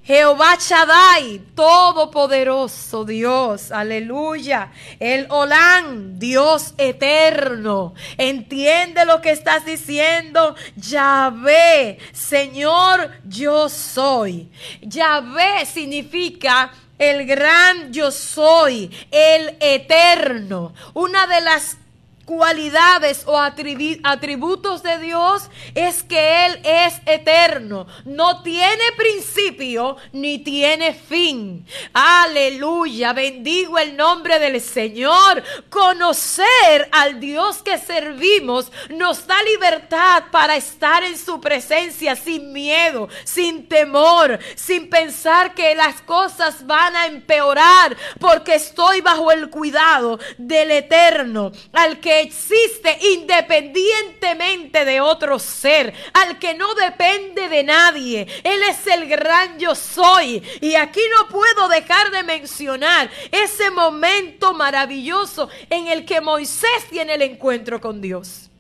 Jehová 0.05 0.57
Shaddai, 0.59 1.41
todopoderoso 1.55 3.05
Dios, 3.05 3.71
aleluya. 3.71 4.73
El 4.99 5.27
Olán, 5.31 6.19
Dios 6.19 6.75
eterno. 6.77 7.95
Entiende 8.19 9.05
lo 9.05 9.21
que 9.21 9.31
estás 9.31 9.65
diciendo. 9.65 10.57
Yahvé, 10.75 11.99
Señor, 12.13 13.13
yo 13.25 13.69
soy. 13.69 14.51
Yahvé 14.81 15.67
significa 15.67 16.73
el 16.99 17.25
gran 17.25 17.93
yo 17.93 18.11
soy, 18.11 18.91
el 19.11 19.57
eterno. 19.61 20.75
Una 20.95 21.29
de 21.29 21.41
las 21.43 21.79
cualidades 22.25 23.25
o 23.27 23.39
atributos 23.39 24.83
de 24.83 24.99
Dios 24.99 25.51
es 25.75 26.03
que 26.03 26.47
Él 26.47 26.61
es 26.65 26.95
eterno, 27.07 27.87
no 28.05 28.43
tiene 28.43 28.83
principio 28.97 29.97
ni 30.13 30.39
tiene 30.39 30.95
fin. 30.95 31.67
Aleluya, 31.93 33.13
bendigo 33.13 33.79
el 33.79 33.97
nombre 33.97 34.39
del 34.39 34.61
Señor. 34.61 35.43
Conocer 35.69 36.89
al 36.93 37.21
Dios 37.21 37.63
que 37.63 37.79
servimos 37.79 38.71
nos 38.91 39.27
da 39.27 39.43
libertad 39.43 40.25
para 40.31 40.57
estar 40.57 41.03
en 41.05 41.19
su 41.19 41.41
presencia 41.41 42.17
sin 42.17 42.53
miedo, 42.53 43.09
sin 43.25 43.69
temor, 43.69 44.39
sin 44.55 44.89
pensar 44.89 45.55
que 45.55 45.75
las 45.75 46.01
cosas 46.03 46.67
van 46.67 46.97
a 46.97 47.07
empeorar 47.07 47.97
porque 48.21 48.55
estoy 48.55 49.01
bajo 49.01 49.33
el 49.33 49.51
cuidado 49.51 50.19
del 50.39 50.71
eterno, 50.71 51.53
al 51.73 52.01
que 52.01 52.12
existe 52.21 52.99
independientemente 53.15 54.85
de 54.85 55.01
otro 55.01 55.39
ser, 55.39 55.93
al 56.13 56.39
que 56.39 56.55
no 56.55 56.75
depende 56.75 57.49
de 57.49 57.63
nadie. 57.65 58.27
Él 58.45 58.63
es 58.63 58.87
el 58.87 59.09
gran 59.09 59.59
yo 59.59 59.75
soy. 59.75 60.43
Y 60.61 60.75
aquí 60.75 61.01
no 61.19 61.29
puedo 61.29 61.69
dejar 61.69 62.11
de 62.11 62.23
mencionar 62.23 63.11
ese 63.31 63.71
momento 63.71 64.53
maravilloso 64.53 65.49
en 65.71 65.89
el 65.89 66.05
que 66.05 66.21
Moisés 66.21 66.89
tiene 66.91 67.15
el 67.15 67.23
encuentro 67.23 67.81
con 67.81 68.01
Dios. 68.01 68.52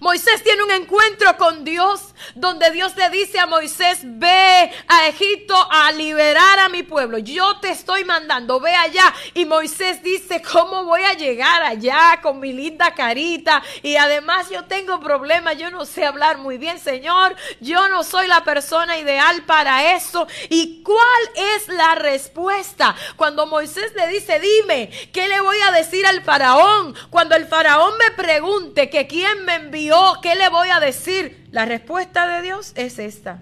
Moisés 0.00 0.42
tiene 0.42 0.62
un 0.64 0.70
encuentro 0.70 1.36
con 1.36 1.64
Dios 1.64 2.14
donde 2.34 2.70
Dios 2.70 2.96
le 2.96 3.10
dice 3.10 3.38
a 3.38 3.46
Moisés, 3.46 4.00
ve 4.02 4.72
a 4.88 5.08
Egipto 5.08 5.54
a 5.70 5.92
liberar 5.92 6.58
a 6.58 6.68
mi 6.68 6.82
pueblo. 6.82 7.18
Yo 7.18 7.58
te 7.60 7.70
estoy 7.70 8.04
mandando, 8.04 8.60
ve 8.60 8.74
allá. 8.74 9.14
Y 9.34 9.44
Moisés 9.44 10.02
dice, 10.02 10.42
¿cómo 10.42 10.84
voy 10.84 11.02
a 11.02 11.14
llegar 11.14 11.62
allá 11.62 12.20
con 12.22 12.40
mi 12.40 12.52
linda 12.52 12.94
carita? 12.94 13.62
Y 13.82 13.96
además 13.96 14.50
yo 14.50 14.64
tengo 14.64 15.00
problemas, 15.00 15.56
yo 15.56 15.70
no 15.70 15.84
sé 15.84 16.04
hablar 16.04 16.38
muy 16.38 16.58
bien, 16.58 16.78
Señor. 16.78 17.36
Yo 17.60 17.88
no 17.88 18.02
soy 18.02 18.26
la 18.26 18.44
persona 18.44 18.98
ideal 18.98 19.44
para 19.44 19.94
eso. 19.94 20.26
¿Y 20.48 20.82
cuál 20.82 21.30
es 21.54 21.68
la 21.68 21.94
respuesta? 21.94 22.94
Cuando 23.16 23.46
Moisés 23.46 23.92
le 23.94 24.08
dice, 24.08 24.40
dime, 24.40 24.90
¿qué 25.12 25.28
le 25.28 25.40
voy 25.40 25.58
a 25.68 25.72
decir 25.72 26.06
al 26.06 26.22
faraón? 26.22 26.94
Cuando 27.10 27.36
el 27.36 27.46
faraón 27.46 27.94
me 27.98 28.10
pregunte 28.10 28.90
que 28.90 29.06
quién 29.06 29.44
me 29.44 29.54
envió 29.54 29.75
¿qué 30.22 30.34
le 30.34 30.48
voy 30.48 30.68
a 30.70 30.80
decir? 30.80 31.48
La 31.50 31.64
respuesta 31.64 32.26
de 32.26 32.42
Dios 32.42 32.72
es 32.76 32.98
esta. 32.98 33.38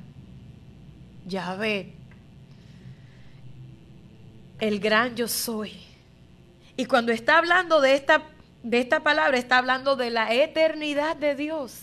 Ya 1.26 1.54
ve, 1.54 1.92
el 4.60 4.80
gran 4.80 5.14
yo 5.14 5.28
soy. 5.28 5.72
Y 6.76 6.86
cuando 6.86 7.12
está 7.12 7.38
hablando 7.38 7.80
de 7.80 7.94
esta, 7.94 8.22
de 8.62 8.80
esta 8.80 9.00
palabra, 9.00 9.38
está 9.38 9.58
hablando 9.58 9.96
de 9.96 10.10
la 10.10 10.32
eternidad 10.34 11.16
de 11.16 11.34
Dios. 11.34 11.80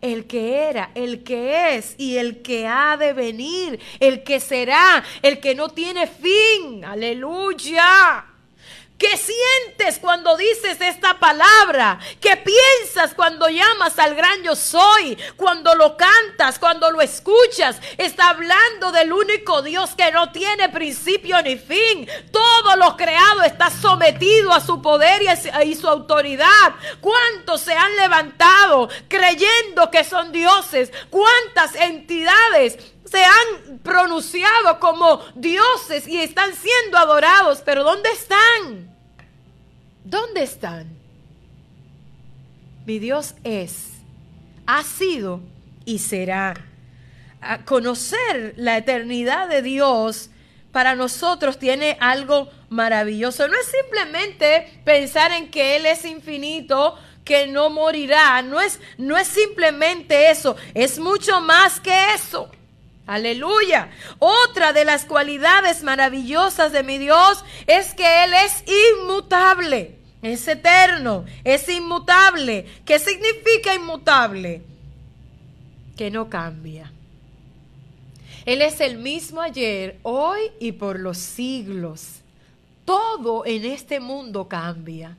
El 0.00 0.26
que 0.26 0.62
era, 0.62 0.90
el 0.94 1.22
que 1.22 1.76
es 1.76 1.94
y 1.98 2.16
el 2.16 2.40
que 2.40 2.66
ha 2.66 2.96
de 2.96 3.12
venir, 3.12 3.78
el 4.00 4.22
que 4.22 4.40
será, 4.40 5.04
el 5.20 5.40
que 5.40 5.54
no 5.54 5.68
tiene 5.68 6.06
fin. 6.06 6.84
Aleluya. 6.84 8.29
¿Qué 9.00 9.16
sientes 9.16 9.98
cuando 9.98 10.36
dices 10.36 10.78
esta 10.78 11.18
palabra? 11.18 11.98
¿Qué 12.20 12.36
piensas 12.36 13.14
cuando 13.14 13.48
llamas 13.48 13.98
al 13.98 14.14
gran 14.14 14.42
yo 14.42 14.54
soy? 14.54 15.16
Cuando 15.38 15.74
lo 15.74 15.96
cantas, 15.96 16.58
cuando 16.58 16.90
lo 16.90 17.00
escuchas. 17.00 17.80
Está 17.96 18.28
hablando 18.28 18.92
del 18.92 19.10
único 19.10 19.62
Dios 19.62 19.94
que 19.96 20.12
no 20.12 20.30
tiene 20.32 20.68
principio 20.68 21.40
ni 21.40 21.56
fin. 21.56 22.06
Todo 22.30 22.76
lo 22.76 22.94
creado 22.98 23.42
está 23.42 23.70
sometido 23.70 24.52
a 24.52 24.60
su 24.60 24.82
poder 24.82 25.22
y, 25.62 25.74
su 25.76 25.88
autoridad. 25.88 26.74
¿Cuántos 27.00 27.62
se 27.62 27.72
han 27.72 27.96
levantado 27.96 28.90
creyendo 29.08 29.90
que 29.90 30.04
son 30.04 30.30
dioses? 30.30 30.92
¿Cuántas 31.08 31.74
entidades 31.74 32.76
se 33.10 33.24
han 33.24 33.78
pronunciado 33.82 34.78
como 34.78 35.24
dioses 35.34 36.06
y 36.06 36.20
están 36.20 36.54
siendo 36.54 36.98
adorados, 36.98 37.62
pero 37.64 37.82
¿dónde 37.82 38.10
están? 38.10 38.89
¿Dónde 40.04 40.42
están? 40.42 40.88
Mi 42.86 42.98
Dios 42.98 43.34
es, 43.44 43.90
ha 44.66 44.82
sido 44.82 45.40
y 45.84 45.98
será. 45.98 46.54
A 47.42 47.64
conocer 47.64 48.54
la 48.56 48.76
eternidad 48.76 49.48
de 49.48 49.62
Dios 49.62 50.30
para 50.72 50.94
nosotros 50.94 51.58
tiene 51.58 51.96
algo 52.00 52.50
maravilloso. 52.68 53.48
No 53.48 53.54
es 53.58 53.66
simplemente 53.66 54.80
pensar 54.84 55.32
en 55.32 55.50
que 55.50 55.76
Él 55.76 55.86
es 55.86 56.04
infinito, 56.04 56.98
que 57.24 57.46
no 57.46 57.70
morirá. 57.70 58.42
No 58.42 58.60
es, 58.60 58.80
no 58.98 59.16
es 59.16 59.28
simplemente 59.28 60.30
eso, 60.30 60.56
es 60.74 60.98
mucho 60.98 61.40
más 61.40 61.80
que 61.80 62.14
eso. 62.14 62.50
Aleluya. 63.06 63.90
Otra 64.18 64.72
de 64.72 64.84
las 64.84 65.04
cualidades 65.04 65.82
maravillosas 65.82 66.72
de 66.72 66.82
mi 66.82 66.98
Dios 66.98 67.44
es 67.66 67.94
que 67.94 68.24
Él 68.24 68.32
es 68.44 68.64
inmutable. 68.66 69.96
Es 70.22 70.46
eterno, 70.48 71.24
es 71.44 71.68
inmutable. 71.68 72.66
¿Qué 72.84 72.98
significa 72.98 73.74
inmutable? 73.74 74.62
Que 75.96 76.10
no 76.10 76.28
cambia. 76.28 76.92
Él 78.44 78.62
es 78.62 78.80
el 78.80 78.98
mismo 78.98 79.40
ayer, 79.40 79.98
hoy 80.02 80.40
y 80.60 80.72
por 80.72 80.98
los 80.98 81.18
siglos. 81.18 82.20
Todo 82.84 83.44
en 83.46 83.64
este 83.64 84.00
mundo 84.00 84.48
cambia. 84.48 85.16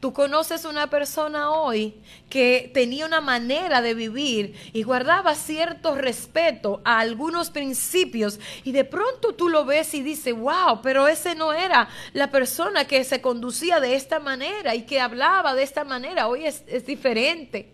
Tú 0.00 0.12
conoces 0.12 0.64
una 0.64 0.90
persona 0.90 1.52
hoy 1.52 1.94
que 2.28 2.70
tenía 2.74 3.06
una 3.06 3.20
manera 3.20 3.80
de 3.80 3.94
vivir 3.94 4.54
y 4.72 4.82
guardaba 4.82 5.34
cierto 5.36 5.94
respeto 5.94 6.80
a 6.84 6.98
algunos 6.98 7.50
principios 7.50 8.40
y 8.64 8.72
de 8.72 8.84
pronto 8.84 9.34
tú 9.34 9.48
lo 9.48 9.64
ves 9.64 9.94
y 9.94 10.02
dices, 10.02 10.34
wow, 10.34 10.80
pero 10.82 11.06
ese 11.06 11.36
no 11.36 11.52
era 11.52 11.88
la 12.14 12.32
persona 12.32 12.84
que 12.86 13.04
se 13.04 13.20
conducía 13.20 13.78
de 13.78 13.94
esta 13.94 14.18
manera 14.18 14.74
y 14.74 14.82
que 14.82 15.00
hablaba 15.00 15.54
de 15.54 15.62
esta 15.62 15.84
manera. 15.84 16.26
Hoy 16.26 16.46
es, 16.46 16.64
es 16.66 16.84
diferente. 16.84 17.72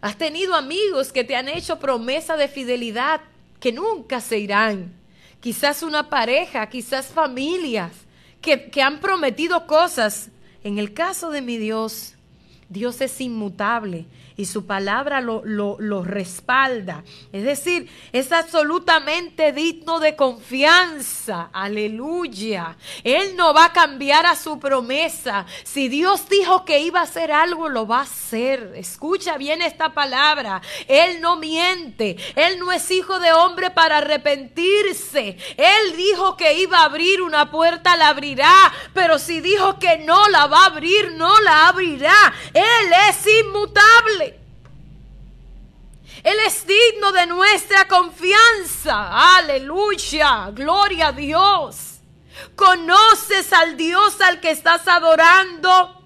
Has 0.00 0.18
tenido 0.18 0.56
amigos 0.56 1.12
que 1.12 1.22
te 1.22 1.36
han 1.36 1.48
hecho 1.48 1.78
promesa 1.78 2.36
de 2.36 2.48
fidelidad 2.48 3.20
que 3.60 3.70
nunca 3.70 4.20
se 4.20 4.38
irán. 4.38 4.92
Quizás 5.38 5.84
una 5.84 6.10
pareja, 6.10 6.68
quizás 6.68 7.06
familias 7.06 7.92
que, 8.40 8.68
que 8.68 8.82
han 8.82 8.98
prometido 8.98 9.64
cosas 9.68 10.28
en 10.64 10.78
el 10.78 10.92
caso 10.92 11.30
de 11.30 11.42
mi 11.42 11.56
Dios, 11.56 12.14
Dios 12.68 13.00
es 13.00 13.20
inmutable 13.20 14.06
y 14.36 14.46
su 14.46 14.66
palabra 14.66 15.20
lo, 15.20 15.42
lo, 15.44 16.02
respalda. 16.02 17.04
Es 17.32 17.44
decir, 17.44 17.88
es 18.12 18.32
absolutamente 18.32 19.52
digno 19.52 20.00
de 20.00 20.16
confianza. 20.16 21.50
Aleluya. 21.52 22.76
Él 23.04 23.36
no 23.36 23.54
va 23.54 23.66
a 23.66 23.72
cambiar 23.72 24.26
a 24.26 24.36
su 24.36 24.58
promesa. 24.58 25.46
Si 25.64 25.88
Dios 25.88 26.28
dijo 26.28 26.64
que 26.64 26.80
iba 26.80 27.00
a 27.00 27.04
hacer 27.04 27.32
algo, 27.32 27.68
lo 27.68 27.86
va 27.86 27.98
a 27.98 28.02
hacer. 28.02 28.72
Escucha 28.76 29.36
bien 29.36 29.62
esta 29.62 29.92
palabra. 29.92 30.62
Él 30.88 31.20
no 31.20 31.36
miente. 31.36 32.16
Él 32.36 32.58
no 32.58 32.72
es 32.72 32.90
hijo 32.90 33.18
de 33.18 33.32
hombre 33.32 33.70
para 33.70 33.98
arrepentirse. 33.98 35.36
Él 35.56 35.96
dijo 35.96 36.36
que 36.36 36.58
iba 36.58 36.78
a 36.78 36.84
abrir 36.84 37.22
una 37.22 37.50
puerta, 37.50 37.96
la 37.96 38.08
abrirá. 38.08 38.72
Pero 38.94 39.18
si 39.18 39.40
dijo 39.40 39.78
que 39.78 39.98
no 39.98 40.28
la 40.28 40.46
va 40.46 40.64
a 40.64 40.66
abrir, 40.66 41.12
no 41.12 41.40
la 41.40 41.68
abrirá. 41.68 42.32
Él 42.52 42.92
es 43.08 43.26
inmutable. 43.44 44.21
Él 46.22 46.36
es 46.46 46.64
digno 46.66 47.10
de 47.12 47.26
nuestra 47.26 47.86
confianza. 47.88 49.36
Aleluya. 49.36 50.50
Gloria 50.54 51.08
a 51.08 51.12
Dios. 51.12 51.98
Conoces 52.54 53.52
al 53.52 53.76
Dios 53.76 54.20
al 54.20 54.40
que 54.40 54.50
estás 54.50 54.86
adorando. 54.86 56.00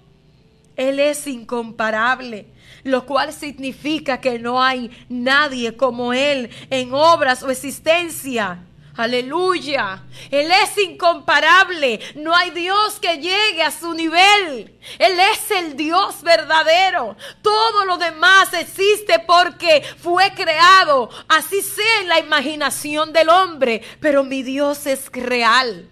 Él 0.75 0.99
es 0.99 1.27
incomparable. 1.27 2.47
lo 2.83 3.05
cual 3.05 3.33
significa 3.33 4.21
que 4.21 4.39
no 4.39 4.63
hay 4.63 4.89
nadie 5.09 5.75
como 5.75 6.13
Él 6.13 6.49
en 6.69 6.93
obras 6.93 7.43
o 7.43 7.49
existencia. 7.49 8.66
Aleluya. 8.97 10.03
Él 10.31 10.51
es 10.51 10.77
incomparable. 10.79 11.99
No 12.15 12.35
hay 12.35 12.49
Dios 12.49 12.99
que 12.99 13.17
llegue 13.17 13.61
a 13.61 13.71
su 13.71 13.93
nivel. 13.93 14.75
Él 14.97 15.19
es 15.19 15.51
el 15.51 15.77
Dios 15.77 16.23
verdadero. 16.23 17.15
Todo 17.43 17.85
lo 17.85 17.97
demás 17.97 18.51
existe 18.53 19.19
porque 19.19 19.83
fue 19.99 20.33
creado. 20.33 21.09
Así 21.27 21.61
sea 21.61 22.01
en 22.01 22.09
la 22.09 22.19
imaginación 22.19 23.13
del 23.13 23.29
hombre. 23.29 23.83
Pero 23.99 24.23
mi 24.23 24.41
Dios 24.41 24.87
es 24.87 25.11
real. 25.11 25.87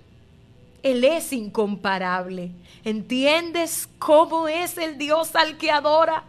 Él 0.82 1.04
es 1.04 1.32
incomparable. 1.32 2.52
¿Entiendes 2.84 3.88
cómo 4.00 4.48
es 4.48 4.78
el 4.78 4.98
Dios 4.98 5.36
al 5.36 5.58
que 5.58 5.72
adoras? 5.72 6.24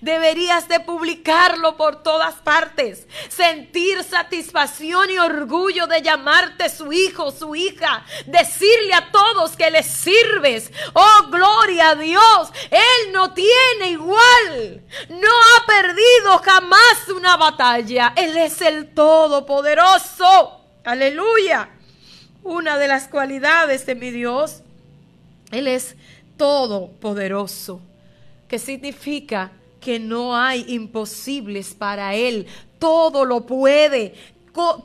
Deberías 0.00 0.68
de 0.68 0.80
publicarlo 0.80 1.76
por 1.76 2.02
todas 2.02 2.34
partes. 2.36 3.06
Sentir 3.28 4.02
satisfacción 4.04 5.10
y 5.10 5.18
orgullo 5.18 5.86
de 5.86 6.02
llamarte 6.02 6.68
su 6.68 6.92
hijo, 6.92 7.30
su 7.32 7.54
hija. 7.54 8.04
Decirle 8.26 8.94
a 8.94 9.10
todos 9.10 9.56
que 9.56 9.70
le 9.70 9.82
sirves. 9.82 10.70
Oh, 10.92 11.28
gloria 11.30 11.90
a 11.90 11.94
Dios. 11.94 12.52
Él 12.70 13.12
no 13.12 13.32
tiene 13.32 13.90
igual. 13.90 14.82
No 15.08 15.28
ha 15.28 15.66
perdido 15.66 16.38
jamás 16.42 17.08
una 17.14 17.36
batalla. 17.36 18.12
Él 18.16 18.36
es 18.36 18.60
el 18.62 18.94
Todopoderoso. 18.94 20.60
Aleluya. 20.84 21.70
Una 22.42 22.78
de 22.78 22.88
las 22.88 23.08
cualidades 23.08 23.86
de 23.86 23.94
mi 23.94 24.10
Dios. 24.10 24.62
Él 25.50 25.66
es 25.66 25.96
todopoderoso. 26.36 27.80
¿Qué 28.48 28.58
significa? 28.58 29.52
Que 29.80 29.98
no 29.98 30.36
hay 30.36 30.64
imposibles 30.68 31.74
para 31.74 32.14
Él. 32.14 32.46
Todo 32.78 33.24
lo 33.24 33.46
puede. 33.46 34.14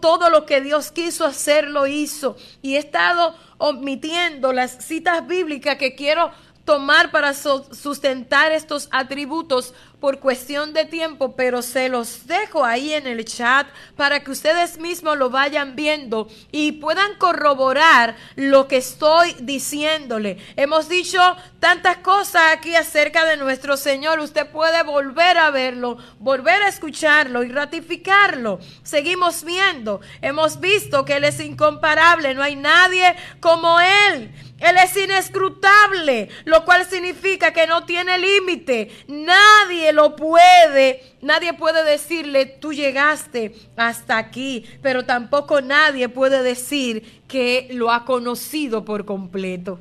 Todo 0.02 0.30
lo 0.30 0.46
que 0.46 0.62
Dios 0.62 0.92
quiso 0.92 1.26
hacer 1.26 1.70
lo 1.70 1.88
hizo. 1.88 2.38
Y 2.62 2.76
he 2.76 2.80
estado 2.80 3.36
omitiendo 3.58 4.54
las 4.54 4.86
citas 4.86 5.26
bíblicas 5.28 5.78
que 5.78 5.96
quiero 5.96 6.32
tomar 6.66 7.12
para 7.12 7.34
sustentar 7.34 8.52
estos 8.52 8.90
atributos 8.92 9.74
por 10.06 10.20
cuestión 10.20 10.72
de 10.72 10.86
tiempo, 10.86 11.36
pero 11.36 11.64
se 11.64 11.90
los 11.90 12.28
dejo 12.28 12.64
ahí 12.64 12.94
en 12.94 13.08
el 13.08 13.26
chat 13.26 13.66
para 13.98 14.20
que 14.20 14.30
ustedes 14.30 14.78
mismos 14.78 15.18
lo 15.18 15.32
vayan 15.32 15.76
viendo 15.76 16.28
y 16.52 16.74
puedan 16.74 17.16
corroborar 17.18 18.16
lo 18.36 18.68
que 18.68 18.78
estoy 18.78 19.36
diciéndole. 19.40 20.38
Hemos 20.58 20.90
dicho 20.90 21.20
tantas 21.60 21.98
cosas 21.98 22.44
aquí 22.54 22.76
acerca 22.76 23.26
de 23.26 23.38
nuestro 23.38 23.78
Señor. 23.78 24.20
Usted 24.20 24.46
puede 24.52 24.84
volver 24.84 25.40
a 25.40 25.50
verlo, 25.50 25.98
volver 26.20 26.62
a 26.62 26.68
escucharlo 26.68 27.42
y 27.42 27.48
ratificarlo. 27.48 28.60
Seguimos 28.84 29.44
viendo. 29.44 30.02
Hemos 30.22 30.60
visto 30.60 31.04
que 31.04 31.14
Él 31.16 31.24
es 31.24 31.40
incomparable. 31.40 32.36
No 32.36 32.44
hay 32.44 32.56
nadie 32.56 33.16
como 33.40 33.80
Él. 33.80 34.32
Él 34.60 34.78
es 34.78 34.96
inescrutable, 34.96 36.30
lo 36.46 36.64
cual 36.64 36.86
significa 36.86 37.52
que 37.52 37.68
no 37.68 37.86
tiene 37.86 38.18
límite. 38.18 38.90
Nadie 39.08 39.92
lo 39.92 40.16
puede, 40.16 41.04
nadie 41.22 41.54
puede 41.54 41.84
decirle, 41.84 42.46
tú 42.46 42.72
llegaste 42.72 43.54
hasta 43.76 44.18
aquí, 44.18 44.66
pero 44.82 45.06
tampoco 45.06 45.60
nadie 45.60 46.08
puede 46.08 46.42
decir 46.42 47.24
que 47.28 47.68
lo 47.72 47.92
ha 47.92 48.06
conocido 48.06 48.86
por 48.86 49.04
completo. 49.04 49.80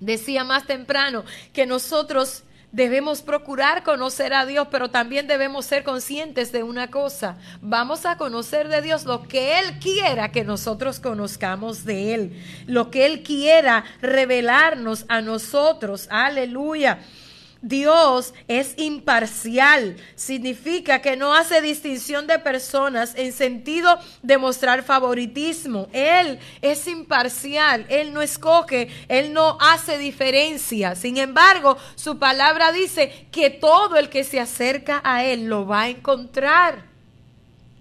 Decía 0.00 0.44
más 0.44 0.66
temprano 0.66 1.24
que 1.54 1.64
nosotros 1.64 2.42
Debemos 2.76 3.22
procurar 3.22 3.82
conocer 3.84 4.34
a 4.34 4.44
Dios, 4.44 4.68
pero 4.70 4.90
también 4.90 5.26
debemos 5.26 5.64
ser 5.64 5.82
conscientes 5.82 6.52
de 6.52 6.62
una 6.62 6.90
cosa. 6.90 7.38
Vamos 7.62 8.04
a 8.04 8.18
conocer 8.18 8.68
de 8.68 8.82
Dios 8.82 9.06
lo 9.06 9.22
que 9.22 9.58
Él 9.58 9.78
quiera 9.78 10.30
que 10.30 10.44
nosotros 10.44 11.00
conozcamos 11.00 11.86
de 11.86 12.12
Él, 12.12 12.42
lo 12.66 12.90
que 12.90 13.06
Él 13.06 13.22
quiera 13.22 13.82
revelarnos 14.02 15.06
a 15.08 15.22
nosotros. 15.22 16.06
Aleluya. 16.10 16.98
Dios 17.62 18.34
es 18.48 18.74
imparcial. 18.76 19.96
Significa 20.14 21.00
que 21.00 21.16
no 21.16 21.34
hace 21.34 21.60
distinción 21.60 22.26
de 22.26 22.38
personas 22.38 23.14
en 23.16 23.32
sentido 23.32 23.98
de 24.22 24.38
mostrar 24.38 24.82
favoritismo. 24.82 25.88
Él 25.92 26.38
es 26.62 26.86
imparcial. 26.86 27.86
Él 27.88 28.12
no 28.12 28.22
escoge. 28.22 28.88
Él 29.08 29.32
no 29.32 29.58
hace 29.60 29.98
diferencia. 29.98 30.94
Sin 30.94 31.16
embargo, 31.16 31.76
su 31.94 32.18
palabra 32.18 32.72
dice 32.72 33.26
que 33.32 33.50
todo 33.50 33.96
el 33.96 34.10
que 34.10 34.24
se 34.24 34.38
acerca 34.38 35.00
a 35.04 35.24
Él 35.24 35.46
lo 35.46 35.66
va 35.66 35.82
a 35.82 35.88
encontrar. 35.88 36.84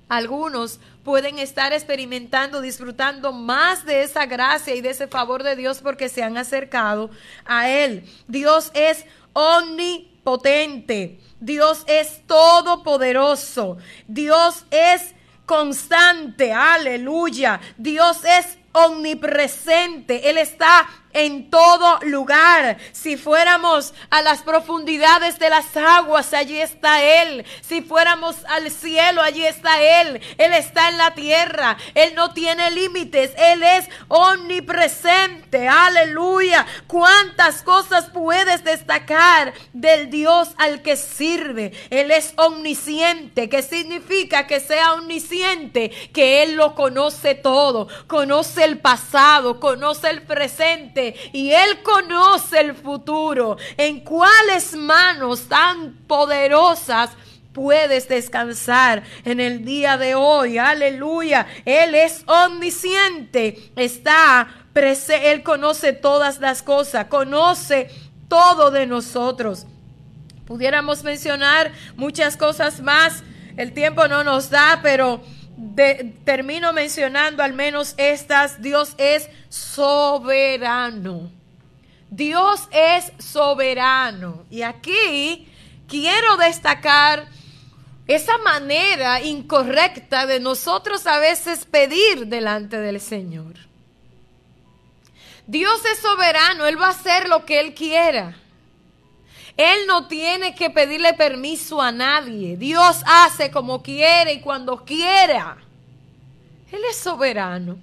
Algunos 0.07 0.79
pueden 1.03 1.39
estar 1.39 1.73
experimentando, 1.73 2.61
disfrutando 2.61 3.31
más 3.31 3.85
de 3.85 4.03
esa 4.03 4.25
gracia 4.25 4.75
y 4.75 4.81
de 4.81 4.89
ese 4.89 5.07
favor 5.07 5.43
de 5.43 5.55
Dios 5.55 5.79
porque 5.81 6.09
se 6.09 6.23
han 6.23 6.37
acercado 6.37 7.09
a 7.45 7.69
Él. 7.69 8.03
Dios 8.27 8.71
es 8.73 9.05
omnipotente. 9.35 11.19
Dios 11.39 11.83
es 11.87 12.25
todopoderoso. 12.25 13.77
Dios 14.07 14.65
es 14.71 15.13
constante. 15.45 16.53
Aleluya. 16.53 17.59
Dios 17.77 18.23
es 18.23 18.57
omnipresente. 18.71 20.29
Él 20.29 20.37
está 20.37 20.87
en 21.15 21.49
todo 21.49 21.97
lugar. 22.01 22.77
Si 22.91 23.17
fuéramos 23.17 23.93
a 24.09 24.21
las 24.21 24.41
profundidades 24.43 25.39
de 25.39 25.49
las 25.49 25.75
aguas, 25.75 26.33
allí 26.33 26.59
está 26.59 27.01
Él. 27.01 27.45
Si 27.61 27.81
fuéramos 27.81 28.35
al 28.49 28.69
cielo, 28.69 29.21
allí 29.21 29.45
está 29.45 29.81
Él. 29.81 30.21
Él 30.37 30.53
está 30.53 30.89
en 30.89 30.97
la 30.97 31.15
tierra. 31.15 31.77
Él 31.95 32.13
no 32.15 32.33
tiene 32.33 32.69
límites. 32.69 33.31
Él 33.37 33.63
es 33.63 33.89
omnipresente. 34.09 35.67
Aleluya. 35.69 36.65
¿Cuántas 36.85 37.61
cosas 37.61 38.09
puedes 38.13 38.65
destacar 38.65 39.53
del 39.71 40.09
Dios 40.09 40.49
al 40.57 40.81
que 40.81 40.97
sirve? 40.97 41.71
Él 41.91 42.11
es 42.11 42.33
omnisciente. 42.35 43.47
¿Qué 43.47 43.61
significa 43.61 44.47
que 44.47 44.59
sea 44.59 44.93
omnisciente? 44.93 45.91
Que 46.11 46.43
Él 46.43 46.55
lo 46.55 46.75
conoce 46.75 47.35
todo. 47.35 47.87
Conoce 48.07 48.65
el 48.65 48.79
pasado, 48.79 49.61
conoce 49.61 50.09
el 50.09 50.23
presente 50.23 51.04
y 51.33 51.51
Él 51.51 51.83
conoce 51.83 52.61
el 52.61 52.73
futuro. 52.73 53.57
¿En 53.77 53.99
cuáles 53.99 54.75
manos 54.75 55.47
tan 55.47 55.93
poderosas? 56.07 57.11
puedes 57.55 58.09
descansar 58.09 59.03
en 59.23 59.39
el 59.39 59.63
día 59.63 59.97
de 59.97 60.13
hoy. 60.13 60.57
Aleluya. 60.57 61.47
Él 61.63 61.95
es 61.95 62.23
omnisciente. 62.27 63.71
Está 63.77 64.49
presente. 64.73 65.31
Él 65.31 65.41
conoce 65.41 65.93
todas 65.93 66.39
las 66.39 66.61
cosas. 66.61 67.05
Conoce 67.05 67.89
todo 68.27 68.71
de 68.71 68.85
nosotros. 68.85 69.65
Pudiéramos 70.45 71.03
mencionar 71.03 71.71
muchas 71.95 72.35
cosas 72.35 72.81
más. 72.81 73.23
El 73.55 73.71
tiempo 73.73 74.07
no 74.09 74.23
nos 74.25 74.49
da, 74.49 74.81
pero 74.83 75.23
termino 76.23 76.73
mencionando 76.73 77.43
al 77.43 77.53
menos 77.53 77.93
estas. 77.97 78.61
Dios 78.61 78.95
es 78.97 79.29
soberano. 79.49 81.31
Dios 82.09 82.67
es 82.71 83.11
soberano. 83.23 84.45
Y 84.49 84.61
aquí 84.61 85.47
quiero 85.87 86.37
destacar 86.37 87.27
esa 88.07 88.37
manera 88.39 89.21
incorrecta 89.21 90.25
de 90.25 90.39
nosotros 90.39 91.07
a 91.07 91.19
veces 91.19 91.65
pedir 91.65 92.27
delante 92.27 92.79
del 92.79 93.01
Señor. 93.01 93.53
Dios 95.47 95.83
es 95.85 95.99
soberano, 95.99 96.65
Él 96.65 96.79
va 96.79 96.87
a 96.87 96.91
hacer 96.91 97.27
lo 97.27 97.45
que 97.45 97.59
Él 97.59 97.73
quiera. 97.73 98.35
Él 99.57 99.87
no 99.87 100.07
tiene 100.07 100.53
que 100.53 100.69
pedirle 100.69 101.13
permiso 101.13 101.81
a 101.81 101.91
nadie. 101.91 102.57
Dios 102.57 103.01
hace 103.05 103.51
como 103.51 103.81
quiere 103.81 104.33
y 104.33 104.41
cuando 104.41 104.83
quiera. 104.83 105.57
Él 106.71 106.81
es 106.89 106.97
soberano. 106.97 107.77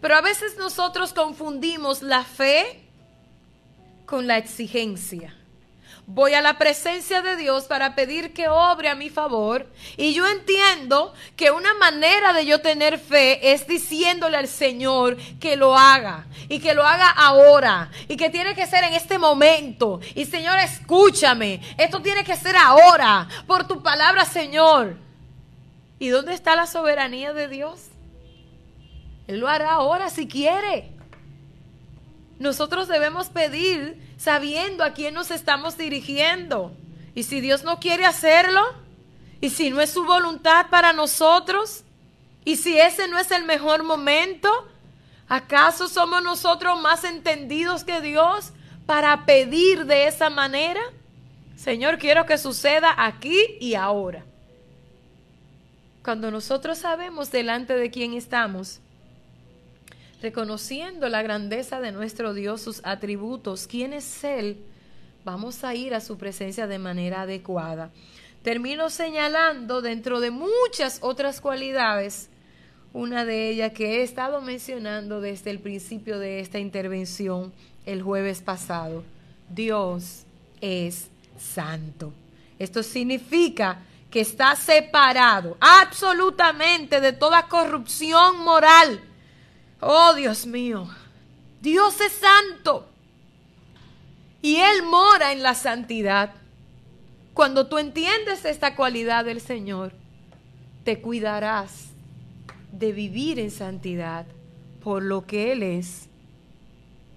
Pero 0.00 0.16
a 0.16 0.20
veces 0.20 0.56
nosotros 0.56 1.12
confundimos 1.12 2.02
la 2.02 2.22
fe 2.24 2.84
con 4.06 4.26
la 4.26 4.38
exigencia. 4.38 5.34
Voy 6.14 6.34
a 6.34 6.42
la 6.42 6.58
presencia 6.58 7.22
de 7.22 7.36
Dios 7.36 7.64
para 7.64 7.94
pedir 7.94 8.34
que 8.34 8.46
obre 8.46 8.90
a 8.90 8.94
mi 8.94 9.08
favor. 9.08 9.66
Y 9.96 10.12
yo 10.12 10.28
entiendo 10.28 11.14
que 11.36 11.50
una 11.50 11.72
manera 11.72 12.34
de 12.34 12.44
yo 12.44 12.60
tener 12.60 12.98
fe 12.98 13.54
es 13.54 13.66
diciéndole 13.66 14.36
al 14.36 14.46
Señor 14.46 15.16
que 15.40 15.56
lo 15.56 15.74
haga. 15.74 16.26
Y 16.50 16.58
que 16.60 16.74
lo 16.74 16.84
haga 16.84 17.08
ahora. 17.08 17.90
Y 18.08 18.18
que 18.18 18.28
tiene 18.28 18.54
que 18.54 18.66
ser 18.66 18.84
en 18.84 18.92
este 18.92 19.16
momento. 19.16 20.00
Y 20.14 20.26
Señor, 20.26 20.58
escúchame. 20.58 21.62
Esto 21.78 22.02
tiene 22.02 22.24
que 22.24 22.36
ser 22.36 22.56
ahora. 22.56 23.26
Por 23.46 23.66
tu 23.66 23.82
palabra, 23.82 24.26
Señor. 24.26 24.98
¿Y 25.98 26.08
dónde 26.08 26.34
está 26.34 26.54
la 26.54 26.66
soberanía 26.66 27.32
de 27.32 27.48
Dios? 27.48 27.86
Él 29.28 29.40
lo 29.40 29.48
hará 29.48 29.70
ahora 29.70 30.10
si 30.10 30.28
quiere. 30.28 30.92
Nosotros 32.42 32.88
debemos 32.88 33.28
pedir 33.28 33.96
sabiendo 34.18 34.82
a 34.82 34.94
quién 34.94 35.14
nos 35.14 35.30
estamos 35.30 35.78
dirigiendo. 35.78 36.72
Y 37.14 37.22
si 37.22 37.40
Dios 37.40 37.62
no 37.62 37.78
quiere 37.78 38.04
hacerlo, 38.04 38.60
y 39.40 39.50
si 39.50 39.70
no 39.70 39.80
es 39.80 39.90
su 39.90 40.04
voluntad 40.04 40.66
para 40.68 40.92
nosotros, 40.92 41.84
y 42.44 42.56
si 42.56 42.76
ese 42.80 43.06
no 43.06 43.16
es 43.16 43.30
el 43.30 43.44
mejor 43.44 43.84
momento, 43.84 44.50
¿acaso 45.28 45.86
somos 45.86 46.20
nosotros 46.20 46.80
más 46.80 47.04
entendidos 47.04 47.84
que 47.84 48.00
Dios 48.00 48.50
para 48.86 49.24
pedir 49.24 49.86
de 49.86 50.08
esa 50.08 50.28
manera? 50.28 50.80
Señor, 51.56 51.96
quiero 51.98 52.26
que 52.26 52.38
suceda 52.38 52.92
aquí 52.98 53.38
y 53.60 53.76
ahora. 53.76 54.24
Cuando 56.02 56.32
nosotros 56.32 56.78
sabemos 56.78 57.30
delante 57.30 57.76
de 57.76 57.92
quién 57.92 58.14
estamos, 58.14 58.80
reconociendo 60.22 61.08
la 61.08 61.20
grandeza 61.20 61.80
de 61.80 61.90
nuestro 61.90 62.32
Dios, 62.32 62.62
sus 62.62 62.80
atributos, 62.84 63.66
quién 63.66 63.92
es 63.92 64.22
Él, 64.22 64.56
vamos 65.24 65.64
a 65.64 65.74
ir 65.74 65.94
a 65.94 66.00
su 66.00 66.16
presencia 66.16 66.68
de 66.68 66.78
manera 66.78 67.22
adecuada. 67.22 67.90
Termino 68.42 68.88
señalando 68.88 69.82
dentro 69.82 70.20
de 70.20 70.30
muchas 70.30 70.98
otras 71.02 71.40
cualidades, 71.40 72.28
una 72.92 73.24
de 73.24 73.48
ellas 73.48 73.72
que 73.72 73.96
he 73.96 74.02
estado 74.02 74.40
mencionando 74.40 75.20
desde 75.20 75.50
el 75.50 75.58
principio 75.58 76.18
de 76.18 76.40
esta 76.40 76.60
intervención 76.60 77.52
el 77.84 78.02
jueves 78.02 78.42
pasado. 78.42 79.02
Dios 79.48 80.22
es 80.60 81.08
santo. 81.38 82.12
Esto 82.58 82.82
significa 82.84 83.80
que 84.10 84.20
está 84.20 84.54
separado 84.54 85.56
absolutamente 85.58 87.00
de 87.00 87.12
toda 87.12 87.48
corrupción 87.48 88.40
moral. 88.44 89.00
Oh 89.84 90.14
Dios 90.14 90.46
mío, 90.46 90.88
Dios 91.60 92.00
es 92.00 92.12
santo 92.12 92.86
y 94.40 94.54
Él 94.54 94.84
mora 94.84 95.32
en 95.32 95.42
la 95.42 95.56
santidad. 95.56 96.34
Cuando 97.34 97.66
tú 97.66 97.78
entiendes 97.78 98.44
esta 98.44 98.76
cualidad 98.76 99.24
del 99.24 99.40
Señor, 99.40 99.92
te 100.84 101.00
cuidarás 101.00 101.88
de 102.70 102.92
vivir 102.92 103.40
en 103.40 103.50
santidad 103.50 104.24
por 104.84 105.02
lo 105.02 105.26
que 105.26 105.50
Él 105.50 105.64
es 105.64 106.06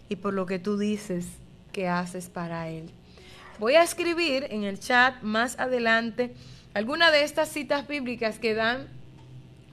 y 0.09 0.16
por 0.16 0.34
lo 0.34 0.47
que 0.47 0.57
tú 0.57 0.80
dices 0.80 1.28
que 1.72 1.88
haces 1.88 2.30
para 2.30 2.68
Él. 2.70 2.89
Voy 3.59 3.76
a 3.76 3.84
escribir 3.84 4.47
en 4.49 4.63
el 4.63 4.80
chat 4.80 5.22
más 5.22 5.59
adelante 5.59 6.34
algunas 6.74 7.11
de 7.11 7.26
estas 7.26 7.49
citas 7.49 7.88
bíblicas 7.88 8.39
que 8.39 8.55
dan 8.55 8.88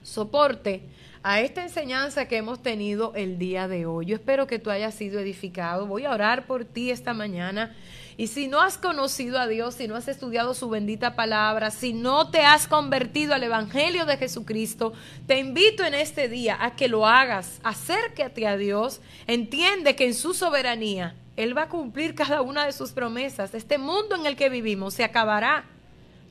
soporte 0.03 0.83
a 1.23 1.39
esta 1.39 1.63
enseñanza 1.63 2.27
que 2.27 2.35
hemos 2.35 2.61
tenido 2.61 3.13
el 3.15 3.39
día 3.39 3.69
de 3.69 3.85
hoy. 3.85 4.07
Yo 4.07 4.15
espero 4.15 4.45
que 4.45 4.59
tú 4.59 4.69
hayas 4.69 4.93
sido 4.93 5.21
edificado. 5.21 5.87
Voy 5.87 6.03
a 6.03 6.11
orar 6.11 6.45
por 6.45 6.65
ti 6.65 6.91
esta 6.91 7.13
mañana. 7.13 7.73
Y 8.17 8.27
si 8.27 8.47
no 8.47 8.61
has 8.61 8.77
conocido 8.77 9.39
a 9.39 9.47
Dios, 9.47 9.75
si 9.75 9.87
no 9.87 9.95
has 9.95 10.09
estudiado 10.09 10.53
su 10.53 10.69
bendita 10.69 11.15
palabra, 11.15 11.71
si 11.71 11.93
no 11.93 12.29
te 12.29 12.41
has 12.41 12.67
convertido 12.67 13.33
al 13.33 13.41
Evangelio 13.41 14.05
de 14.05 14.17
Jesucristo, 14.17 14.93
te 15.25 15.39
invito 15.39 15.83
en 15.85 15.93
este 15.93 16.27
día 16.27 16.57
a 16.59 16.75
que 16.75 16.89
lo 16.89 17.07
hagas. 17.07 17.59
Acércate 17.63 18.45
a 18.45 18.57
Dios. 18.57 18.99
Entiende 19.25 19.95
que 19.95 20.05
en 20.05 20.13
su 20.13 20.33
soberanía 20.33 21.15
Él 21.37 21.57
va 21.57 21.63
a 21.63 21.69
cumplir 21.69 22.15
cada 22.15 22.41
una 22.41 22.65
de 22.65 22.73
sus 22.73 22.91
promesas. 22.91 23.53
Este 23.55 23.77
mundo 23.77 24.15
en 24.15 24.25
el 24.25 24.35
que 24.35 24.49
vivimos 24.49 24.93
se 24.93 25.05
acabará 25.05 25.65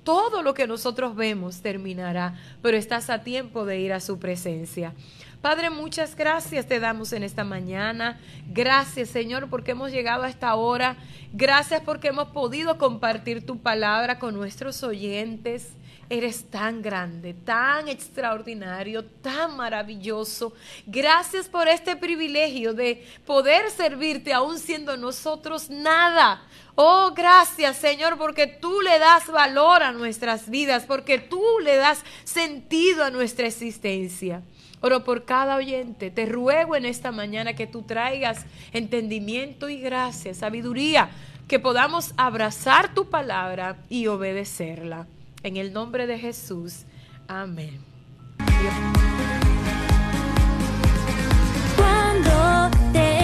todo 0.05 0.43
lo 0.43 0.55
que 0.55 0.67
nosotros 0.67 1.15
vemos 1.15 1.61
terminará, 1.61 2.35
pero 2.61 2.77
estás 2.77 3.11
a 3.11 3.23
tiempo 3.23 3.65
de 3.65 3.81
ir 3.81 3.93
a 3.93 4.01
su 4.01 4.19
presencia. 4.19 4.95
Padre, 5.43 5.71
muchas 5.71 6.15
gracias 6.15 6.69
te 6.69 6.79
damos 6.79 7.13
en 7.13 7.25
esta 7.25 7.43
mañana. 7.43 8.21
Gracias, 8.47 9.09
Señor, 9.11 9.51
porque 9.51 9.73
hemos 9.73 9.91
llegado 9.91 10.23
a 10.23 10.29
esta 10.29 10.55
hora. 10.55 10.97
Gracias 11.33 11.83
porque 11.85 12.09
hemos 12.09 12.29
podido 12.29 12.79
compartir 12.79 13.45
tu 13.45 13.59
palabra 13.59 14.21
con 14.21 14.35
nuestros 14.35 14.85
oyentes. 14.85 15.73
Eres 16.09 16.45
tan 16.45 16.81
grande, 16.81 17.35
tan 17.35 17.89
extraordinario, 17.89 19.05
tan 19.05 19.57
maravilloso. 19.57 20.53
Gracias 20.87 21.49
por 21.49 21.67
este 21.67 21.97
privilegio 21.97 22.73
de 22.73 23.05
poder 23.27 23.69
servirte 23.71 24.33
aún 24.33 24.61
siendo 24.61 24.97
nosotros 24.97 25.71
nada. 25.71 26.43
Oh, 26.75 27.13
gracias 27.15 27.77
Señor, 27.77 28.17
porque 28.17 28.47
tú 28.47 28.81
le 28.81 28.99
das 28.99 29.27
valor 29.27 29.83
a 29.83 29.93
nuestras 29.93 30.49
vidas, 30.49 30.85
porque 30.87 31.19
tú 31.19 31.43
le 31.63 31.77
das 31.77 32.03
sentido 32.25 33.05
a 33.05 33.11
nuestra 33.11 33.47
existencia. 33.47 34.43
Oro 34.81 35.05
por 35.05 35.25
cada 35.25 35.57
oyente. 35.57 36.11
Te 36.11 36.27
ruego 36.27 36.75
en 36.75 36.87
esta 36.87 37.13
mañana 37.13 37.55
que 37.55 37.69
tú 37.69 37.83
traigas 37.83 38.47
entendimiento 38.73 39.69
y 39.69 39.81
gracia, 39.81 40.35
sabiduría, 40.35 41.11
que 41.47 41.61
podamos 41.61 42.15
abrazar 42.17 42.93
tu 42.93 43.09
palabra 43.09 43.77
y 43.89 44.09
obedecerla. 44.09 45.07
En 45.45 45.57
el 45.57 45.73
nombre 45.73 46.07
de 46.07 46.19
Jesús. 46.19 46.85
Amén. 47.29 47.81
Cuando 51.77 52.71
te 52.93 53.22